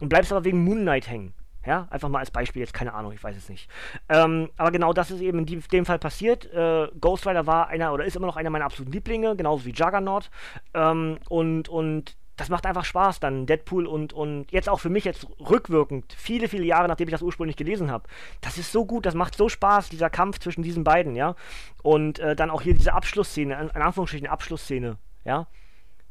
und 0.00 0.08
bleibst 0.08 0.32
aber 0.32 0.44
wegen 0.44 0.64
Moon 0.64 0.80
Knight 0.80 1.08
hängen. 1.08 1.34
Ja, 1.64 1.86
einfach 1.90 2.08
mal 2.08 2.18
als 2.18 2.30
Beispiel 2.30 2.60
jetzt, 2.60 2.74
keine 2.74 2.92
Ahnung, 2.92 3.12
ich 3.12 3.22
weiß 3.22 3.36
es 3.36 3.48
nicht. 3.48 3.68
Ähm, 4.08 4.50
aber 4.56 4.72
genau 4.72 4.92
das 4.92 5.10
ist 5.10 5.20
eben 5.20 5.46
in 5.46 5.62
dem 5.72 5.84
Fall 5.84 5.98
passiert. 5.98 6.52
Äh, 6.52 6.88
Ghost 7.00 7.26
Rider 7.26 7.46
war 7.46 7.68
einer 7.68 7.92
oder 7.92 8.04
ist 8.04 8.16
immer 8.16 8.26
noch 8.26 8.36
einer 8.36 8.50
meiner 8.50 8.64
absoluten 8.64 8.92
Lieblinge, 8.92 9.36
genauso 9.36 9.64
wie 9.64 9.70
Juggernaut. 9.70 10.30
Ähm, 10.74 11.18
und, 11.28 11.68
und 11.68 12.16
das 12.36 12.48
macht 12.48 12.66
einfach 12.66 12.84
Spaß 12.84 13.20
dann, 13.20 13.46
Deadpool 13.46 13.86
und, 13.86 14.12
und 14.12 14.50
jetzt 14.50 14.68
auch 14.68 14.80
für 14.80 14.88
mich 14.88 15.04
jetzt 15.04 15.26
rückwirkend, 15.38 16.12
viele, 16.16 16.48
viele 16.48 16.64
Jahre 16.64 16.88
nachdem 16.88 17.06
ich 17.06 17.12
das 17.12 17.22
ursprünglich 17.22 17.56
gelesen 17.56 17.90
habe. 17.90 18.08
Das 18.40 18.58
ist 18.58 18.72
so 18.72 18.84
gut, 18.84 19.06
das 19.06 19.14
macht 19.14 19.36
so 19.36 19.48
Spaß, 19.48 19.90
dieser 19.90 20.10
Kampf 20.10 20.40
zwischen 20.40 20.62
diesen 20.62 20.82
beiden, 20.82 21.14
ja. 21.14 21.36
Und 21.82 22.18
äh, 22.18 22.34
dann 22.34 22.50
auch 22.50 22.62
hier 22.62 22.74
diese 22.74 22.94
Abschlussszene, 22.94 23.54
in 23.54 23.82
Anführungsstrichen 23.82 24.26
Abschlussszene, 24.26 24.96
ja. 25.24 25.46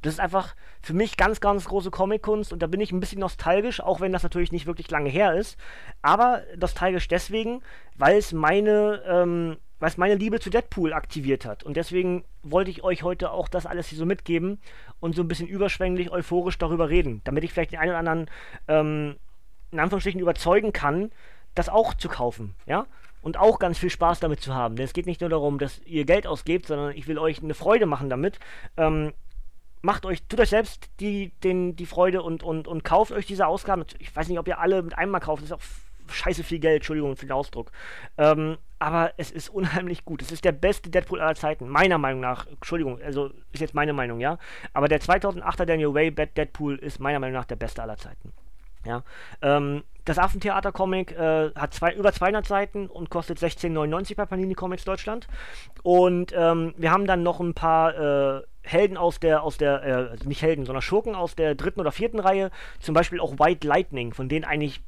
Das 0.01 0.13
ist 0.13 0.19
einfach 0.19 0.55
für 0.81 0.93
mich 0.93 1.15
ganz, 1.15 1.39
ganz 1.39 1.65
große 1.65 1.91
Comic-Kunst 1.91 2.51
und 2.51 2.61
da 2.61 2.67
bin 2.67 2.81
ich 2.81 2.91
ein 2.91 2.99
bisschen 2.99 3.19
nostalgisch, 3.19 3.81
auch 3.81 4.01
wenn 4.01 4.11
das 4.11 4.23
natürlich 4.23 4.51
nicht 4.51 4.65
wirklich 4.65 4.89
lange 4.89 5.09
her 5.09 5.33
ist. 5.35 5.57
Aber 6.01 6.41
nostalgisch 6.57 7.07
deswegen, 7.07 7.61
weil 7.97 8.17
es 8.17 8.33
meine, 8.33 9.03
ähm, 9.05 9.57
weil 9.79 9.89
es 9.89 9.97
meine 9.97 10.15
Liebe 10.15 10.39
zu 10.39 10.49
Deadpool 10.49 10.93
aktiviert 10.93 11.45
hat. 11.45 11.63
Und 11.63 11.77
deswegen 11.77 12.23
wollte 12.43 12.71
ich 12.71 12.83
euch 12.83 13.03
heute 13.03 13.31
auch 13.31 13.47
das 13.47 13.65
alles 13.65 13.87
hier 13.87 13.97
so 13.97 14.05
mitgeben 14.05 14.59
und 14.99 15.15
so 15.15 15.21
ein 15.21 15.27
bisschen 15.27 15.47
überschwänglich, 15.47 16.11
euphorisch 16.11 16.57
darüber 16.57 16.89
reden, 16.89 17.21
damit 17.23 17.43
ich 17.43 17.53
vielleicht 17.53 17.71
den 17.71 17.79
einen 17.79 17.91
oder 17.91 17.99
anderen 17.99 18.29
ähm, 18.67 19.15
in 19.71 19.79
Anführungsstrichen 19.79 20.19
überzeugen 20.19 20.73
kann, 20.73 21.11
das 21.55 21.69
auch 21.69 21.93
zu 21.93 22.09
kaufen, 22.09 22.55
ja? 22.65 22.87
Und 23.23 23.37
auch 23.37 23.59
ganz 23.59 23.77
viel 23.77 23.91
Spaß 23.91 24.19
damit 24.19 24.41
zu 24.41 24.55
haben. 24.55 24.75
Denn 24.75 24.85
es 24.85 24.93
geht 24.93 25.05
nicht 25.05 25.21
nur 25.21 25.29
darum, 25.29 25.59
dass 25.59 25.79
ihr 25.85 26.05
Geld 26.05 26.25
ausgebt, 26.25 26.65
sondern 26.65 26.95
ich 26.95 27.07
will 27.07 27.19
euch 27.19 27.43
eine 27.43 27.53
Freude 27.53 27.85
machen 27.85 28.09
damit. 28.09 28.39
Ähm, 28.77 29.13
macht 29.81 30.05
euch, 30.05 30.23
tut 30.27 30.39
euch 30.39 30.49
selbst 30.49 30.89
die, 30.99 31.31
den, 31.43 31.75
die 31.75 31.85
Freude 31.85 32.21
und, 32.21 32.43
und, 32.43 32.67
und 32.67 32.83
kauft 32.83 33.11
euch 33.11 33.25
diese 33.25 33.47
Ausgaben. 33.47 33.85
Ich 33.99 34.15
weiß 34.15 34.27
nicht, 34.27 34.39
ob 34.39 34.47
ihr 34.47 34.59
alle 34.59 34.81
mit 34.83 34.97
einem 34.97 35.11
mal 35.11 35.19
kauft, 35.19 35.43
das 35.43 35.49
ist 35.49 35.55
auch 35.55 36.13
scheiße 36.13 36.43
viel 36.43 36.59
Geld, 36.59 36.77
Entschuldigung 36.77 37.15
für 37.15 37.25
den 37.25 37.31
Ausdruck. 37.31 37.71
Ähm, 38.17 38.57
aber 38.79 39.13
es 39.17 39.31
ist 39.31 39.49
unheimlich 39.53 40.05
gut. 40.05 40.21
Es 40.21 40.31
ist 40.31 40.45
der 40.45 40.51
beste 40.51 40.89
Deadpool 40.89 41.21
aller 41.21 41.35
Zeiten, 41.35 41.67
meiner 41.67 41.97
Meinung 41.97 42.21
nach. 42.21 42.47
Entschuldigung, 42.47 43.01
also 43.01 43.31
ist 43.51 43.61
jetzt 43.61 43.73
meine 43.73 43.93
Meinung, 43.93 44.19
ja. 44.19 44.37
Aber 44.73 44.87
der 44.87 45.01
2008er 45.01 45.65
Daniel 45.65 45.93
Way 45.93 46.11
Deadpool 46.11 46.77
ist 46.77 46.99
meiner 46.99 47.19
Meinung 47.19 47.35
nach 47.35 47.45
der 47.45 47.55
beste 47.55 47.81
aller 47.81 47.97
Zeiten. 47.97 48.33
Ja. 48.85 49.03
Ähm, 49.41 49.83
das 50.05 50.17
Affentheater-Comic 50.17 51.11
äh, 51.11 51.51
hat 51.53 51.73
zwei, 51.75 51.93
über 51.93 52.11
200 52.11 52.45
Seiten 52.45 52.87
und 52.87 53.11
kostet 53.11 53.37
16,99 53.37 54.15
bei 54.15 54.25
Panini 54.25 54.55
Comics 54.55 54.83
Deutschland. 54.83 55.27
Und 55.83 56.33
ähm, 56.35 56.73
wir 56.77 56.91
haben 56.91 57.05
dann 57.05 57.21
noch 57.21 57.39
ein 57.39 57.53
paar 57.53 58.37
äh, 58.37 58.41
Helden 58.63 58.97
aus 58.97 59.19
der, 59.19 59.43
aus 59.43 59.57
der, 59.57 59.83
äh, 59.83 60.15
nicht 60.25 60.41
Helden, 60.41 60.65
sondern 60.65 60.81
Schurken 60.81 61.15
aus 61.15 61.35
der 61.35 61.55
dritten 61.55 61.79
oder 61.79 61.91
vierten 61.91 62.19
Reihe. 62.19 62.51
Zum 62.79 62.93
Beispiel 62.93 63.19
auch 63.19 63.39
White 63.39 63.67
Lightning, 63.67 64.13
von 64.13 64.29
denen 64.29 64.45
eigentlich 64.45 64.81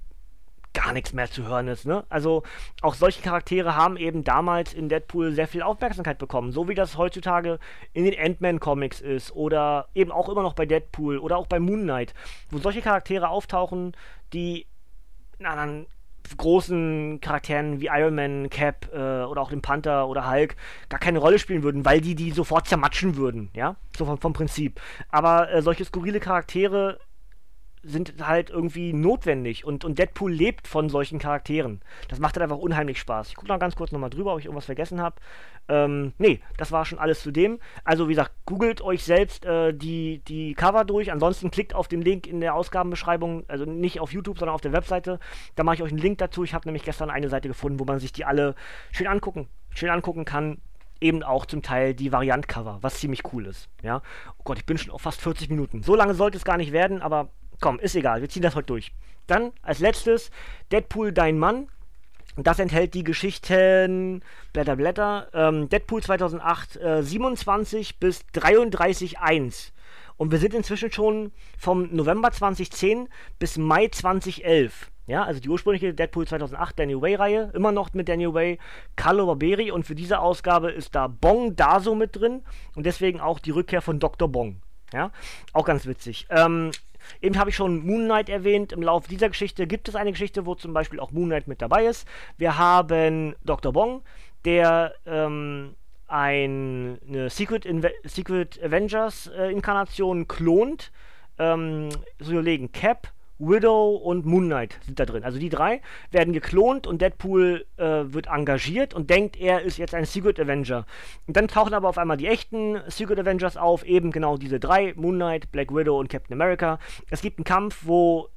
gar 0.74 0.94
nichts 0.94 1.14
mehr 1.14 1.30
zu 1.30 1.48
hören 1.48 1.68
ist. 1.68 1.86
Ne? 1.86 2.04
Also 2.10 2.44
auch 2.82 2.96
solche 2.96 3.22
Charaktere 3.22 3.76
haben 3.76 3.96
eben 3.96 4.24
damals 4.24 4.74
in 4.74 4.90
Deadpool 4.90 5.32
sehr 5.34 5.48
viel 5.48 5.62
Aufmerksamkeit 5.62 6.18
bekommen, 6.18 6.52
so 6.52 6.68
wie 6.68 6.76
das 6.76 6.98
heutzutage 6.98 7.60
in 7.94 8.06
den 8.06 8.20
Ant-Man-Comics 8.20 9.00
ist 9.00 9.32
oder 9.32 9.88
eben 9.94 10.12
auch 10.12 10.30
immer 10.30 10.42
noch 10.42 10.54
bei 10.54 10.66
Deadpool 10.66 11.20
oder 11.20 11.38
auch 11.38 11.48
bei 11.48 11.60
Moon 11.60 11.84
Knight, 11.84 12.14
wo 12.50 12.58
solche 12.58 12.82
Charaktere 12.82 13.30
auftauchen, 13.30 13.96
die 14.34 14.66
in 15.38 15.46
anderen 15.46 15.86
großen 16.38 17.20
Charakteren 17.22 17.80
wie 17.80 17.88
Iron 17.88 18.16
Man, 18.16 18.50
Cap 18.50 18.90
äh, 18.94 19.24
oder 19.24 19.42
auch 19.42 19.50
dem 19.50 19.62
Panther 19.62 20.08
oder 20.08 20.30
Hulk 20.30 20.56
gar 20.90 21.00
keine 21.00 21.20
Rolle 21.20 21.40
spielen 21.40 21.64
würden, 21.64 21.86
weil 21.86 22.02
die 22.02 22.16
die 22.16 22.32
sofort 22.32 22.68
zermatschen 22.68 23.16
würden, 23.16 23.50
ja, 23.54 23.76
so 23.98 24.06
vom, 24.06 24.18
vom 24.18 24.34
Prinzip. 24.34 24.82
Aber 25.10 25.52
äh, 25.52 25.62
solche 25.62 25.86
skurrile 25.86 26.20
Charaktere 26.20 27.00
sind 27.84 28.26
halt 28.26 28.50
irgendwie 28.50 28.94
notwendig 28.94 29.66
und, 29.66 29.84
und 29.84 30.00
Deadpool 30.00 30.32
lebt 30.32 30.68
von 30.68 30.90
solchen 30.90 31.20
Charakteren. 31.20 31.82
Das 32.08 32.20
macht 32.20 32.36
halt 32.36 32.44
einfach 32.44 32.58
unheimlich 32.58 32.98
Spaß. 33.00 33.30
Ich 33.30 33.36
gucke 33.36 33.50
noch 33.50 33.60
ganz 33.60 33.76
kurz 33.76 33.92
nochmal 33.92 34.10
drüber, 34.10 34.34
ob 34.34 34.40
ich 34.40 34.46
irgendwas 34.46 34.66
vergessen 34.66 35.02
habe. 35.02 35.18
Ähm, 35.68 36.14
nee, 36.18 36.40
das 36.58 36.72
war 36.72 36.86
schon 36.86 36.98
alles 36.98 37.22
zu 37.22 37.32
dem. 37.32 37.60
Also 37.84 38.08
wie 38.08 38.14
gesagt, 38.14 38.32
googelt 38.46 38.82
euch 38.82 39.04
selbst 39.04 39.46
äh, 39.46 39.74
die, 39.74 40.20
die 40.28 40.54
Cover 40.54 40.86
durch. 40.86 41.12
Ansonsten 41.12 41.52
klickt 41.52 41.76
auf 41.76 41.88
den 41.88 42.02
Link 42.02 42.26
in 42.26 42.40
der 42.40 42.56
Ausgabenbeschreibung, 42.56 43.44
also 43.50 43.66
nicht 43.66 44.00
auf 44.00 44.14
YouTube, 44.14 44.40
sondern 44.40 44.56
auf 44.56 44.62
der 44.62 44.74
Webseite. 44.74 45.20
Da 45.56 45.64
mache 45.64 45.76
ich 45.76 45.84
euch 45.84 45.92
einen 45.92 46.00
Link 46.00 46.20
dazu. 46.20 46.44
Ich 46.44 46.54
habe 46.54 46.68
nämlich 46.68 46.84
gestern 46.84 47.10
eine 47.10 47.30
Seite 47.30 47.50
gefunden, 47.50 47.80
wo 47.80 47.86
man 47.86 48.00
sich 48.00 48.14
die 48.14 48.24
alle 48.24 48.56
schön 48.92 49.08
angucken, 49.08 49.48
schön 49.74 49.90
angucken 49.90 50.26
kann 50.26 50.58
eben 51.02 51.22
auch 51.22 51.46
zum 51.46 51.62
Teil 51.62 51.94
die 51.94 52.14
Variant-Cover, 52.14 52.78
was 52.80 53.00
ziemlich 53.00 53.22
cool 53.34 53.46
ist. 53.46 53.68
Ja? 53.82 54.02
Oh 54.40 54.44
Gott, 54.46 54.58
ich 54.58 54.66
bin 54.66 54.78
schon 54.78 54.92
auf 54.92 55.02
fast 55.02 55.20
40 55.20 55.50
Minuten. 55.50 55.84
So 55.84 55.96
lange 55.96 56.14
sollte 56.14 56.38
es 56.38 56.46
gar 56.46 56.56
nicht 56.56 56.72
werden, 56.72 57.02
aber 57.02 57.30
komm, 57.60 57.80
ist 57.80 57.96
egal, 57.96 58.22
wir 58.22 58.30
ziehen 58.30 58.42
das 58.42 58.56
heute 58.56 58.68
durch. 58.68 58.92
Dann 59.28 59.52
als 59.62 59.80
letztes 59.80 60.32
Deadpool 60.72 61.12
Dein 61.12 61.38
Mann. 61.38 61.68
Das 62.36 62.58
enthält 62.58 62.96
die 62.96 63.04
Geschichten 63.04 64.24
Blätter, 64.54 64.76
Blätter, 64.76 65.28
ähm, 65.34 65.70
Deadpool 65.70 66.02
2008 66.02 66.78
äh, 66.78 67.04
27 67.04 68.00
bis 68.00 68.26
33.1. 68.34 69.72
Und 70.18 70.32
wir 70.32 70.40
sind 70.40 70.54
inzwischen 70.54 70.92
schon 70.92 71.32
vom 71.58 71.94
November 71.96 72.32
2010 72.32 73.08
bis 73.38 73.58
Mai 73.58 73.88
2011. 73.88 74.90
Ja, 75.06 75.24
also 75.24 75.42
die 75.42 75.50
ursprüngliche 75.50 75.94
Deadpool 75.94 76.26
2008 76.26 76.80
Daniel 76.80 77.02
Way-Reihe, 77.02 77.52
immer 77.54 77.74
noch 77.74 77.94
mit 77.94 78.08
Daniel 78.08 78.34
Way, 78.34 78.58
Carlo 78.96 79.26
Barberi 79.26 79.70
und 79.70 79.86
für 79.86 79.96
diese 79.96 80.20
Ausgabe 80.20 80.72
ist 80.72 80.96
da 80.96 81.08
Bong 81.08 81.58
Daso 81.58 81.94
mit 81.94 82.16
drin 82.16 82.42
und 82.76 82.86
deswegen 82.86 83.20
auch 83.20 83.40
die 83.40 83.52
Rückkehr 83.52 83.82
von 83.82 84.00
Dr. 84.00 84.30
Bong. 84.30 84.62
Ja, 84.94 85.12
auch 85.52 85.66
ganz 85.66 85.86
witzig. 85.88 86.28
Ähm, 86.30 86.72
Eben 87.22 87.38
habe 87.38 87.50
ich 87.50 87.56
schon 87.56 87.86
Moon 87.86 88.06
Knight 88.06 88.30
erwähnt. 88.30 88.72
Im 88.72 88.82
Laufe 88.82 89.10
dieser 89.10 89.30
Geschichte 89.30 89.68
gibt 89.68 89.90
es 89.90 89.96
eine 89.96 90.12
Geschichte, 90.12 90.46
wo 90.46 90.56
zum 90.56 90.74
Beispiel 90.74 91.00
auch 91.00 91.12
Moon 91.12 91.28
Knight 91.28 91.48
mit 91.48 91.62
dabei 91.62 91.86
ist. 91.86 92.08
Wir 92.38 92.58
haben 92.58 93.36
Dr. 93.44 93.74
Bong, 93.74 94.02
der 94.46 94.94
ähm, 95.06 95.76
eine 96.08 97.30
Secret, 97.30 97.66
Inve 97.66 97.92
Secret 98.04 98.62
Avengers 98.64 99.28
äh, 99.28 99.52
Inkarnation 99.52 100.28
klont. 100.28 100.92
Ähm, 101.40 101.90
so 102.20 102.40
legen 102.40 102.72
Cap, 102.72 103.12
Widow 103.48 103.96
und 103.96 104.26
Moon 104.26 104.46
Knight 104.46 104.80
sind 104.86 105.00
da 105.00 105.06
drin. 105.06 105.24
Also 105.24 105.40
die 105.40 105.50
drei 105.50 105.82
werden 106.12 106.34
geklont 106.34 106.88
und 106.88 107.02
Deadpool 107.02 107.66
äh, 107.78 107.84
wird 107.84 108.28
engagiert 108.28 108.94
und 108.94 109.10
denkt, 109.10 109.40
er 109.40 109.62
ist 109.62 109.78
jetzt 109.78 109.94
ein 109.94 110.06
Secret 110.06 110.40
Avenger. 110.40 110.86
Und 111.28 111.38
dann 111.38 111.48
tauchen 111.48 111.74
aber 111.74 111.90
auf 111.90 111.98
einmal 111.98 112.18
die 112.18 112.28
echten 112.28 112.80
Secret 112.88 113.20
Avengers 113.20 113.58
auf, 113.58 113.86
eben 113.86 114.12
genau 114.12 114.38
diese 114.38 114.60
drei, 114.60 114.94
Moon 114.96 115.16
Knight, 115.16 115.52
Black 115.52 115.74
Widow 115.74 116.00
und 116.00 116.10
Captain 116.10 116.34
America. 116.34 116.80
Es 117.10 117.22
gibt 117.22 117.38
einen 117.38 117.46
Kampf, 117.46 117.82
wo 117.84 118.30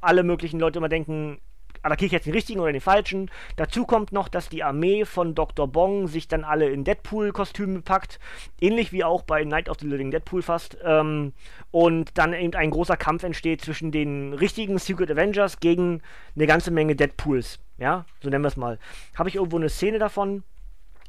alle 0.00 0.22
möglichen 0.22 0.58
Leute 0.58 0.78
immer 0.78 0.88
denken, 0.88 1.38
attackiere 1.82 2.06
ich 2.06 2.12
jetzt 2.12 2.26
den 2.26 2.34
richtigen 2.34 2.60
oder 2.60 2.72
den 2.72 2.80
falschen. 2.80 3.30
Dazu 3.56 3.84
kommt 3.86 4.12
noch, 4.12 4.28
dass 4.28 4.48
die 4.48 4.62
Armee 4.62 5.04
von 5.04 5.34
Dr. 5.34 5.66
Bong 5.66 6.08
sich 6.08 6.28
dann 6.28 6.44
alle 6.44 6.68
in 6.70 6.84
Deadpool-Kostüme 6.84 7.82
packt. 7.82 8.18
Ähnlich 8.60 8.92
wie 8.92 9.04
auch 9.04 9.22
bei 9.22 9.44
Night 9.44 9.68
of 9.68 9.78
the 9.80 9.86
Living 9.86 10.10
Deadpool 10.10 10.42
fast. 10.42 10.76
Ähm, 10.84 11.32
und 11.70 12.18
dann 12.18 12.32
eben 12.34 12.54
ein 12.54 12.70
großer 12.70 12.96
Kampf 12.96 13.22
entsteht 13.22 13.62
zwischen 13.62 13.92
den 13.92 14.34
richtigen 14.34 14.78
Secret 14.78 15.10
Avengers 15.10 15.60
gegen 15.60 16.02
eine 16.36 16.46
ganze 16.46 16.70
Menge 16.70 16.96
Deadpools. 16.96 17.58
Ja, 17.78 18.04
so 18.22 18.28
nennen 18.28 18.44
wir 18.44 18.48
es 18.48 18.56
mal. 18.56 18.78
Habe 19.14 19.28
ich 19.28 19.36
irgendwo 19.36 19.56
eine 19.56 19.70
Szene 19.70 19.98
davon? 19.98 20.42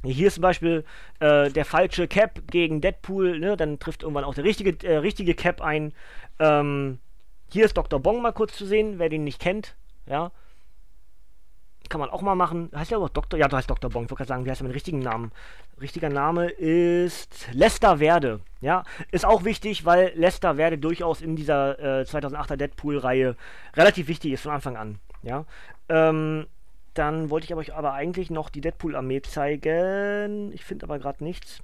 Hier 0.03 0.28
ist 0.28 0.36
zum 0.36 0.41
Beispiel 0.41 0.84
äh, 1.19 1.49
der 1.51 1.65
falsche 1.65 2.07
Cap 2.07 2.41
gegen 2.49 2.82
Deadpool, 2.82 3.39
ne? 3.39 3.55
dann 3.55 3.78
trifft 3.78 4.01
irgendwann 4.01 4.24
auch 4.24 4.34
der 4.34 4.45
richtige, 4.45 4.88
äh, 4.88 4.97
richtige 4.97 5.36
Cap 5.36 5.61
ein. 5.61 5.93
Ähm, 6.39 6.97
hier 7.51 7.65
ist 7.65 7.78
Dr. 7.78 7.99
Bong 7.99 8.22
mal 8.22 8.32
kurz 8.32 8.57
zu 8.57 8.65
sehen, 8.65 8.97
wer 8.97 9.09
den 9.09 9.24
nicht 9.24 9.39
kennt. 9.39 9.76
Ja, 10.07 10.32
kann 11.92 12.00
man 12.00 12.10
auch 12.10 12.22
mal 12.22 12.36
machen. 12.36 12.72
Heißt 12.74 12.89
ja 12.89 12.98
aber 12.98 13.10
Dr. 13.10 13.38
Ja, 13.38 13.48
du 13.48 13.58
heißt 13.58 13.70
Dr. 13.70 13.89
Bong. 13.92 14.06
Ich 14.06 14.10
wollte 14.10 14.20
gerade 14.20 14.30
sagen, 14.30 14.46
wie 14.46 14.50
heißt 14.50 14.62
er 14.62 14.68
mit 14.68 14.74
richtigen 14.74 15.00
Namen? 15.00 15.32
Richtiger 15.80 16.10
Name 16.10 16.48
ist 16.48 17.50
Lester 17.52 18.00
Werde. 18.00 18.39
Ja, 18.62 18.84
ist 19.12 19.26
auch 19.26 19.44
wichtig, 19.44 19.86
weil 19.86 20.14
Lester 20.16 20.58
Werde 20.58 20.78
durchaus 20.78 21.22
in 21.22 21.36
dieser 21.36 21.78
äh, 21.80 22.04
2008er 22.04 22.56
Deadpool-Reihe 22.56 23.36
relativ 23.76 24.08
wichtig 24.08 24.32
ist 24.32 24.42
von 24.42 24.54
Anfang 24.54 24.78
an. 24.78 25.00
Ja, 25.22 25.46
ähm, 25.89 26.48
dann 26.94 27.30
wollte 27.30 27.46
ich 27.46 27.56
euch 27.56 27.76
aber 27.76 27.94
eigentlich 27.94 28.30
noch 28.30 28.50
die 28.50 28.62
Deadpool-Armee 28.62 29.22
zeigen. 29.22 30.52
Ich 30.54 30.64
finde 30.64 30.86
aber 30.86 30.98
gerade 30.98 31.24
nichts. 31.24 31.62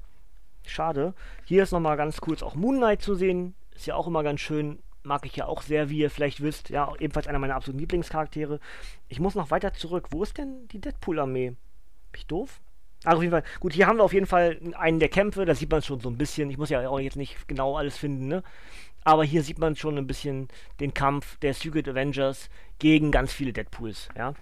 Schade. 0.65 1.13
Hier 1.45 1.63
ist 1.63 1.71
nochmal 1.71 1.95
ganz 1.95 2.19
kurz 2.19 2.43
auch 2.43 2.55
Moon 2.55 2.77
Knight 2.77 3.01
zu 3.01 3.15
sehen. 3.15 3.55
Ist 3.73 3.85
ja 3.85 3.95
auch 3.95 4.07
immer 4.07 4.23
ganz 4.23 4.41
schön 4.41 4.79
mag 5.07 5.25
ich 5.25 5.35
ja 5.35 5.45
auch 5.45 5.61
sehr, 5.61 5.89
wie 5.89 5.99
ihr 5.99 6.11
vielleicht 6.11 6.41
wisst. 6.41 6.69
Ja, 6.69 6.91
ebenfalls 6.99 7.27
einer 7.27 7.39
meiner 7.39 7.55
absoluten 7.55 7.79
Lieblingscharaktere. 7.79 8.59
Ich 9.07 9.19
muss 9.19 9.35
noch 9.35 9.49
weiter 9.49 9.73
zurück. 9.73 10.07
Wo 10.11 10.21
ist 10.21 10.37
denn 10.37 10.67
die 10.67 10.79
Deadpool-Armee? 10.79 11.49
Bin 11.49 11.57
ich 12.19 12.27
doof? 12.27 12.59
Also 13.03 13.17
auf 13.17 13.23
jeden 13.23 13.31
Fall, 13.31 13.43
gut, 13.59 13.73
hier 13.73 13.87
haben 13.87 13.97
wir 13.97 14.03
auf 14.03 14.13
jeden 14.13 14.25
Fall 14.25 14.59
einen 14.75 14.99
der 14.99 15.09
Kämpfe, 15.09 15.45
da 15.45 15.53
sieht 15.53 15.71
man 15.71 15.81
schon 15.81 15.99
so 15.99 16.09
ein 16.09 16.17
bisschen. 16.17 16.49
Ich 16.49 16.57
muss 16.57 16.69
ja 16.69 16.87
auch 16.89 16.99
jetzt 16.99 17.15
nicht 17.15 17.47
genau 17.47 17.77
alles 17.77 17.97
finden, 17.97 18.27
ne? 18.27 18.43
Aber 19.03 19.23
hier 19.23 19.43
sieht 19.43 19.59
man 19.59 19.75
schon 19.75 19.97
ein 19.97 20.07
bisschen 20.07 20.49
den 20.79 20.93
Kampf 20.93 21.37
der 21.37 21.53
Secret 21.53 21.87
Avengers 21.87 22.49
gegen 22.79 23.11
ganz 23.11 23.31
viele 23.31 23.53
Deadpools, 23.53 24.09
ja. 24.17 24.33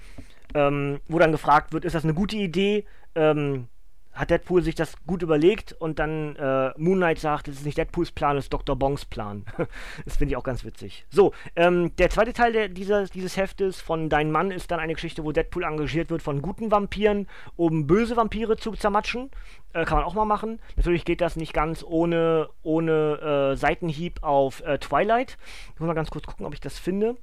Ähm, 0.54 1.02
wo 1.08 1.20
dann 1.20 1.34
gefragt 1.34 1.74
wird, 1.74 1.86
ist 1.86 1.96
das 1.96 2.06
eine 2.06 2.14
gute 2.14 2.38
Idee, 2.38 2.86
ähm, 3.14 3.68
hat 4.16 4.30
Deadpool 4.30 4.64
sich 4.64 4.76
das 4.76 4.96
gut 5.06 5.22
überlegt 5.22 5.74
und 5.74 6.00
dann 6.00 6.36
äh, 6.38 6.72
Moon 6.78 6.98
Knight 6.98 7.20
sagt, 7.20 7.48
das 7.48 7.56
ist 7.56 7.66
nicht 7.66 7.78
Deadpools 7.78 8.12
Plan, 8.12 8.36
das 8.36 8.46
ist 8.46 8.54
Dr. 8.54 8.76
Bongs 8.76 9.06
Plan. 9.06 9.46
das 10.06 10.18
finde 10.18 10.32
ich 10.32 10.38
auch 10.38 10.44
ganz 10.44 10.64
witzig. 10.64 11.06
So, 11.10 11.34
ähm, 11.56 11.94
der 11.98 12.10
zweite 12.10 12.32
Teil 12.32 12.54
der, 12.54 12.70
dieser, 12.70 13.06
dieses 13.06 13.36
Heftes 13.36 13.82
von 13.82 14.10
Dein 14.10 14.32
Mann 14.32 14.52
ist 14.52 14.72
dann 14.72 14.80
eine 14.80 14.94
Geschichte, 14.94 15.26
wo 15.26 15.34
Deadpool 15.34 15.64
engagiert 15.64 16.10
wird 16.10 16.22
von 16.22 16.42
guten 16.42 16.72
Vampiren, 16.72 17.28
um 17.58 17.88
böse 17.88 18.16
Vampire 18.16 18.56
zu 18.56 18.72
zermatschen. 18.72 19.30
Äh, 19.74 19.84
kann 19.84 19.98
man 19.98 20.06
auch 20.06 20.14
mal 20.14 20.26
machen. 20.26 20.60
Natürlich 20.78 21.04
geht 21.04 21.20
das 21.20 21.36
nicht 21.36 21.52
ganz 21.52 21.84
ohne, 21.84 22.50
ohne 22.64 23.52
äh, 23.52 23.56
Seitenhieb 23.58 24.24
auf 24.24 24.62
äh, 24.62 24.78
Twilight. 24.78 25.38
Ich 25.74 25.80
muss 25.82 25.88
mal 25.88 25.94
ganz 25.94 26.10
kurz 26.10 26.26
gucken, 26.26 26.46
ob 26.46 26.54
ich 26.54 26.62
das 26.62 26.80
finde. 26.80 27.18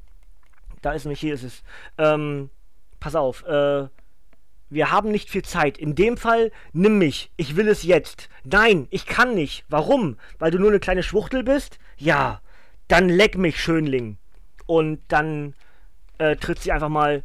Da 0.83 0.93
ist 0.93 1.05
nämlich, 1.05 1.21
hier 1.21 1.33
ist 1.33 1.45
es. 1.45 1.63
Ähm, 1.97 2.51
pass 3.01 3.15
auf, 3.15 3.45
äh, 3.47 3.89
wir 4.73 4.91
haben 4.91 5.11
nicht 5.11 5.29
viel 5.29 5.43
Zeit. 5.43 5.77
In 5.77 5.95
dem 5.95 6.17
Fall, 6.17 6.51
nimm 6.73 6.99
mich. 6.99 7.31
Ich 7.37 7.57
will 7.57 7.69
es 7.69 7.83
jetzt. 7.83 8.29
Nein, 8.45 8.87
ich 8.91 9.07
kann 9.07 9.35
nicht. 9.35 9.65
Warum? 9.69 10.17
Weil 10.39 10.51
du 10.51 10.59
nur 10.59 10.71
eine 10.71 10.81
kleine 10.81 11.03
Schwuchtel 11.03 11.43
bist? 11.43 11.79
Ja. 11.99 12.41
Dann 12.89 13.09
leck 13.09 13.37
mich, 13.37 13.61
Schönling. 13.61 14.17
Und 14.67 15.01
dann 15.09 15.55
äh, 16.19 16.37
tritt 16.37 16.61
sie 16.61 16.73
einfach 16.73 16.89
mal 16.89 17.23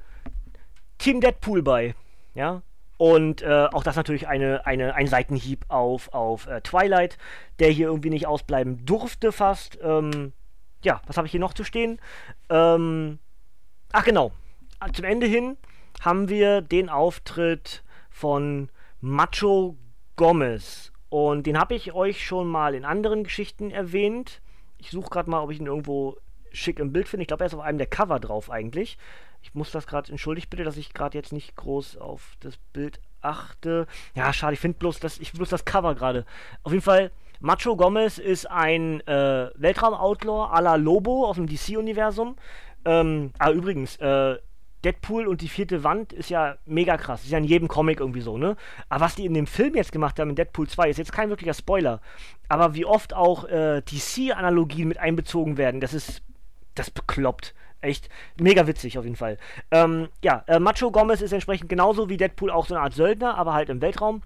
Team 0.98 1.22
Deadpool 1.22 1.64
bei. 1.64 1.96
Ja. 2.36 2.64
Und 2.98 3.44
äh, 3.44 3.68
auch 3.72 3.84
das 3.84 3.96
natürlich 3.96 4.28
eine, 4.28 4.66
eine, 4.66 4.96
ein 4.96 5.08
Seitenhieb 5.08 5.66
auf, 5.70 6.14
auf 6.14 6.48
äh, 6.48 6.62
Twilight, 6.62 7.18
der 7.60 7.70
hier 7.70 7.88
irgendwie 7.88 8.10
nicht 8.10 8.28
ausbleiben 8.28 8.86
durfte 8.86 9.32
fast. 9.32 9.78
Ähm, 9.82 10.34
ja, 10.84 11.02
was 11.06 11.16
habe 11.16 11.28
ich 11.28 11.32
hier 11.32 11.40
noch 11.40 11.54
zu 11.54 11.64
stehen? 11.64 12.00
Ähm, 12.50 13.20
ach 13.92 14.04
genau. 14.04 14.32
Zum 14.94 15.06
Ende 15.06 15.28
hin 15.28 15.58
haben 16.02 16.30
wir 16.30 16.62
den 16.62 16.90
Auftritt 16.90 17.84
von 18.10 18.70
Macho 19.02 19.78
Gomez. 20.16 20.92
Und 21.10 21.46
den 21.48 21.60
habe 21.60 21.76
ich 21.76 21.94
euch 21.94 22.26
schon 22.26 22.48
mal 22.48 22.76
in 22.76 22.86
anderen 22.86 23.24
Geschichten 23.24 23.72
erwähnt. 23.72 24.42
Ich 24.78 24.92
suche 24.92 25.10
gerade 25.10 25.30
mal, 25.30 25.42
ob 25.42 25.52
ich 25.52 25.60
ihn 25.60 25.68
irgendwo 25.68 26.18
schick 26.52 26.80
im 26.80 26.92
Bild 26.92 27.08
finde. 27.08 27.22
Ich 27.22 27.28
glaube, 27.28 27.44
er 27.44 27.48
ist 27.48 27.54
auf 27.54 27.62
einem 27.62 27.78
der 27.78 27.88
Cover 27.88 28.20
drauf 28.20 28.50
eigentlich. 28.50 28.98
Ich 29.42 29.54
muss 29.54 29.72
das 29.72 29.88
gerade, 29.88 30.12
entschuldigt 30.12 30.50
bitte, 30.50 30.64
dass 30.64 30.78
ich 30.78 30.94
gerade 30.94 31.18
jetzt 31.18 31.32
nicht 31.32 31.56
groß 31.56 31.98
auf 31.98 32.36
das 32.40 32.58
Bild 32.74 33.00
achte. 33.22 33.88
Ja, 34.16 34.34
schade, 34.34 34.54
ich 34.54 34.60
finde 34.60 34.78
bloß 34.80 35.00
das, 35.00 35.20
bloß 35.20 35.50
das 35.50 35.66
Cover 35.66 35.96
gerade. 35.96 36.26
Auf 36.64 36.72
jeden 36.72 36.84
Fall, 36.84 37.12
Macho 37.40 37.76
Gomez 37.76 38.18
ist 38.18 38.50
ein 38.50 39.02
äh, 39.08 39.50
Weltraum-Outlaw 39.56 40.52
à 40.52 40.62
la 40.62 40.76
Lobo 40.76 41.28
aus 41.28 41.36
dem 41.36 41.48
DC-Universum. 41.48 42.36
Ähm, 42.84 43.32
ah, 43.38 43.52
übrigens, 43.52 43.98
äh, 43.98 44.38
Deadpool 44.86 45.28
und 45.28 45.42
die 45.42 45.50
vierte 45.50 45.84
Wand 45.84 46.14
ist 46.14 46.30
ja 46.30 46.58
mega 46.66 46.98
krass. 46.98 47.24
Ist 47.24 47.32
ja 47.32 47.38
in 47.38 47.44
jedem 47.44 47.68
Comic 47.68 48.00
irgendwie 48.00 48.22
so, 48.22 48.38
ne? 48.38 48.56
Aber 48.90 49.06
was 49.06 49.16
die 49.16 49.26
in 49.26 49.34
dem 49.34 49.48
Film 49.48 49.76
jetzt 49.76 49.92
gemacht 49.92 50.20
haben, 50.20 50.30
in 50.30 50.36
Deadpool 50.36 50.68
2, 50.68 50.90
ist 50.90 50.98
jetzt 50.98 51.12
kein 51.12 51.30
wirklicher 51.30 51.54
Spoiler. 51.54 52.02
Aber 52.48 52.76
wie 52.76 52.86
oft 52.86 53.14
auch 53.14 53.46
äh, 53.46 53.82
DC-Analogien 53.82 54.88
mit 54.88 54.98
einbezogen 54.98 55.58
werden, 55.58 55.82
das 55.82 55.94
ist. 55.94 56.22
Das 56.76 56.92
bekloppt. 56.92 57.56
Echt 57.82 58.08
mega 58.40 58.68
witzig 58.68 59.00
auf 59.00 59.04
jeden 59.04 59.16
Fall. 59.16 59.40
Ähm, 59.72 60.10
ja, 60.24 60.44
äh, 60.46 60.60
Macho 60.60 60.92
Gomez 60.92 61.22
ist 61.22 61.32
entsprechend 61.32 61.70
genauso 61.70 62.08
wie 62.08 62.18
Deadpool 62.18 62.52
auch 62.52 62.68
so 62.68 62.76
eine 62.76 62.84
Art 62.84 62.94
Söldner, 62.94 63.36
aber 63.36 63.54
halt 63.54 63.70
im 63.70 63.82
Weltraum 63.82 64.22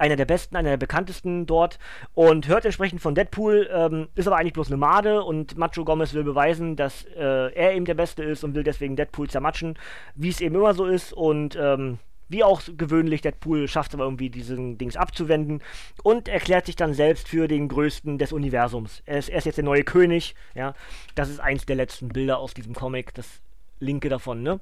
einer 0.00 0.16
der 0.16 0.24
besten, 0.24 0.56
einer 0.56 0.70
der 0.70 0.76
bekanntesten 0.76 1.46
dort 1.46 1.78
und 2.14 2.48
hört 2.48 2.64
entsprechend 2.64 3.00
von 3.00 3.14
Deadpool, 3.14 3.68
ähm, 3.72 4.08
ist 4.14 4.26
aber 4.26 4.36
eigentlich 4.36 4.54
bloß 4.54 4.68
eine 4.68 4.78
Made 4.78 5.22
und 5.22 5.56
Macho 5.56 5.84
Gomez 5.84 6.14
will 6.14 6.24
beweisen, 6.24 6.76
dass 6.76 7.04
äh, 7.04 7.52
er 7.52 7.74
eben 7.74 7.84
der 7.84 7.94
Beste 7.94 8.22
ist 8.22 8.42
und 8.42 8.54
will 8.54 8.64
deswegen 8.64 8.96
Deadpool 8.96 9.28
zermatschen, 9.28 9.78
wie 10.14 10.30
es 10.30 10.40
eben 10.40 10.54
immer 10.54 10.74
so 10.74 10.86
ist 10.86 11.12
und 11.12 11.56
ähm, 11.60 11.98
wie 12.30 12.44
auch 12.44 12.62
gewöhnlich, 12.76 13.22
Deadpool 13.22 13.66
schafft 13.66 13.90
es 13.90 13.94
aber 13.96 14.04
irgendwie, 14.04 14.30
diesen 14.30 14.78
Dings 14.78 14.96
abzuwenden 14.96 15.62
und 16.04 16.28
erklärt 16.28 16.66
sich 16.66 16.76
dann 16.76 16.94
selbst 16.94 17.28
für 17.28 17.48
den 17.48 17.66
Größten 17.66 18.18
des 18.18 18.32
Universums. 18.32 19.02
Er 19.04 19.18
ist, 19.18 19.28
er 19.28 19.38
ist 19.38 19.46
jetzt 19.46 19.56
der 19.56 19.64
neue 19.64 19.82
König, 19.82 20.36
ja. 20.54 20.74
Das 21.16 21.28
ist 21.28 21.40
eins 21.40 21.66
der 21.66 21.74
letzten 21.74 22.08
Bilder 22.08 22.38
aus 22.38 22.54
diesem 22.54 22.72
Comic, 22.72 23.12
das 23.14 23.40
linke 23.80 24.08
davon, 24.08 24.44
ne? 24.44 24.60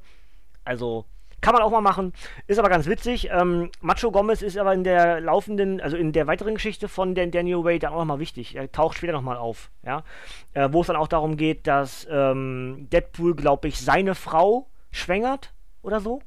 Also, 0.65 1.05
kann 1.41 1.53
man 1.55 1.63
auch 1.63 1.71
mal 1.71 1.81
machen. 1.81 2.13
Ist 2.47 2.59
aber 2.59 2.69
ganz 2.69 2.87
witzig. 2.87 3.29
Ähm, 3.31 3.71
Macho 3.81 4.11
Gomez 4.11 4.43
ist 4.43 4.59
aber 4.59 4.75
in 4.75 4.85
der 4.85 5.21
laufenden, 5.21 5.81
also 5.81 5.97
in 5.97 6.13
der 6.13 6.27
weiteren 6.27 6.55
Geschichte 6.55 6.89
von 6.89 7.15
Dan 7.15 7.31
Daniel 7.31 7.65
Way 7.65 7.79
dann 7.79 7.93
auch 7.93 7.99
nochmal 7.99 8.19
wichtig. 8.19 8.57
Er 8.57 8.71
taucht 8.71 8.99
später 8.99 9.13
nochmal 9.13 9.37
auf. 9.37 9.71
Ja? 9.85 10.03
Äh, 10.55 10.69
Wo 10.73 10.81
es 10.81 10.89
dann 10.89 10.97
auch 10.97 11.09
darum 11.09 11.37
geht, 11.37 11.67
dass 11.67 12.07
ähm, 12.11 12.89
Deadpool, 12.93 13.35
glaube 13.35 13.69
ich, 13.69 13.81
seine 13.81 14.15
Frau 14.15 14.67
schwängert 14.91 15.53
oder 15.83 16.01
so. 16.01 16.21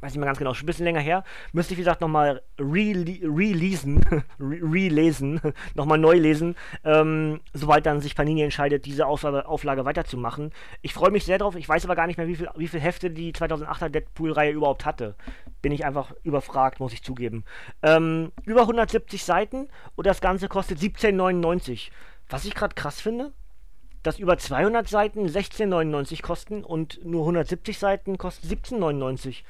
Weiß 0.00 0.12
nicht 0.12 0.18
mehr 0.18 0.26
ganz 0.26 0.38
genau, 0.38 0.54
schon 0.54 0.64
ein 0.64 0.66
bisschen 0.66 0.84
länger 0.84 1.00
her, 1.00 1.24
müsste 1.52 1.74
ich, 1.74 1.78
wie 1.78 1.82
gesagt, 1.82 2.00
nochmal 2.00 2.42
releasen, 2.58 4.00
relesen, 4.38 5.40
nochmal 5.74 5.98
neu 5.98 6.14
lesen, 6.14 6.56
ähm, 6.84 7.40
sobald 7.52 7.86
dann 7.86 8.00
sich 8.00 8.16
Panini 8.16 8.42
entscheidet, 8.42 8.86
diese 8.86 9.06
Auflage, 9.06 9.46
Auflage 9.46 9.84
weiterzumachen. 9.84 10.52
Ich 10.82 10.94
freue 10.94 11.10
mich 11.10 11.24
sehr 11.24 11.38
drauf, 11.38 11.56
ich 11.56 11.68
weiß 11.68 11.84
aber 11.84 11.96
gar 11.96 12.06
nicht 12.06 12.16
mehr, 12.16 12.28
wie 12.28 12.36
viele 12.36 12.50
wie 12.56 12.68
viel 12.68 12.80
Hefte 12.80 13.10
die 13.10 13.32
2008er 13.32 13.88
Deadpool-Reihe 13.88 14.52
überhaupt 14.52 14.84
hatte. 14.84 15.14
Bin 15.62 15.72
ich 15.72 15.84
einfach 15.84 16.12
überfragt, 16.22 16.80
muss 16.80 16.92
ich 16.92 17.02
zugeben. 17.02 17.44
Ähm, 17.82 18.32
über 18.44 18.62
170 18.62 19.24
Seiten 19.24 19.68
und 19.96 20.06
das 20.06 20.20
Ganze 20.20 20.48
kostet 20.48 20.78
17,99. 20.78 21.90
Was 22.28 22.44
ich 22.44 22.54
gerade 22.54 22.74
krass 22.74 23.00
finde, 23.00 23.32
dass 24.02 24.18
über 24.18 24.38
200 24.38 24.88
Seiten 24.88 25.26
16,99 25.26 26.22
kosten 26.22 26.64
und 26.64 27.04
nur 27.04 27.22
170 27.22 27.78
Seiten 27.78 28.18
kosten 28.18 28.48
17,99. 28.48 29.42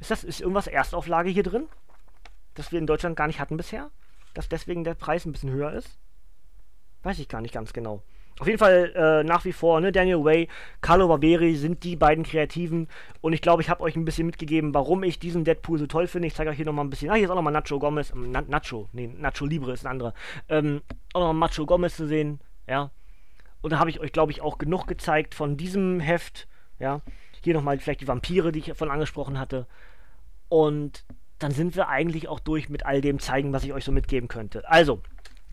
Ist 0.00 0.10
das 0.10 0.24
ist 0.24 0.40
irgendwas 0.40 0.66
Erstauflage 0.66 1.30
hier 1.30 1.42
drin? 1.42 1.66
Das 2.54 2.72
wir 2.72 2.78
in 2.78 2.86
Deutschland 2.86 3.16
gar 3.16 3.26
nicht 3.26 3.40
hatten 3.40 3.56
bisher? 3.56 3.90
Dass 4.34 4.48
deswegen 4.48 4.84
der 4.84 4.94
Preis 4.94 5.24
ein 5.24 5.32
bisschen 5.32 5.50
höher 5.50 5.72
ist? 5.72 5.98
Weiß 7.02 7.18
ich 7.18 7.28
gar 7.28 7.40
nicht 7.40 7.54
ganz 7.54 7.72
genau. 7.72 8.02
Auf 8.38 8.46
jeden 8.46 8.58
Fall 8.58 8.92
äh, 8.94 9.24
nach 9.24 9.44
wie 9.44 9.52
vor, 9.52 9.80
ne, 9.80 9.90
Daniel 9.90 10.22
Way, 10.24 10.48
Carlo 10.80 11.08
Barberi 11.08 11.56
sind 11.56 11.82
die 11.82 11.96
beiden 11.96 12.22
Kreativen 12.22 12.86
und 13.20 13.32
ich 13.32 13.42
glaube, 13.42 13.62
ich 13.62 13.68
habe 13.68 13.82
euch 13.82 13.96
ein 13.96 14.04
bisschen 14.04 14.26
mitgegeben, 14.26 14.74
warum 14.74 15.02
ich 15.02 15.18
diesen 15.18 15.44
Deadpool 15.44 15.78
so 15.78 15.88
toll 15.88 16.06
finde. 16.06 16.28
Ich 16.28 16.34
zeige 16.34 16.50
euch 16.50 16.56
hier 16.56 16.66
nochmal 16.66 16.84
ein 16.84 16.90
bisschen. 16.90 17.10
Ah, 17.10 17.14
hier 17.14 17.24
ist 17.24 17.30
auch 17.30 17.34
nochmal 17.34 17.52
Nacho 17.52 17.80
Gomez. 17.80 18.12
Ähm, 18.12 18.30
Na, 18.30 18.42
Nacho, 18.42 18.88
nee, 18.92 19.08
Nacho 19.08 19.44
Libre 19.44 19.72
ist 19.72 19.84
ein 19.84 19.90
anderer. 19.90 20.14
Ähm, 20.48 20.82
auch 21.14 21.20
nochmal 21.20 21.48
Nacho 21.48 21.66
Gomez 21.66 21.96
zu 21.96 22.06
sehen, 22.06 22.40
ja. 22.68 22.90
Und 23.60 23.72
da 23.72 23.80
habe 23.80 23.90
ich 23.90 23.98
euch, 23.98 24.12
glaube 24.12 24.30
ich, 24.30 24.40
auch 24.40 24.58
genug 24.58 24.86
gezeigt 24.86 25.34
von 25.34 25.56
diesem 25.56 25.98
Heft, 25.98 26.46
ja. 26.78 27.00
Hier 27.42 27.54
nochmal 27.54 27.78
vielleicht 27.78 28.02
die 28.02 28.08
Vampire, 28.08 28.52
die 28.52 28.60
ich 28.60 28.72
von 28.74 28.90
angesprochen 28.90 29.38
hatte. 29.38 29.66
Und 30.48 31.04
dann 31.38 31.52
sind 31.52 31.76
wir 31.76 31.88
eigentlich 31.88 32.28
auch 32.28 32.40
durch 32.40 32.68
mit 32.68 32.84
all 32.86 33.00
dem 33.00 33.18
zeigen, 33.18 33.52
was 33.52 33.64
ich 33.64 33.72
euch 33.72 33.84
so 33.84 33.92
mitgeben 33.92 34.28
könnte. 34.28 34.68
Also, 34.68 35.00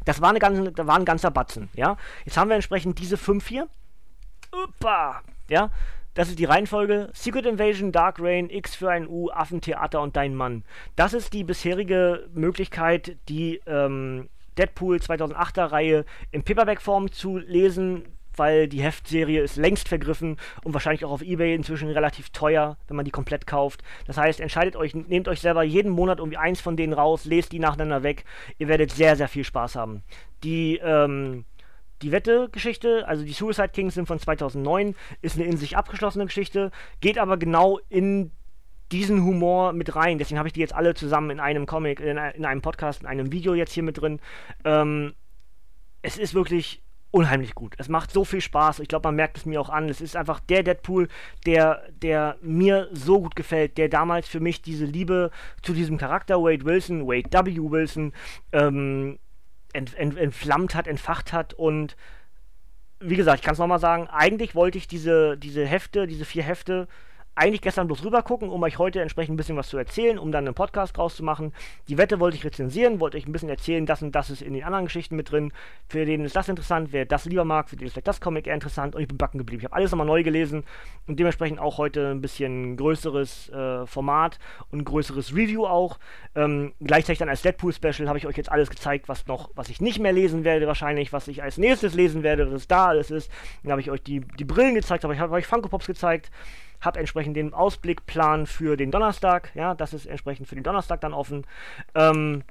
das 0.04 0.22
war, 0.22 0.30
eine 0.30 0.40
ganze, 0.40 0.72
das 0.72 0.88
war 0.88 0.98
ein 0.98 1.06
ganzer 1.06 1.32
Batzen, 1.32 1.70
ja. 1.74 1.98
Jetzt 2.26 2.38
haben 2.38 2.50
wir 2.50 2.56
entsprechend 2.56 3.00
diese 3.00 3.18
fünf 3.18 3.48
hier. 3.48 3.68
Uppa, 4.52 5.22
ja. 5.50 5.72
Das 6.14 6.30
ist 6.30 6.40
die 6.40 6.46
Reihenfolge. 6.46 7.10
Secret 7.14 7.46
Invasion, 7.46 7.92
Dark 7.92 8.20
Rain, 8.20 8.50
X 8.50 8.76
für 8.76 8.90
ein 8.90 9.08
U, 9.08 9.30
Affentheater 9.32 10.02
und 10.02 10.16
Dein 10.16 10.34
Mann. 10.34 10.64
Das 10.96 11.14
ist 11.14 11.34
die 11.34 11.44
bisherige 11.44 12.30
Möglichkeit, 12.34 13.18
die 13.28 13.62
ähm, 13.66 14.30
Deadpool 14.58 14.98
2008er 14.98 15.72
Reihe 15.72 16.06
in 16.32 16.44
Paperback-Form 16.44 17.12
zu 17.12 17.38
lesen 17.38 18.06
weil 18.38 18.68
die 18.68 18.82
Heftserie 18.82 19.42
ist 19.42 19.56
längst 19.56 19.88
vergriffen 19.88 20.38
und 20.64 20.74
wahrscheinlich 20.74 21.06
auch 21.06 21.12
auf 21.12 21.22
Ebay 21.22 21.54
inzwischen 21.54 21.90
relativ 21.90 22.30
teuer, 22.30 22.78
wenn 22.88 22.96
man 22.96 23.06
die 23.06 23.12
komplett 23.12 23.48
kauft. 23.48 23.84
Das 24.06 24.18
heißt, 24.18 24.40
entscheidet 24.40 24.76
euch, 24.76 24.94
nehmt 24.94 25.28
euch 25.28 25.42
selber 25.42 25.64
jeden 25.64 25.92
Monat 25.92 26.20
irgendwie 26.20 26.38
eins 26.38 26.62
von 26.62 26.78
denen 26.78 26.94
raus, 26.94 27.26
lest 27.26 27.52
die 27.52 27.60
nacheinander 27.60 28.04
weg. 28.04 28.26
Ihr 28.58 28.68
werdet 28.68 28.92
sehr, 28.92 29.16
sehr 29.16 29.28
viel 29.28 29.44
Spaß 29.44 29.76
haben. 29.76 30.04
Die, 30.44 30.78
ähm, 30.84 31.46
die 32.02 32.12
Wette-Geschichte, 32.12 33.08
also 33.08 33.24
die 33.24 33.34
Suicide 33.34 33.70
Kings 33.70 33.94
sind 33.96 34.08
von 34.08 34.20
2009, 34.20 34.96
ist 35.22 35.38
eine 35.38 35.46
in 35.46 35.58
sich 35.58 35.78
abgeschlossene 35.78 36.26
Geschichte, 36.26 36.72
geht 37.02 37.18
aber 37.18 37.38
genau 37.38 37.80
in 37.90 38.32
diesen 38.92 39.24
Humor 39.24 39.74
mit 39.74 39.96
rein. 39.96 40.18
Deswegen 40.18 40.38
habe 40.38 40.48
ich 40.48 40.54
die 40.54 40.60
jetzt 40.60 40.76
alle 40.76 40.94
zusammen 40.94 41.32
in 41.32 41.40
einem 41.40 41.66
Comic, 41.66 42.00
in, 42.00 42.18
in, 42.18 42.46
einem 42.46 42.62
Podcast, 42.62 43.02
in 43.02 43.08
einem 43.08 43.32
Video 43.32 43.54
jetzt 43.54 43.74
hier 43.74 43.84
mit 43.84 44.00
drin. 44.00 44.20
Ähm, 44.64 45.14
es 46.02 46.18
ist 46.18 46.34
wirklich 46.34 46.84
unheimlich 47.16 47.56
gut. 47.56 47.76
Es 47.78 47.88
macht 47.88 48.12
so 48.12 48.26
viel 48.26 48.42
Spaß. 48.42 48.80
Ich 48.80 48.90
glaube, 48.90 49.08
man 49.08 49.16
merkt 49.16 49.38
es 49.38 49.46
mir 49.46 49.62
auch 49.62 49.70
an. 49.70 49.88
Es 49.88 50.02
ist 50.02 50.18
einfach 50.18 50.42
der 50.42 50.64
Deadpool, 50.64 51.08
der, 51.46 51.82
der 52.02 52.36
mir 52.42 52.90
so 52.92 53.22
gut 53.22 53.38
gefällt, 53.38 53.78
der 53.78 53.88
damals 53.88 54.28
für 54.28 54.42
mich 54.42 54.62
diese 54.62 54.84
Liebe 54.84 55.32
zu 55.62 55.72
diesem 55.72 55.98
Charakter 55.98 56.44
Wade 56.44 56.66
Wilson, 56.66 57.08
Wade 57.08 57.30
W. 57.32 57.72
Wilson, 57.72 58.12
ähm, 58.52 59.18
ent, 59.72 59.96
ent, 59.96 60.18
entflammt 60.18 60.76
hat, 60.76 60.88
entfacht 60.88 61.32
hat 61.32 61.54
und 61.54 61.96
wie 63.00 63.16
gesagt, 63.16 63.40
ich 63.40 63.46
kann 63.46 63.54
es 63.54 63.60
nochmal 63.60 63.80
sagen, 63.80 64.08
eigentlich 64.08 64.54
wollte 64.54 64.78
ich 64.78 64.88
diese, 64.88 65.38
diese 65.38 65.66
Hefte, 65.66 66.08
diese 66.08 66.26
vier 66.26 66.44
Hefte 66.44 66.88
eigentlich 67.36 67.62
gestern 67.62 67.88
bloß 67.88 68.04
rüber 68.04 68.24
gucken, 68.24 68.50
um 68.50 68.64
euch 68.64 68.80
heute 68.80 69.02
entsprechend 69.02 69.34
ein 69.34 69.38
bisschen 69.38 69.58
was 69.58 69.68
zu 69.68 69.78
erzählen, 69.78 70.18
um 70.18 70.32
dann 70.32 70.46
einen 70.46 70.56
Podcast 70.56 70.96
draus 70.96 71.18
zu 71.18 71.24
machen. 71.24 71.54
Die 71.90 71.98
Wette 71.98 72.20
wollte 72.20 72.38
ich 72.38 72.46
rezensieren, 72.46 73.02
wollte 73.02 73.18
euch 73.18 73.28
ein 73.28 73.32
bisschen 73.34 73.50
erzählen, 73.50 73.86
das 73.86 74.02
und 74.02 74.14
das 74.14 74.30
ist 74.30 74.42
in 74.42 74.54
den 74.54 74.64
anderen 74.64 74.86
Geschichten 74.86 75.18
mit 75.18 75.32
drin. 75.32 75.52
Für 75.88 76.06
den 76.06 76.24
ist 76.24 76.36
das 76.36 76.48
interessant, 76.48 76.90
wer 76.92 77.06
das 77.06 77.26
lieber 77.26 77.44
mag, 77.44 77.70
für 77.70 77.76
den 77.76 77.88
ist 77.88 77.94
vielleicht 77.94 78.08
das 78.08 78.22
Comic 78.22 78.48
eher 78.48 78.54
interessant 78.54 78.96
und 78.96 79.02
ich 79.02 79.08
bin 79.08 79.18
backen 79.18 79.38
geblieben. 79.38 79.62
Ich 79.62 79.66
habe 79.66 79.76
alles 79.76 79.92
nochmal 79.92 80.08
neu 80.08 80.24
gelesen 80.24 80.64
und 81.08 81.20
dementsprechend 81.20 81.60
auch 81.60 81.78
heute 81.78 82.12
ein 82.12 82.22
bisschen 82.22 82.78
größeres 82.78 83.50
äh, 83.50 83.86
Format 83.86 84.40
und 84.72 84.86
größeres 84.86 85.36
Review 85.36 85.66
auch. 85.66 86.00
Ähm, 86.36 86.74
gleichzeitig 86.80 87.20
dann 87.20 87.30
als 87.30 87.42
Deadpool-Special 87.42 88.08
habe 88.08 88.18
ich 88.18 88.28
euch 88.28 88.38
jetzt 88.38 88.52
alles 88.52 88.70
gezeigt, 88.70 89.10
was 89.10 89.28
noch, 89.28 89.50
was 89.56 89.70
ich 89.70 89.82
nicht 89.82 90.00
mehr 90.00 90.14
lesen 90.14 90.46
werde 90.46 90.68
wahrscheinlich, 90.68 91.12
was 91.12 91.28
ich 91.28 91.44
als 91.44 91.58
nächstes 91.58 91.94
lesen 91.96 92.24
werde, 92.24 92.52
was 92.52 92.68
da 92.68 92.88
alles 92.88 93.12
ist. 93.12 93.30
Dann 93.64 93.72
habe 93.72 93.82
ich 93.82 93.92
euch 93.92 94.02
die, 94.02 94.22
die 94.22 94.46
Brillen 94.46 94.76
gezeigt, 94.76 95.04
aber 95.04 95.14
ich 95.14 95.20
habe 95.20 95.34
euch 95.34 95.46
Funko 95.46 95.68
Pops 95.68 95.88
gezeigt 95.88 96.32
habe 96.82 97.00
entsprechend 97.00 97.38
den 97.38 97.54
Ausblickplan 97.54 98.46
für 98.46 98.78
den 98.78 98.92
Donnerstag. 98.92 99.52
Ja, 99.56 99.74
das 99.76 99.94
ist 99.94 100.06
entsprechend 100.06 100.48
für 100.48 100.56
den 100.56 100.64
Donnerstag 100.64 101.02
dann 101.02 101.14
offen. 101.14 101.46
Ähm, 101.94 102.44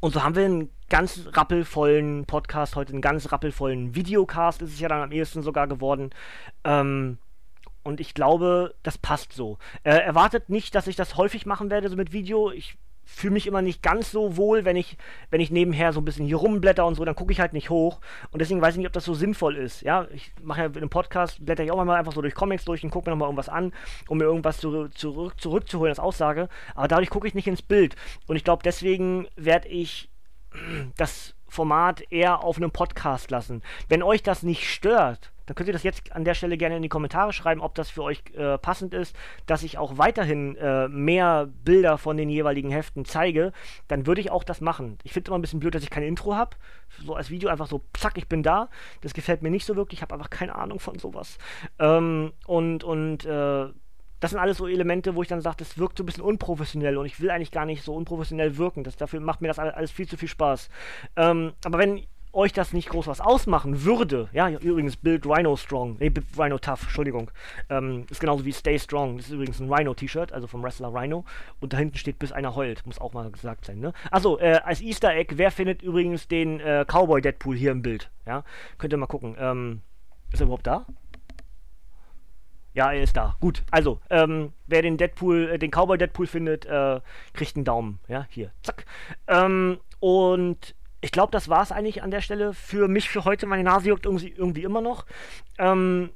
und 0.00 0.12
so 0.12 0.22
haben 0.22 0.34
wir 0.34 0.44
einen 0.44 0.70
ganz 0.88 1.28
rappelvollen 1.32 2.26
Podcast, 2.26 2.76
heute 2.76 2.92
einen 2.92 3.00
ganz 3.00 3.32
rappelvollen 3.32 3.94
Videocast, 3.94 4.60
ist 4.62 4.74
es 4.74 4.80
ja 4.80 4.88
dann 4.88 5.02
am 5.02 5.12
ehesten 5.12 5.42
sogar 5.42 5.66
geworden. 5.66 6.10
Ähm, 6.64 7.18
und 7.82 8.00
ich 8.00 8.14
glaube, 8.14 8.74
das 8.82 8.98
passt 8.98 9.32
so. 9.32 9.58
Äh, 9.82 9.98
erwartet 9.98 10.48
nicht, 10.48 10.74
dass 10.74 10.86
ich 10.86 10.96
das 10.96 11.16
häufig 11.16 11.46
machen 11.46 11.70
werde, 11.70 11.88
so 11.88 11.96
mit 11.96 12.12
Video. 12.12 12.50
Ich 12.50 12.76
fühle 13.04 13.34
mich 13.34 13.46
immer 13.46 13.62
nicht 13.62 13.82
ganz 13.82 14.10
so 14.10 14.36
wohl, 14.36 14.64
wenn 14.64 14.76
ich, 14.76 14.96
wenn 15.30 15.40
ich 15.40 15.50
nebenher 15.50 15.92
so 15.92 16.00
ein 16.00 16.04
bisschen 16.04 16.26
hier 16.26 16.36
rumblätter 16.36 16.86
und 16.86 16.94
so, 16.94 17.04
dann 17.04 17.14
gucke 17.14 17.32
ich 17.32 17.40
halt 17.40 17.52
nicht 17.52 17.70
hoch. 17.70 18.00
Und 18.30 18.40
deswegen 18.40 18.60
weiß 18.60 18.74
ich 18.74 18.78
nicht, 18.78 18.86
ob 18.86 18.92
das 18.92 19.04
so 19.04 19.14
sinnvoll 19.14 19.56
ist. 19.56 19.82
Ja, 19.82 20.06
ich 20.12 20.32
mache 20.42 20.62
ja 20.62 20.66
einen 20.66 20.90
Podcast, 20.90 21.44
blätter 21.44 21.64
ich 21.64 21.70
auch 21.70 21.84
mal 21.84 21.96
einfach 21.96 22.12
so 22.12 22.22
durch 22.22 22.34
Comics 22.34 22.64
durch 22.64 22.82
und 22.82 22.90
gucke 22.90 23.08
mir 23.08 23.12
nochmal 23.14 23.28
irgendwas 23.28 23.48
an, 23.48 23.72
um 24.08 24.18
mir 24.18 24.24
irgendwas 24.24 24.58
zu, 24.58 24.88
zurück, 24.88 25.40
zurückzuholen 25.40 25.90
als 25.90 25.98
Aussage. 26.00 26.48
Aber 26.74 26.88
dadurch 26.88 27.10
gucke 27.10 27.28
ich 27.28 27.34
nicht 27.34 27.46
ins 27.46 27.62
Bild. 27.62 27.96
Und 28.26 28.36
ich 28.36 28.44
glaube, 28.44 28.62
deswegen 28.64 29.28
werde 29.36 29.68
ich 29.68 30.10
das 30.96 31.34
Format 31.48 32.02
eher 32.10 32.42
auf 32.42 32.56
einem 32.56 32.70
Podcast 32.70 33.30
lassen. 33.30 33.62
Wenn 33.88 34.02
euch 34.02 34.22
das 34.22 34.42
nicht 34.42 34.68
stört, 34.68 35.32
dann 35.46 35.54
könnt 35.54 35.68
ihr 35.68 35.72
das 35.72 35.82
jetzt 35.82 36.12
an 36.12 36.24
der 36.24 36.34
Stelle 36.34 36.56
gerne 36.56 36.76
in 36.76 36.82
die 36.82 36.88
Kommentare 36.88 37.32
schreiben, 37.32 37.60
ob 37.60 37.74
das 37.74 37.90
für 37.90 38.02
euch 38.02 38.22
äh, 38.34 38.58
passend 38.58 38.94
ist, 38.94 39.14
dass 39.46 39.62
ich 39.62 39.78
auch 39.78 39.98
weiterhin 39.98 40.56
äh, 40.56 40.88
mehr 40.88 41.48
Bilder 41.64 41.98
von 41.98 42.16
den 42.16 42.28
jeweiligen 42.28 42.70
Heften 42.70 43.04
zeige. 43.04 43.52
Dann 43.88 44.06
würde 44.06 44.20
ich 44.20 44.30
auch 44.30 44.44
das 44.44 44.60
machen. 44.60 44.98
Ich 45.04 45.12
finde 45.12 45.26
es 45.26 45.28
immer 45.28 45.38
ein 45.38 45.42
bisschen 45.42 45.60
blöd, 45.60 45.74
dass 45.74 45.82
ich 45.82 45.90
kein 45.90 46.02
Intro 46.02 46.34
habe. 46.34 46.56
So 47.04 47.14
als 47.14 47.30
Video 47.30 47.48
einfach 47.48 47.66
so, 47.66 47.82
zack, 47.94 48.16
ich 48.16 48.28
bin 48.28 48.42
da. 48.42 48.68
Das 49.00 49.14
gefällt 49.14 49.42
mir 49.42 49.50
nicht 49.50 49.66
so 49.66 49.76
wirklich. 49.76 49.98
Ich 49.98 50.02
habe 50.02 50.14
einfach 50.14 50.30
keine 50.30 50.54
Ahnung 50.54 50.80
von 50.80 50.98
sowas. 50.98 51.38
Ähm, 51.78 52.32
und 52.46 52.84
und 52.84 53.24
äh, 53.24 53.66
das 54.20 54.30
sind 54.30 54.40
alles 54.40 54.56
so 54.56 54.66
Elemente, 54.66 55.16
wo 55.16 55.22
ich 55.22 55.28
dann 55.28 55.42
sage, 55.42 55.56
das 55.58 55.76
wirkt 55.76 55.98
so 55.98 56.02
ein 56.02 56.06
bisschen 56.06 56.24
unprofessionell 56.24 56.96
und 56.96 57.04
ich 57.04 57.20
will 57.20 57.30
eigentlich 57.30 57.50
gar 57.50 57.66
nicht 57.66 57.82
so 57.82 57.94
unprofessionell 57.94 58.56
wirken. 58.56 58.82
Das, 58.82 58.96
dafür 58.96 59.20
macht 59.20 59.42
mir 59.42 59.48
das 59.48 59.58
alles 59.58 59.90
viel 59.90 60.08
zu 60.08 60.16
viel 60.16 60.28
Spaß. 60.28 60.70
Ähm, 61.16 61.52
aber 61.62 61.76
wenn 61.76 62.06
euch 62.34 62.52
das 62.52 62.72
nicht 62.72 62.88
groß 62.88 63.06
was 63.06 63.20
ausmachen 63.20 63.84
würde, 63.84 64.28
ja, 64.32 64.48
übrigens 64.48 64.96
Build 64.96 65.26
Rhino 65.26 65.56
Strong, 65.56 65.96
nee, 66.00 66.10
Build 66.10 66.26
Rhino 66.38 66.58
Tough, 66.58 66.82
Entschuldigung, 66.82 67.30
ähm, 67.68 68.06
ist 68.10 68.20
genauso 68.20 68.44
wie 68.44 68.52
Stay 68.52 68.78
Strong, 68.78 69.16
das 69.16 69.26
ist 69.26 69.32
übrigens 69.32 69.60
ein 69.60 69.72
Rhino-T-Shirt, 69.72 70.32
also 70.32 70.46
vom 70.46 70.62
Wrestler 70.62 70.92
Rhino, 70.92 71.24
und 71.60 71.72
da 71.72 71.78
hinten 71.78 71.96
steht, 71.96 72.18
bis 72.18 72.32
einer 72.32 72.54
heult, 72.56 72.84
muss 72.86 73.00
auch 73.00 73.12
mal 73.12 73.30
gesagt 73.30 73.64
sein, 73.64 73.80
ne? 73.80 73.92
Achso, 74.10 74.38
äh, 74.38 74.60
als 74.64 74.80
Easter 74.80 75.14
Egg, 75.14 75.34
wer 75.36 75.50
findet 75.50 75.82
übrigens 75.82 76.28
den 76.28 76.60
äh, 76.60 76.84
Cowboy 76.86 77.20
Deadpool 77.20 77.56
hier 77.56 77.72
im 77.72 77.82
Bild, 77.82 78.10
ja? 78.26 78.44
Könnt 78.78 78.92
ihr 78.92 78.96
mal 78.98 79.06
gucken, 79.06 79.36
ähm, 79.38 79.80
ist 80.32 80.40
er 80.40 80.46
überhaupt 80.46 80.66
da? 80.66 80.86
Ja, 82.74 82.92
er 82.92 83.04
ist 83.04 83.16
da. 83.16 83.36
Gut, 83.40 83.62
also, 83.70 84.00
ähm, 84.10 84.52
wer 84.66 84.82
den 84.82 84.96
Deadpool, 84.96 85.50
äh, 85.50 85.58
den 85.58 85.70
Cowboy 85.70 85.96
Deadpool 85.96 86.26
findet, 86.26 86.66
äh, 86.66 87.00
kriegt 87.32 87.54
einen 87.54 87.64
Daumen. 87.64 88.00
Ja, 88.08 88.26
hier, 88.30 88.50
zack. 88.62 88.84
Ähm, 89.28 89.78
und 90.00 90.74
ich 91.04 91.12
glaube, 91.12 91.30
das 91.32 91.50
war 91.50 91.60
es 91.60 91.70
eigentlich 91.70 92.02
an 92.02 92.10
der 92.10 92.22
Stelle 92.22 92.54
für 92.54 92.88
mich 92.88 93.10
für 93.10 93.26
heute. 93.26 93.44
Meine 93.44 93.62
Nase 93.62 93.90
juckt 93.90 94.06
irgendwie, 94.06 94.30
irgendwie 94.30 94.62
immer 94.62 94.80
noch. 94.80 95.04
Ähm, 95.58 96.08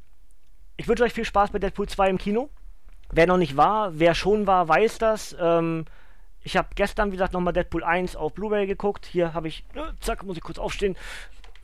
ich 0.79 0.89
wünsche 0.89 1.05
euch 1.05 1.13
viel 1.13 1.27
Spaß 1.27 1.51
bei 1.51 1.59
Deadpool 1.59 1.87
2 1.87 2.09
im 2.09 2.17
Kino. 2.17 2.49
Wer 3.13 3.27
noch 3.27 3.37
nicht 3.37 3.59
war, 3.59 3.99
wer 3.99 4.15
schon 4.15 4.47
war, 4.47 4.67
weiß 4.67 4.97
das. 4.97 5.37
Ähm, 5.39 5.85
ich 6.43 6.57
habe 6.57 6.69
gestern, 6.75 7.09
wie 7.09 7.17
gesagt, 7.17 7.35
nochmal 7.35 7.53
Deadpool 7.53 7.85
1 7.85 8.17
auf 8.17 8.33
Blu-ray 8.33 8.67
geguckt. 8.67 9.05
Hier 9.05 9.35
habe 9.35 9.49
ich, 9.49 9.67
äh, 9.75 9.93
zack, 10.01 10.23
muss 10.23 10.39
ich 10.39 10.43
kurz 10.43 10.59
aufstehen. 10.59 10.97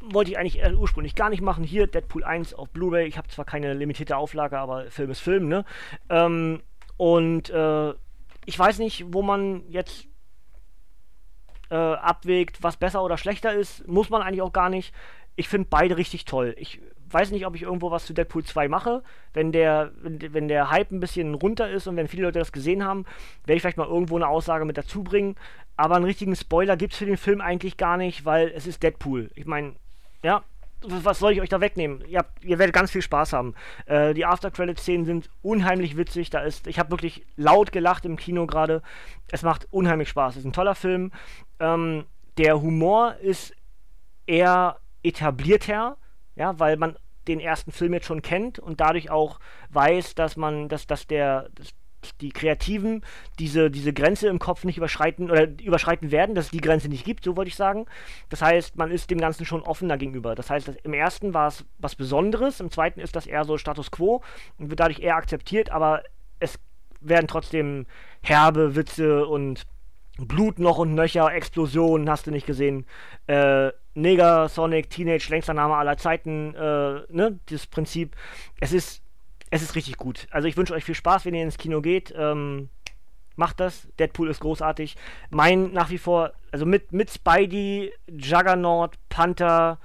Wollte 0.02 0.30
ich 0.30 0.36
eigentlich 0.36 0.62
ursprünglich 0.76 1.14
gar 1.14 1.30
nicht 1.30 1.40
machen. 1.40 1.64
Hier 1.64 1.86
Deadpool 1.86 2.24
1 2.24 2.52
auf 2.52 2.68
Blu-ray. 2.68 3.06
Ich 3.06 3.16
habe 3.16 3.28
zwar 3.28 3.46
keine 3.46 3.72
limitierte 3.72 4.18
Auflage, 4.18 4.58
aber 4.58 4.90
Film 4.90 5.10
ist 5.10 5.20
Film, 5.20 5.48
ne? 5.48 5.64
Ähm, 6.10 6.60
und 6.98 7.48
äh, 7.48 7.94
ich 8.44 8.58
weiß 8.58 8.80
nicht, 8.80 9.14
wo 9.14 9.22
man 9.22 9.62
jetzt 9.70 10.08
äh, 11.70 11.74
abwägt, 11.74 12.62
was 12.62 12.76
besser 12.76 13.02
oder 13.02 13.18
schlechter 13.18 13.52
ist, 13.52 13.86
muss 13.88 14.10
man 14.10 14.22
eigentlich 14.22 14.42
auch 14.42 14.52
gar 14.52 14.68
nicht. 14.70 14.94
ich 15.36 15.48
finde 15.48 15.66
beide 15.68 15.96
richtig 15.96 16.24
toll. 16.26 16.54
Ich 16.58 16.80
weiß 17.10 17.30
nicht, 17.30 17.46
ob 17.46 17.54
ich 17.54 17.62
irgendwo 17.62 17.90
was 17.90 18.06
zu 18.06 18.12
Deadpool 18.12 18.44
2 18.44 18.68
mache. 18.68 19.02
Wenn 19.32 19.52
der, 19.52 19.92
wenn, 20.02 20.48
der 20.48 20.70
Hype 20.70 20.90
ein 20.90 21.00
bisschen 21.00 21.34
runter 21.34 21.70
ist 21.70 21.86
und 21.86 21.96
wenn 21.96 22.08
viele 22.08 22.24
Leute 22.24 22.38
das 22.38 22.52
gesehen 22.52 22.84
haben, 22.84 23.04
werde 23.44 23.56
ich 23.56 23.62
vielleicht 23.62 23.76
mal 23.76 23.88
irgendwo 23.88 24.16
eine 24.16 24.28
Aussage 24.28 24.64
mit 24.64 24.76
dazu 24.76 25.02
bringen. 25.02 25.36
Aber 25.76 25.96
einen 25.96 26.04
richtigen 26.04 26.36
Spoiler 26.36 26.76
gibt 26.76 26.92
es 26.92 26.98
für 26.98 27.06
den 27.06 27.16
Film 27.16 27.40
eigentlich 27.40 27.76
gar 27.76 27.96
nicht, 27.96 28.24
weil 28.24 28.52
es 28.54 28.66
ist 28.66 28.82
Deadpool. 28.82 29.30
Ich 29.34 29.46
meine, 29.46 29.74
ja, 30.22 30.44
was 30.88 31.18
soll 31.18 31.32
ich 31.32 31.40
euch 31.40 31.48
da 31.48 31.60
wegnehmen? 31.60 32.02
Ihr, 32.06 32.18
habt, 32.18 32.44
ihr 32.44 32.58
werdet 32.58 32.74
ganz 32.74 32.90
viel 32.90 33.02
Spaß 33.02 33.32
haben. 33.32 33.54
Äh, 33.86 34.14
die 34.14 34.24
After-Credit-Szenen 34.24 35.04
sind 35.04 35.30
unheimlich 35.42 35.96
witzig. 35.96 36.30
Da 36.30 36.40
ist, 36.40 36.66
ich 36.66 36.78
habe 36.78 36.90
wirklich 36.90 37.24
laut 37.36 37.72
gelacht 37.72 38.04
im 38.04 38.16
Kino 38.16 38.46
gerade. 38.46 38.82
Es 39.30 39.42
macht 39.42 39.66
unheimlich 39.70 40.08
Spaß. 40.08 40.34
Es 40.34 40.40
ist 40.40 40.46
ein 40.46 40.52
toller 40.52 40.74
Film. 40.74 41.12
Ähm, 41.60 42.04
der 42.38 42.60
Humor 42.60 43.16
ist 43.16 43.54
eher 44.26 44.78
etablierter, 45.02 45.96
ja, 46.36 46.58
weil 46.58 46.76
man 46.76 46.96
den 47.28 47.40
ersten 47.40 47.72
Film 47.72 47.94
jetzt 47.94 48.06
schon 48.06 48.22
kennt 48.22 48.58
und 48.58 48.80
dadurch 48.80 49.10
auch 49.10 49.38
weiß, 49.70 50.14
dass 50.14 50.36
man, 50.36 50.68
dass, 50.68 50.86
dass 50.86 51.06
der, 51.06 51.48
dass 51.54 51.74
die 52.20 52.30
Kreativen 52.30 53.02
diese, 53.38 53.70
diese 53.70 53.92
Grenze 53.92 54.28
im 54.28 54.38
Kopf 54.38 54.64
nicht 54.64 54.76
überschreiten 54.76 55.30
oder 55.30 55.48
überschreiten 55.62 56.10
werden, 56.10 56.34
dass 56.34 56.46
es 56.46 56.50
die 56.50 56.60
Grenze 56.60 56.88
nicht 56.88 57.04
gibt, 57.04 57.24
so 57.24 57.36
wollte 57.36 57.48
ich 57.48 57.56
sagen. 57.56 57.86
Das 58.28 58.42
heißt, 58.42 58.76
man 58.76 58.90
ist 58.90 59.10
dem 59.10 59.18
Ganzen 59.18 59.46
schon 59.46 59.62
offener 59.62 59.96
gegenüber. 59.96 60.34
Das 60.34 60.50
heißt, 60.50 60.68
im 60.82 60.94
ersten 60.94 61.34
war 61.34 61.48
es 61.48 61.64
was 61.78 61.94
Besonderes, 61.94 62.60
im 62.60 62.70
zweiten 62.70 63.00
ist 63.00 63.16
das 63.16 63.26
eher 63.26 63.44
so 63.44 63.58
Status 63.58 63.90
quo 63.90 64.22
und 64.58 64.70
wird 64.70 64.80
dadurch 64.80 65.00
eher 65.00 65.16
akzeptiert, 65.16 65.70
aber 65.70 66.02
es 66.40 66.58
werden 67.00 67.28
trotzdem 67.28 67.86
herbe 68.22 68.76
Witze 68.76 69.26
und 69.26 69.66
Blut 70.18 70.58
noch 70.58 70.78
und 70.78 70.94
nöcher, 70.94 71.32
Explosionen, 71.32 72.08
hast 72.08 72.26
du 72.26 72.30
nicht 72.30 72.46
gesehen. 72.46 72.86
Äh, 73.26 73.70
Neger, 73.94 74.48
Sonic, 74.48 74.90
Teenage, 74.90 75.28
längster 75.28 75.54
Name 75.54 75.76
aller 75.76 75.96
Zeiten, 75.96 76.54
äh, 76.54 77.00
ne, 77.10 77.38
dieses 77.48 77.66
Prinzip. 77.66 78.14
Es 78.60 78.72
ist, 78.72 79.02
es 79.50 79.62
ist 79.62 79.74
richtig 79.74 79.96
gut. 79.96 80.26
Also 80.30 80.48
ich 80.48 80.56
wünsche 80.56 80.74
euch 80.74 80.84
viel 80.84 80.94
Spaß, 80.94 81.24
wenn 81.24 81.34
ihr 81.34 81.42
ins 81.42 81.58
Kino 81.58 81.80
geht. 81.80 82.12
Ähm, 82.16 82.70
macht 83.36 83.60
das. 83.60 83.88
Deadpool 83.98 84.28
ist 84.28 84.40
großartig. 84.40 84.96
Mein 85.30 85.72
nach 85.72 85.90
wie 85.90 85.98
vor, 85.98 86.32
also 86.52 86.66
mit, 86.66 86.92
mit 86.92 87.10
Spidey, 87.10 87.92
Juggernaut, 88.08 88.96
Panther, 89.08 89.78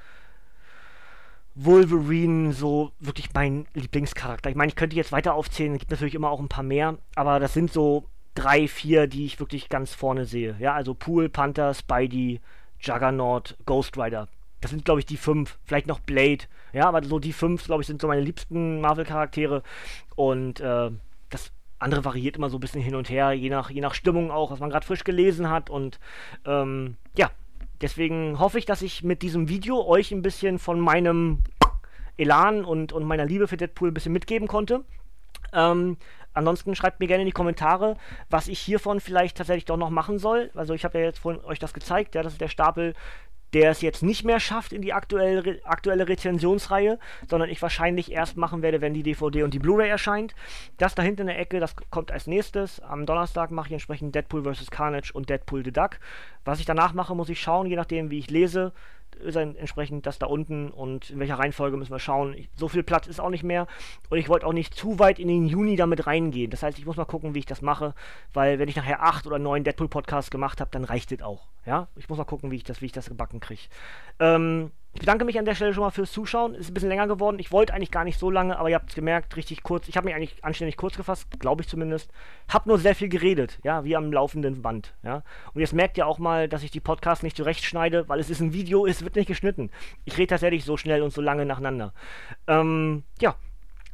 Wolverine, 1.56 2.54
so 2.54 2.92
wirklich 3.00 3.34
mein 3.34 3.68
Lieblingscharakter. 3.74 4.50
Ich 4.50 4.56
meine, 4.56 4.70
ich 4.70 4.76
könnte 4.76 4.96
jetzt 4.96 5.12
weiter 5.12 5.34
aufzählen, 5.34 5.74
es 5.74 5.80
gibt 5.80 5.92
natürlich 5.92 6.16
immer 6.16 6.30
auch 6.30 6.40
ein 6.40 6.48
paar 6.48 6.64
mehr, 6.64 6.98
aber 7.16 7.40
das 7.40 7.54
sind 7.54 7.74
so 7.74 8.06
drei, 8.34 8.68
vier, 8.68 9.08
die 9.08 9.26
ich 9.26 9.40
wirklich 9.40 9.68
ganz 9.68 9.94
vorne 9.94 10.26
sehe. 10.26 10.56
Ja, 10.60 10.74
also 10.74 10.94
Pool, 10.94 11.28
Panther, 11.28 11.74
Spidey, 11.74 12.40
Juggernaut, 12.80 13.58
Ghost 13.66 13.98
Rider. 13.98 14.30
Das 14.62 14.72
sind, 14.72 14.86
glaube 14.86 15.00
ich, 15.00 15.06
die 15.06 15.18
fünf. 15.18 15.58
Vielleicht 15.66 15.88
noch 15.88 16.00
Blade. 16.00 16.46
Ja, 16.74 16.88
aber 16.88 17.04
so 17.04 17.20
die 17.20 17.34
fünf, 17.34 17.66
glaube 17.66 17.82
ich, 17.82 17.88
sind 17.88 18.02
so 18.02 18.08
meine 18.08 18.22
liebsten 18.22 18.82
Marvel-Charaktere. 18.82 19.64
Und 20.16 20.60
äh, 20.60 20.92
das 21.30 21.52
andere 21.80 22.04
variiert 22.04 22.38
immer 22.38 22.50
so 22.50 22.58
ein 22.58 22.60
bisschen 22.60 22.82
hin 22.82 22.96
und 22.96 23.10
her, 23.10 23.32
je 23.32 23.50
nach, 23.50 23.70
je 23.70 23.82
nach 23.82 23.94
Stimmung 23.94 24.32
auch, 24.32 24.52
was 24.52 24.60
man 24.60 24.70
gerade 24.70 24.86
frisch 24.86 25.04
gelesen 25.04 25.50
hat. 25.50 25.70
Und 25.70 26.00
ähm, 26.46 26.98
ja, 27.18 27.32
deswegen 27.82 28.40
hoffe 28.40 28.60
ich, 28.60 28.66
dass 28.66 28.82
ich 28.82 29.04
mit 29.04 29.22
diesem 29.22 29.48
Video 29.50 29.86
euch 29.86 30.12
ein 30.12 30.22
bisschen 30.22 30.60
von 30.60 30.80
meinem 30.80 31.44
Elan 32.18 32.66
und, 32.66 32.92
und 32.92 33.06
meiner 33.06 33.26
Liebe 33.26 33.48
für 33.48 33.58
Deadpool 33.58 33.90
ein 33.90 33.94
bisschen 33.94 34.14
mitgeben 34.14 34.48
konnte. 34.48 34.84
Ähm, 35.54 35.98
Ansonsten 36.34 36.76
schreibt 36.76 37.00
mir 37.00 37.08
gerne 37.08 37.24
in 37.24 37.28
die 37.28 37.34
Kommentare, 37.34 37.98
was 38.30 38.48
ich 38.48 38.60
hiervon 38.60 39.00
vielleicht 39.00 39.38
tatsächlich 39.38 39.66
doch 39.66 39.78
noch 39.78 39.90
machen 39.90 40.20
soll. 40.20 40.52
Also 40.54 40.74
ich 40.74 40.86
habe 40.86 41.00
ja 41.00 41.06
jetzt 41.06 41.20
vorhin 41.20 41.44
euch 41.44 41.60
das 41.60 41.74
gezeigt, 41.74 42.16
ja, 42.16 42.24
das 42.24 42.34
ist 42.34 42.42
der 42.42 42.50
Stapel, 42.50 42.94
der 43.54 43.72
es 43.72 43.82
jetzt 43.82 44.04
nicht 44.04 44.24
mehr 44.24 44.40
schafft 44.40 44.74
in 44.74 44.82
die 44.82 44.94
aktuelle, 44.94 45.60
aktuelle 45.64 46.08
Rezensionsreihe, 46.08 47.00
sondern 47.28 47.50
ich 47.50 47.62
wahrscheinlich 47.62 48.12
erst 48.12 48.38
machen 48.38 48.62
werde, 48.62 48.82
wenn 48.82 48.94
die 48.94 49.04
DVD 49.04 49.44
und 49.44 49.54
die 49.54 49.60
Blu-ray 49.60 49.90
erscheint. 49.90 50.36
Das 50.78 50.96
da 50.96 51.04
hinten 51.04 51.22
in 51.22 51.28
der 51.28 51.40
Ecke, 51.40 51.60
das 51.60 51.76
kommt 51.90 52.12
als 52.12 52.28
nächstes. 52.28 52.80
Am 52.80 53.06
Donnerstag 53.06 53.52
mache 53.52 53.68
ich 53.68 53.74
entsprechend 53.74 54.14
Deadpool 54.16 54.44
vs. 54.44 54.72
Carnage 54.72 55.12
und 55.14 55.30
Deadpool 55.30 55.64
the 55.64 55.72
Duck. 55.72 56.00
Was 56.46 56.60
ich 56.60 56.66
danach 56.66 56.94
mache, 56.94 57.16
muss 57.16 57.30
ich 57.30 57.42
schauen, 57.42 57.68
je 57.68 57.76
nachdem, 57.76 58.12
wie 58.12 58.20
ich 58.20 58.30
lese 58.30 58.74
ist 59.20 59.36
entsprechend 59.36 60.06
das 60.06 60.20
da 60.20 60.26
unten 60.26 60.70
und 60.70 61.10
in 61.10 61.20
welcher 61.20 61.40
Reihenfolge 61.40 61.78
müssen 61.78 61.92
wir 61.92 62.00
schauen. 62.00 62.36
so 62.56 62.68
viel 62.68 62.84
Platz 62.84 63.08
ist 63.08 63.20
auch 63.20 63.30
nicht 63.30 63.44
mehr 63.44 63.68
und 64.10 64.18
ich 64.18 64.30
wollte 64.30 64.46
auch 64.46 64.54
nicht 64.54 64.74
zu 64.74 65.00
weit 65.00 65.20
in 65.20 65.28
den 65.28 65.46
Juni 65.46 65.76
damit 65.76 66.08
reingehen. 66.08 66.52
Das 66.52 66.64
heißt, 66.64 66.80
ich 66.80 66.86
muss 66.86 66.98
mal 66.98 67.06
gucken, 67.06 67.36
wie 67.36 67.40
ich 67.40 67.46
das 67.46 67.62
mache, 67.62 67.94
weil 68.34 68.60
wenn 68.60 68.70
ich 68.70 68.76
nachher 68.76 69.04
acht 69.04 69.28
oder 69.28 69.40
neun 69.40 69.64
Deadpool-Podcasts 69.64 70.32
gemacht 70.32 70.62
habe, 70.62 70.72
dann 70.72 70.84
reicht 70.84 71.12
das 71.12 71.22
auch. 71.22 71.48
Ja, 71.66 71.88
ich 71.96 72.10
muss 72.10 72.18
mal 72.18 72.24
gucken, 72.24 72.52
wie 72.52 72.56
ich 72.56 72.64
das, 72.64 72.82
wie 72.82 72.86
ich 72.86 72.92
das 72.92 73.10
gebacken 73.10 73.40
kriege. 73.40 73.62
Ähm, 74.20 74.72
ich 75.00 75.06
bedanke 75.06 75.24
mich 75.24 75.40
an 75.40 75.46
der 75.46 75.56
Stelle 75.56 75.74
schon 75.74 75.84
mal 75.84 75.92
fürs 75.92 76.12
Zuschauen. 76.12 76.54
Ist 76.56 76.70
ein 76.70 76.74
bisschen 76.74 76.90
länger 76.90 77.08
geworden. 77.08 77.40
Ich 77.40 77.54
wollte 77.54 77.74
eigentlich 77.74 77.90
gar 77.90 78.04
nicht 78.04 78.20
so 78.20 78.30
lange, 78.30 78.60
aber 78.60 78.70
ihr 78.70 78.76
habt 78.76 78.90
es 78.90 78.96
gemerkt, 78.96 79.38
richtig 79.38 79.64
kurz. 79.64 79.88
Ich 79.88 79.96
habe 79.96 80.04
mich 80.04 80.14
eigentlich 80.14 80.44
anständig 80.44 80.76
kurz 80.76 80.98
gefasst, 80.98 81.40
glaube 81.40 81.62
ich 81.62 81.70
zumindest. 81.70 82.12
Hab 82.50 82.66
nur 82.66 82.78
sehr 82.80 82.96
viel 82.96 83.08
geredet, 83.08 83.60
ja, 83.64 83.86
wie 83.86 83.96
am 83.96 84.12
laufenden 84.12 84.62
Band, 84.62 84.94
ja. 85.02 85.24
Und 85.54 85.62
jetzt 85.62 85.72
merkt 85.72 85.98
ihr 85.98 86.06
auch 86.06 86.20
mal, 86.20 86.50
dass 86.50 86.64
ich 86.64 86.72
die 86.72 86.82
Podcasts 86.82 87.24
nicht 87.24 87.38
zurechtschneide, 87.38 88.10
weil 88.10 88.20
es 88.20 88.30
ist 88.30 88.42
ein 88.42 88.52
Video, 88.52 88.86
es 88.86 89.02
wird 89.02 89.16
nicht 89.16 89.28
geschnitten. 89.28 89.70
Ich 90.04 90.18
rede 90.18 90.28
tatsächlich 90.28 90.66
so 90.66 90.76
schnell 90.76 91.02
und 91.02 91.14
so 91.14 91.22
lange 91.22 91.46
nacheinander. 91.46 91.94
Ähm, 92.48 93.04
ja, 93.22 93.36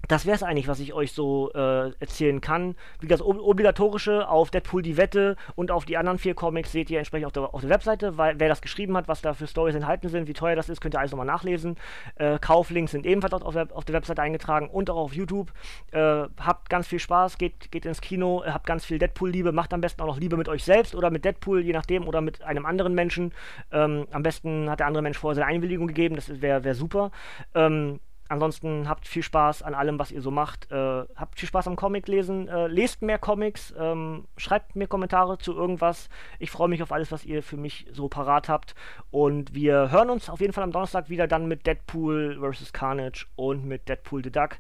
das 0.08 0.26
wäre 0.26 0.36
es 0.36 0.43
eigentlich, 0.43 0.68
was 0.68 0.80
ich 0.80 0.93
euch 0.93 1.12
so 1.12 1.51
äh, 1.53 1.91
erzählen 1.99 2.41
kann. 2.41 2.76
Wie 2.99 3.08
das 3.08 3.22
Obligatorische 3.22 4.28
auf 4.28 4.51
Deadpool 4.51 4.82
die 4.82 4.97
Wette 4.97 5.36
und 5.56 5.72
auf 5.72 5.86
die 5.86 5.97
anderen 5.97 6.20
vier 6.20 6.36
Comics 6.36 6.72
seht 6.72 6.89
ihr 6.89 6.99
entsprechend 6.99 7.26
auf 7.26 7.34
der, 7.34 7.53
auf 7.53 7.62
der 7.62 7.70
Webseite, 7.70 8.18
weil 8.18 8.39
wer 8.39 8.49
das 8.49 8.62
geschrieben 8.62 8.95
hat, 8.97 9.08
was 9.08 9.22
da 9.22 9.34
für 9.34 9.47
Stories 9.47 9.76
enthalten 9.76 10.10
sind, 10.10 10.28
wie 10.28 10.34
teuer 10.34 10.56
das 10.56 10.70
ist, 10.70 10.82
könnt 10.82 10.95
ihr 10.95 10.99
alles 10.99 11.12
nochmal 11.12 11.26
nachlesen. 11.26 11.78
Äh, 12.16 12.39
Kauflinks 12.39 12.91
sind 12.91 13.06
ebenfalls 13.06 13.34
auf 13.34 13.53
der, 13.53 13.68
auf 13.72 13.86
der 13.86 13.95
Webseite 13.95 14.22
eingetragen 14.22 14.70
und 14.70 14.89
auch 14.89 14.97
auf 14.97 15.14
YouTube. 15.14 15.51
Äh, 15.91 16.26
habt 16.39 16.70
ganz 16.70 16.88
viel 16.88 16.99
Spaß, 16.99 17.38
geht, 17.38 17.72
geht 17.72 17.86
ins 17.86 18.01
Kino, 18.01 18.43
habt 18.45 18.66
ganz 18.66 18.86
viel 18.86 18.99
Deadpool-Liebe, 18.99 19.51
macht 19.51 19.74
am 19.74 19.82
besten 19.82 20.01
auch 20.01 20.08
noch 20.08 20.20
Liebe 20.20 20.38
mit 20.38 20.49
euch 20.49 20.64
selbst 20.64 20.95
oder 20.95 21.10
mit 21.10 21.26
Deadpool, 21.26 21.62
je 21.62 21.74
nachdem, 21.74 22.08
oder 22.08 22.22
mit 22.22 22.43
einem 22.43 22.66
anderen 22.66 22.93
Menschen. 22.93 23.34
Ähm, 23.72 24.08
am 24.12 24.24
besten 24.24 24.70
hat 24.70 24.80
der 24.80 24.88
andere 24.88 25.03
Mensch 25.03 25.18
vorher 25.18 25.36
seine 25.36 25.47
Einwilligung 25.47 25.88
gegeben, 25.88 26.16
das 26.16 26.41
wäre 26.41 26.64
wär 26.64 26.76
super. 26.76 27.12
Ähm, 27.53 27.99
Ansonsten 28.36 28.89
habt 28.89 29.07
viel 29.07 29.23
Spaß 29.23 29.63
an 29.63 29.73
allem, 29.73 29.97
was 29.97 30.11
ihr 30.11 30.21
so 30.21 30.29
macht. 30.29 30.69
Äh, 30.69 31.05
habt 31.15 31.39
viel 31.39 31.47
Spaß 31.47 31.67
am 31.67 31.77
Comic 31.77 32.09
lesen. 32.09 32.49
Äh, 32.49 32.67
lest 32.67 33.01
mehr 33.01 33.17
Comics. 33.17 33.73
Ähm, 33.79 34.25
schreibt 34.36 34.75
mir 34.75 34.88
Kommentare 34.88 35.38
zu 35.38 35.53
irgendwas. 35.53 36.09
Ich 36.38 36.51
freue 36.51 36.67
mich 36.67 36.83
auf 36.83 36.91
alles, 36.91 37.13
was 37.13 37.23
ihr 37.23 37.41
für 37.41 37.55
mich 37.55 37.88
so 37.93 38.09
parat 38.09 38.49
habt. 38.49 38.75
Und 39.09 39.55
wir 39.55 39.89
hören 39.89 40.09
uns 40.09 40.29
auf 40.29 40.41
jeden 40.41 40.51
Fall 40.51 40.65
am 40.65 40.73
Donnerstag 40.73 41.07
wieder 41.07 41.27
dann 41.27 41.47
mit 41.47 41.65
Deadpool 41.65 42.38
vs. 42.41 42.73
Carnage 42.73 43.25
und 43.38 43.63
mit 43.63 43.88
Deadpool 43.88 44.21
the 44.21 44.31
Duck. 44.31 44.57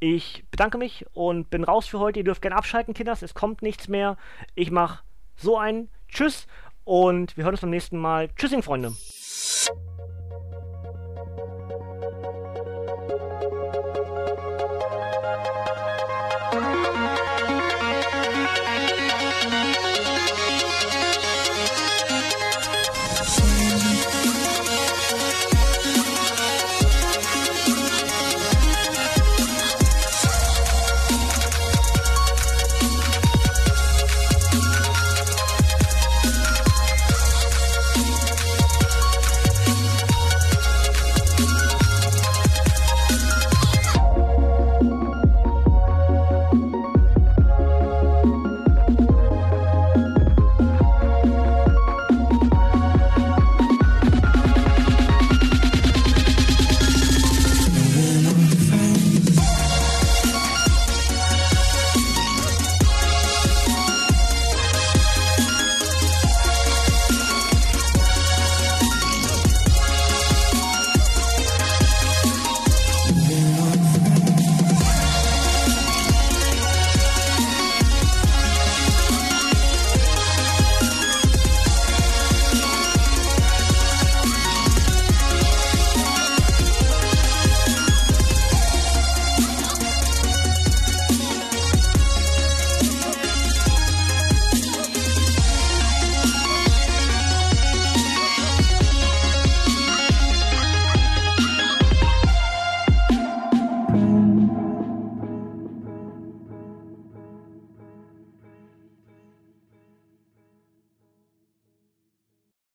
Ich 0.00 0.44
bedanke 0.50 0.76
mich 0.76 1.06
und 1.14 1.48
bin 1.48 1.64
raus 1.64 1.86
für 1.86 2.00
heute. 2.00 2.20
Ihr 2.20 2.24
dürft 2.24 2.42
gerne 2.42 2.56
abschalten, 2.56 2.92
Kinders. 2.92 3.22
Es 3.22 3.32
kommt 3.32 3.62
nichts 3.62 3.88
mehr. 3.88 4.18
Ich 4.54 4.70
mache 4.70 5.02
so 5.34 5.56
ein 5.56 5.88
Tschüss 6.08 6.46
und 6.84 7.38
wir 7.38 7.44
hören 7.44 7.54
uns 7.54 7.62
beim 7.62 7.70
nächsten 7.70 7.96
Mal. 7.96 8.28
Tschüssing, 8.36 8.62
Freunde. 8.62 8.92